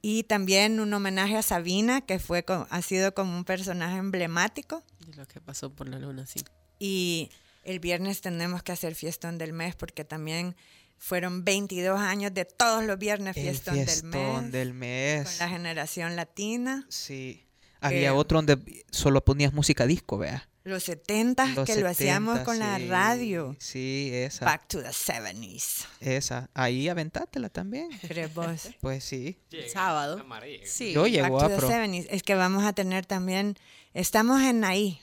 Y 0.00 0.24
también 0.24 0.78
un 0.80 0.92
homenaje 0.94 1.36
a 1.36 1.42
Sabina, 1.42 2.00
que 2.00 2.18
fue 2.18 2.44
ha 2.48 2.82
sido 2.82 3.14
como 3.14 3.36
un 3.36 3.44
personaje 3.44 3.96
emblemático. 3.96 4.82
De 5.06 5.16
lo 5.16 5.26
que 5.26 5.40
pasó 5.40 5.70
por 5.70 5.88
la 5.88 5.98
luna, 5.98 6.26
sí. 6.26 6.40
Y 6.78 7.30
el 7.64 7.80
viernes 7.80 8.20
tenemos 8.20 8.62
que 8.62 8.72
hacer 8.72 8.94
fiestón 8.94 9.38
del 9.38 9.52
mes 9.52 9.74
porque 9.74 10.04
también 10.04 10.54
fueron 10.98 11.44
22 11.44 11.98
años 11.98 12.34
de 12.34 12.44
todos 12.44 12.84
los 12.84 12.98
viernes 12.98 13.34
fiestón, 13.34 13.74
del 13.74 14.04
mes. 14.04 14.52
del 14.52 14.74
mes. 14.74 15.28
Con 15.28 15.38
la 15.38 15.48
generación 15.48 16.16
latina. 16.16 16.86
Sí. 16.88 17.44
Había 17.80 18.14
otro 18.14 18.38
donde 18.38 18.84
solo 18.90 19.24
ponías 19.24 19.52
música 19.52 19.86
disco, 19.86 20.18
vea. 20.18 20.48
Los 20.68 20.84
70 20.84 21.64
que 21.64 21.76
lo 21.76 21.88
hacíamos 21.88 22.40
con 22.40 22.58
la 22.58 22.78
radio. 22.78 23.56
Sí, 23.58 24.10
esa. 24.12 24.44
Back 24.44 24.68
to 24.68 24.82
the 24.82 24.90
70s. 24.90 25.86
Esa. 26.00 26.50
Ahí 26.52 26.90
aventátela 26.90 27.48
también. 27.48 27.88
¿Crees 28.06 28.34
vos? 28.34 28.68
Pues 28.80 29.02
sí. 29.02 29.38
Sábado. 29.72 30.22
Sí. 30.66 30.92
Yo 30.92 31.06
llego 31.06 31.38
Back 31.38 31.52
a 31.52 31.56
to 31.56 31.66
the 31.66 31.72
70s. 31.72 32.06
Es 32.10 32.22
que 32.22 32.34
vamos 32.34 32.64
a 32.64 32.74
tener 32.74 33.06
también. 33.06 33.56
Estamos 33.94 34.42
en 34.42 34.62
ahí. 34.62 35.00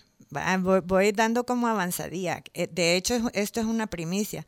Voy, 0.83 1.11
dando 1.13 1.47
como 1.47 1.67
avanzadía. 1.67 2.43
Eh, 2.53 2.67
de 2.71 2.95
hecho, 2.95 3.31
esto 3.33 3.59
es 3.59 3.65
una 3.65 3.87
primicia. 3.87 4.45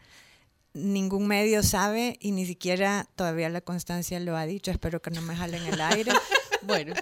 Ningún 0.74 1.28
medio 1.28 1.64
sabe 1.64 2.18
y 2.20 2.32
ni 2.32 2.46
siquiera 2.46 3.08
todavía 3.16 3.50
la 3.50 3.62
constancia 3.62 4.20
lo 4.20 4.38
ha 4.38 4.46
dicho. 4.46 4.70
Espero 4.70 5.02
que 5.02 5.10
no 5.10 5.24
me 5.24 5.36
jalen 5.36 5.66
el 5.66 5.82
aire. 5.82 6.12
bueno. 6.62 6.94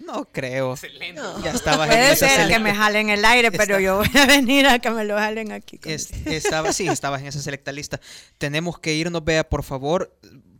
No 0.00 0.24
creo. 0.24 0.72
Excelente. 0.72 1.20
Ya 1.42 1.52
estaba 1.52 1.86
Puede 1.86 2.16
ser 2.16 2.48
que 2.48 2.58
me 2.58 2.74
jalen 2.74 3.10
el 3.10 3.24
aire, 3.24 3.52
pero 3.52 3.78
yo 3.78 3.98
voy 3.98 4.10
a 4.14 4.26
venir 4.26 4.66
a 4.66 4.78
que 4.78 4.90
me 4.90 5.04
lo 5.04 5.16
jalen 5.16 5.52
aquí. 5.52 5.78
estaba, 5.84 6.72
sí, 6.72 6.88
estabas 6.88 7.20
en 7.20 7.28
esa 7.28 7.40
selecta 7.40 7.70
lista. 7.72 8.00
Tenemos 8.38 8.78
que 8.78 8.94
irnos, 8.94 9.24
vea, 9.24 9.48
por 9.48 9.62
favor, 9.62 10.16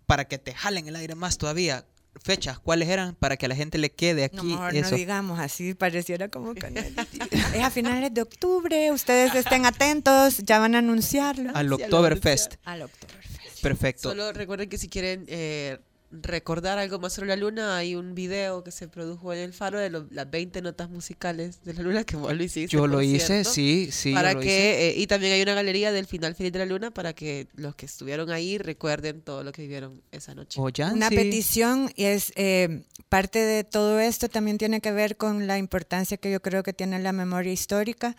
para 0.07 0.27
que 0.27 0.39
te 0.39 0.55
jalen 0.55 0.89
el 0.89 0.97
aire 0.97 1.15
más 1.15 1.39
todavía. 1.39 1.87
Fechas, 2.23 2.59
¿cuáles 2.59 2.89
eran? 2.89 3.15
Para 3.15 3.37
que 3.37 3.47
a 3.47 3.49
la 3.49 3.55
gente 3.55 3.79
le 3.79 3.93
quede 3.93 4.25
aquí. 4.25 4.55
No, 4.55 4.69
eso. 4.69 4.91
no 4.91 4.97
digamos 4.97 5.39
así, 5.39 5.75
pareciera 5.75 6.29
como 6.29 6.55
que 6.55 6.67
es 7.55 7.63
a 7.63 7.71
finales 7.71 8.13
de 8.13 8.23
octubre, 8.23 8.91
ustedes 8.91 9.35
estén 9.35 9.65
atentos, 9.65 10.39
ya 10.39 10.59
van 10.59 10.75
a 10.75 10.79
anunciarlo. 10.79 11.53
Al 11.55 11.73
Oktoberfest. 11.73 12.55
Al 12.65 12.83
Oktoberfest. 12.83 13.63
Perfecto. 13.63 14.11
Solo 14.11 14.33
recuerden 14.33 14.69
que 14.69 14.77
si 14.77 14.89
quieren 14.89 15.25
eh, 15.29 15.79
recordar 16.11 16.79
algo 16.79 16.99
más 16.99 17.13
sobre 17.13 17.29
la 17.29 17.37
luna, 17.37 17.77
hay 17.77 17.95
un 17.95 18.15
video 18.15 18.65
que 18.65 18.71
se 18.71 18.89
produjo 18.89 19.33
en 19.33 19.41
el 19.41 19.53
Faro 19.53 19.79
de 19.79 19.91
las 19.91 20.31
20 20.31 20.61
notas 20.63 20.91
musicales 20.91 21.63
de 21.63 21.75
la 21.75 21.83
luna 21.83 22.05
que 22.05 22.17
vos 22.17 22.35
lo 22.35 22.43
hiciste. 22.43 22.77
Yo 22.77 22.87
lo 22.87 23.01
hice, 23.01 23.45
sí, 23.45 23.91
sí. 23.93 24.13
Para 24.13 24.39
que, 24.39 24.89
eh, 24.89 24.95
y 24.97 25.07
también 25.07 25.33
hay 25.33 25.43
una 25.43 25.55
galería 25.55 25.93
del 25.93 26.07
final 26.07 26.35
feliz 26.35 26.53
de 26.53 26.59
la 26.59 26.67
luna 26.67 26.91
para 26.91 27.13
que 27.13 27.49
los 27.55 27.77
que 27.77 27.87
estuvieron 27.87 28.31
ahí 28.31 28.59
recuerden 28.59 29.23
todo 29.23 29.45
lo 29.45 29.53
que 29.53 29.63
vivieron 29.63 30.03
esa 30.11 30.35
noche. 30.35 30.61
una 30.61 31.11
petición 31.11 31.93
y 31.95 32.05
es 32.05 32.33
eh, 32.37 32.83
parte 33.09 33.39
de 33.39 33.65
todo 33.65 34.01
esto 34.01 34.29
también 34.29 34.59
tiene 34.59 34.81
que 34.81 34.93
ver 34.93 35.17
con 35.17 35.47
la 35.47 35.59
importancia 35.59 36.17
que 36.17 36.31
yo 36.31 36.43
creo 36.43 36.63
que 36.63 36.73
tiene 36.73 36.99
la 36.99 37.13
memoria 37.13 37.53
histórica. 37.53 38.17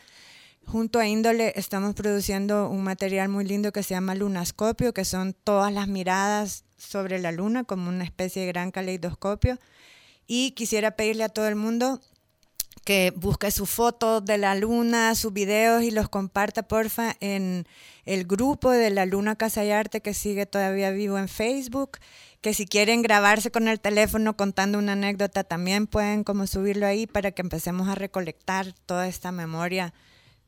Junto 0.66 1.00
a 1.00 1.08
Índole 1.08 1.54
estamos 1.56 1.96
produciendo 1.96 2.70
un 2.70 2.84
material 2.84 3.28
muy 3.30 3.44
lindo 3.46 3.72
que 3.72 3.84
se 3.84 3.94
llama 3.94 4.16
Lunascopio, 4.16 4.94
que 4.94 5.04
son 5.04 5.34
todas 5.34 5.74
las 5.74 5.88
miradas 5.88 6.64
sobre 6.78 7.20
la 7.20 7.32
luna 7.32 7.64
como 7.64 7.90
una 7.90 8.04
especie 8.04 8.44
de 8.44 8.48
gran 8.48 8.72
caleidoscopio. 8.72 9.60
Y 10.28 10.52
quisiera 10.52 10.92
pedirle 10.92 11.26
a 11.26 11.30
todo 11.30 11.48
el 11.48 11.56
mundo 11.56 12.00
que 12.84 13.14
busque 13.16 13.52
sus 13.52 13.70
fotos 13.70 14.26
de 14.26 14.38
la 14.38 14.56
luna, 14.56 15.14
sus 15.16 15.34
videos 15.34 15.84
y 15.84 15.92
los 15.92 16.10
comparta, 16.10 16.64
porfa, 16.64 17.16
en 17.20 17.68
el 18.06 18.26
grupo 18.26 18.72
de 18.72 18.90
la 18.90 19.06
Luna 19.06 19.36
Casa 19.36 19.64
y 19.64 19.72
Arte 19.72 20.02
que 20.02 20.14
sigue 20.14 20.46
todavía 20.46 20.92
vivo 20.92 21.18
en 21.18 21.28
Facebook. 21.28 22.00
Que 22.42 22.56
si 22.56 22.66
quieren 22.66 23.04
grabarse 23.04 23.52
con 23.52 23.68
el 23.68 23.80
teléfono 23.80 24.36
contando 24.36 24.80
una 24.80 24.94
anécdota, 24.94 25.44
también 25.44 25.86
pueden 25.86 26.24
como 26.24 26.48
subirlo 26.48 26.88
ahí 26.88 27.06
para 27.06 27.32
que 27.32 27.44
empecemos 27.44 27.88
a 27.88 27.96
recolectar 27.96 28.74
toda 28.88 29.08
esta 29.08 29.32
memoria 29.32 29.94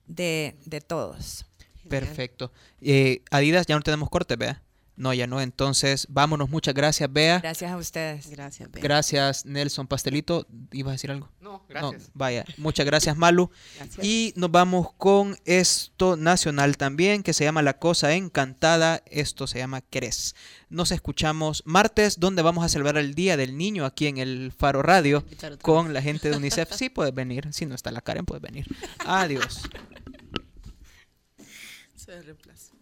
de, 0.07 0.57
de 0.65 0.81
todos. 0.81 1.45
Perfecto. 1.89 2.51
Eh, 2.81 3.21
Adidas, 3.31 3.65
ya 3.67 3.75
no 3.75 3.81
tenemos 3.81 4.09
corte, 4.09 4.35
vea. 4.35 4.61
No, 4.95 5.13
ya 5.13 5.25
no. 5.25 5.41
Entonces, 5.41 6.05
vámonos. 6.09 6.49
Muchas 6.49 6.73
gracias, 6.75 7.11
Bea. 7.11 7.39
Gracias 7.39 7.71
a 7.71 7.77
ustedes. 7.77 8.29
Gracias, 8.29 8.71
Bea. 8.71 8.83
Gracias, 8.83 9.45
Nelson 9.45 9.87
Pastelito. 9.87 10.45
¿Ibas 10.71 10.91
a 10.91 10.93
decir 10.93 11.11
algo? 11.11 11.29
No, 11.41 11.65
gracias. 11.67 12.11
vaya. 12.13 12.45
Muchas 12.57 12.85
gracias, 12.85 13.17
Malu. 13.17 13.49
Y 14.03 14.33
nos 14.35 14.51
vamos 14.51 14.93
con 14.93 15.35
esto 15.45 16.15
nacional 16.15 16.77
también, 16.77 17.23
que 17.23 17.33
se 17.33 17.43
llama 17.43 17.63
La 17.63 17.79
Cosa 17.79 18.13
Encantada. 18.13 19.01
Esto 19.07 19.47
se 19.47 19.57
llama 19.57 19.81
Querés. 19.81 20.35
Nos 20.69 20.91
escuchamos 20.91 21.63
martes, 21.65 22.19
donde 22.19 22.43
vamos 22.43 22.63
a 22.63 22.69
celebrar 22.69 22.97
el 22.97 23.15
Día 23.15 23.35
del 23.35 23.57
Niño 23.57 23.85
aquí 23.85 24.05
en 24.05 24.19
el 24.19 24.51
Faro 24.55 24.83
Radio 24.83 25.25
con 25.61 25.93
la 25.93 26.03
gente 26.03 26.29
de 26.29 26.37
UNICEF. 26.37 26.71
Sí, 26.71 26.89
puedes 26.89 27.15
venir. 27.15 27.51
Si 27.51 27.65
no 27.65 27.73
está 27.73 27.89
la 27.91 28.01
Karen, 28.01 28.25
puedes 28.25 28.43
venir. 28.43 28.67
Adiós. 29.05 29.63
Se 32.13 32.21
reemplaza. 32.21 32.73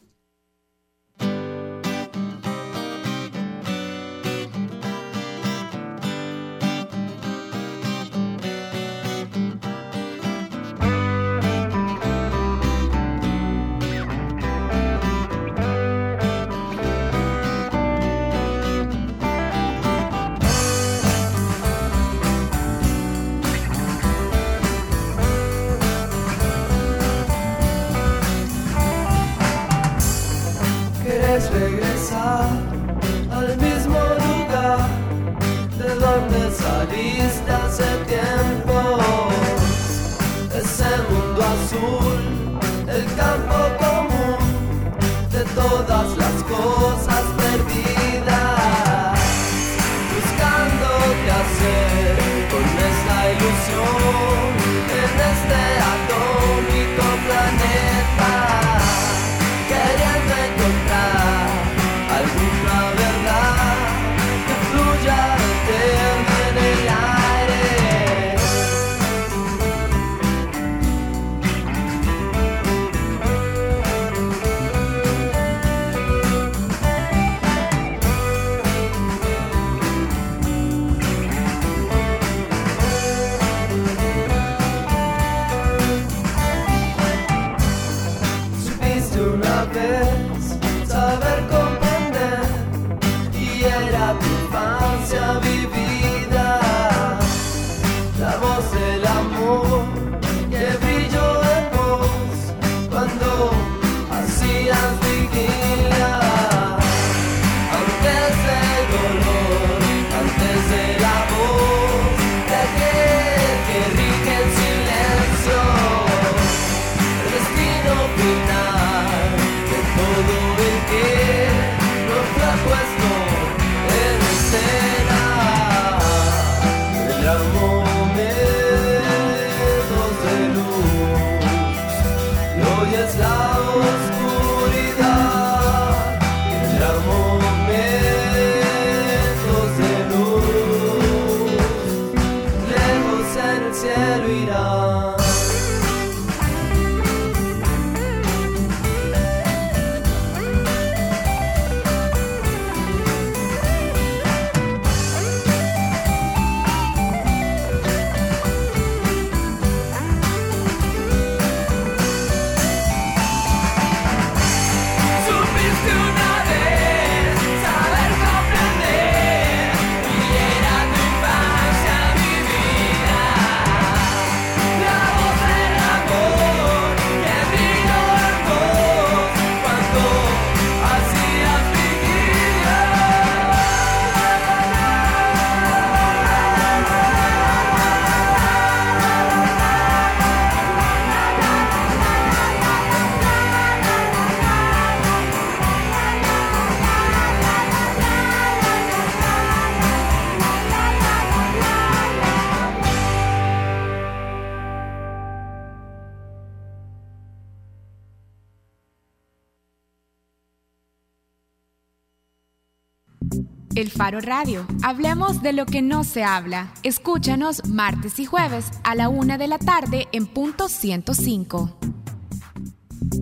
Radio. 214.19 214.65
Hablemos 214.83 215.41
de 215.41 215.53
lo 215.53 215.65
que 215.65 215.81
no 215.81 216.03
se 216.03 216.23
habla. 216.23 216.73
Escúchanos 216.83 217.65
martes 217.69 218.19
y 218.19 218.25
jueves 218.25 218.65
a 218.83 218.95
la 218.95 219.07
una 219.07 219.37
de 219.37 219.47
la 219.47 219.59
tarde 219.59 220.07
en 220.11 220.27
punto 220.27 220.67
105. 220.67 221.77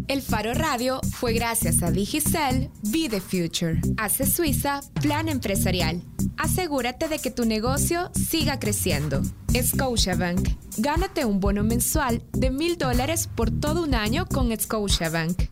El 0.07 0.21
Faro 0.23 0.53
Radio 0.53 1.01
fue 1.11 1.33
gracias 1.33 1.83
a 1.83 1.91
Digicel 1.91 2.71
Be 2.81 3.07
the 3.09 3.21
Future. 3.21 3.79
Hace 3.97 4.25
Suiza 4.25 4.81
Plan 5.01 5.29
Empresarial. 5.29 6.01
Asegúrate 6.37 7.07
de 7.07 7.19
que 7.19 7.29
tu 7.29 7.45
negocio 7.45 8.09
siga 8.13 8.59
creciendo. 8.59 9.21
Scotiabank. 9.53 10.49
Gánate 10.77 11.25
un 11.25 11.39
bono 11.39 11.63
mensual 11.63 12.23
de 12.33 12.49
mil 12.49 12.77
dólares 12.77 13.29
por 13.35 13.51
todo 13.51 13.83
un 13.83 13.93
año 13.93 14.25
con 14.25 14.49
Scotiabank. 14.57 15.43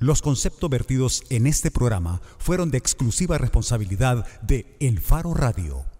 Los 0.00 0.22
conceptos 0.22 0.70
vertidos 0.70 1.24
en 1.28 1.48
este 1.48 1.72
programa 1.72 2.20
fueron 2.38 2.70
de 2.70 2.78
exclusiva 2.78 3.36
responsabilidad 3.36 4.24
de 4.42 4.76
El 4.78 5.00
Faro 5.00 5.34
Radio. 5.34 5.97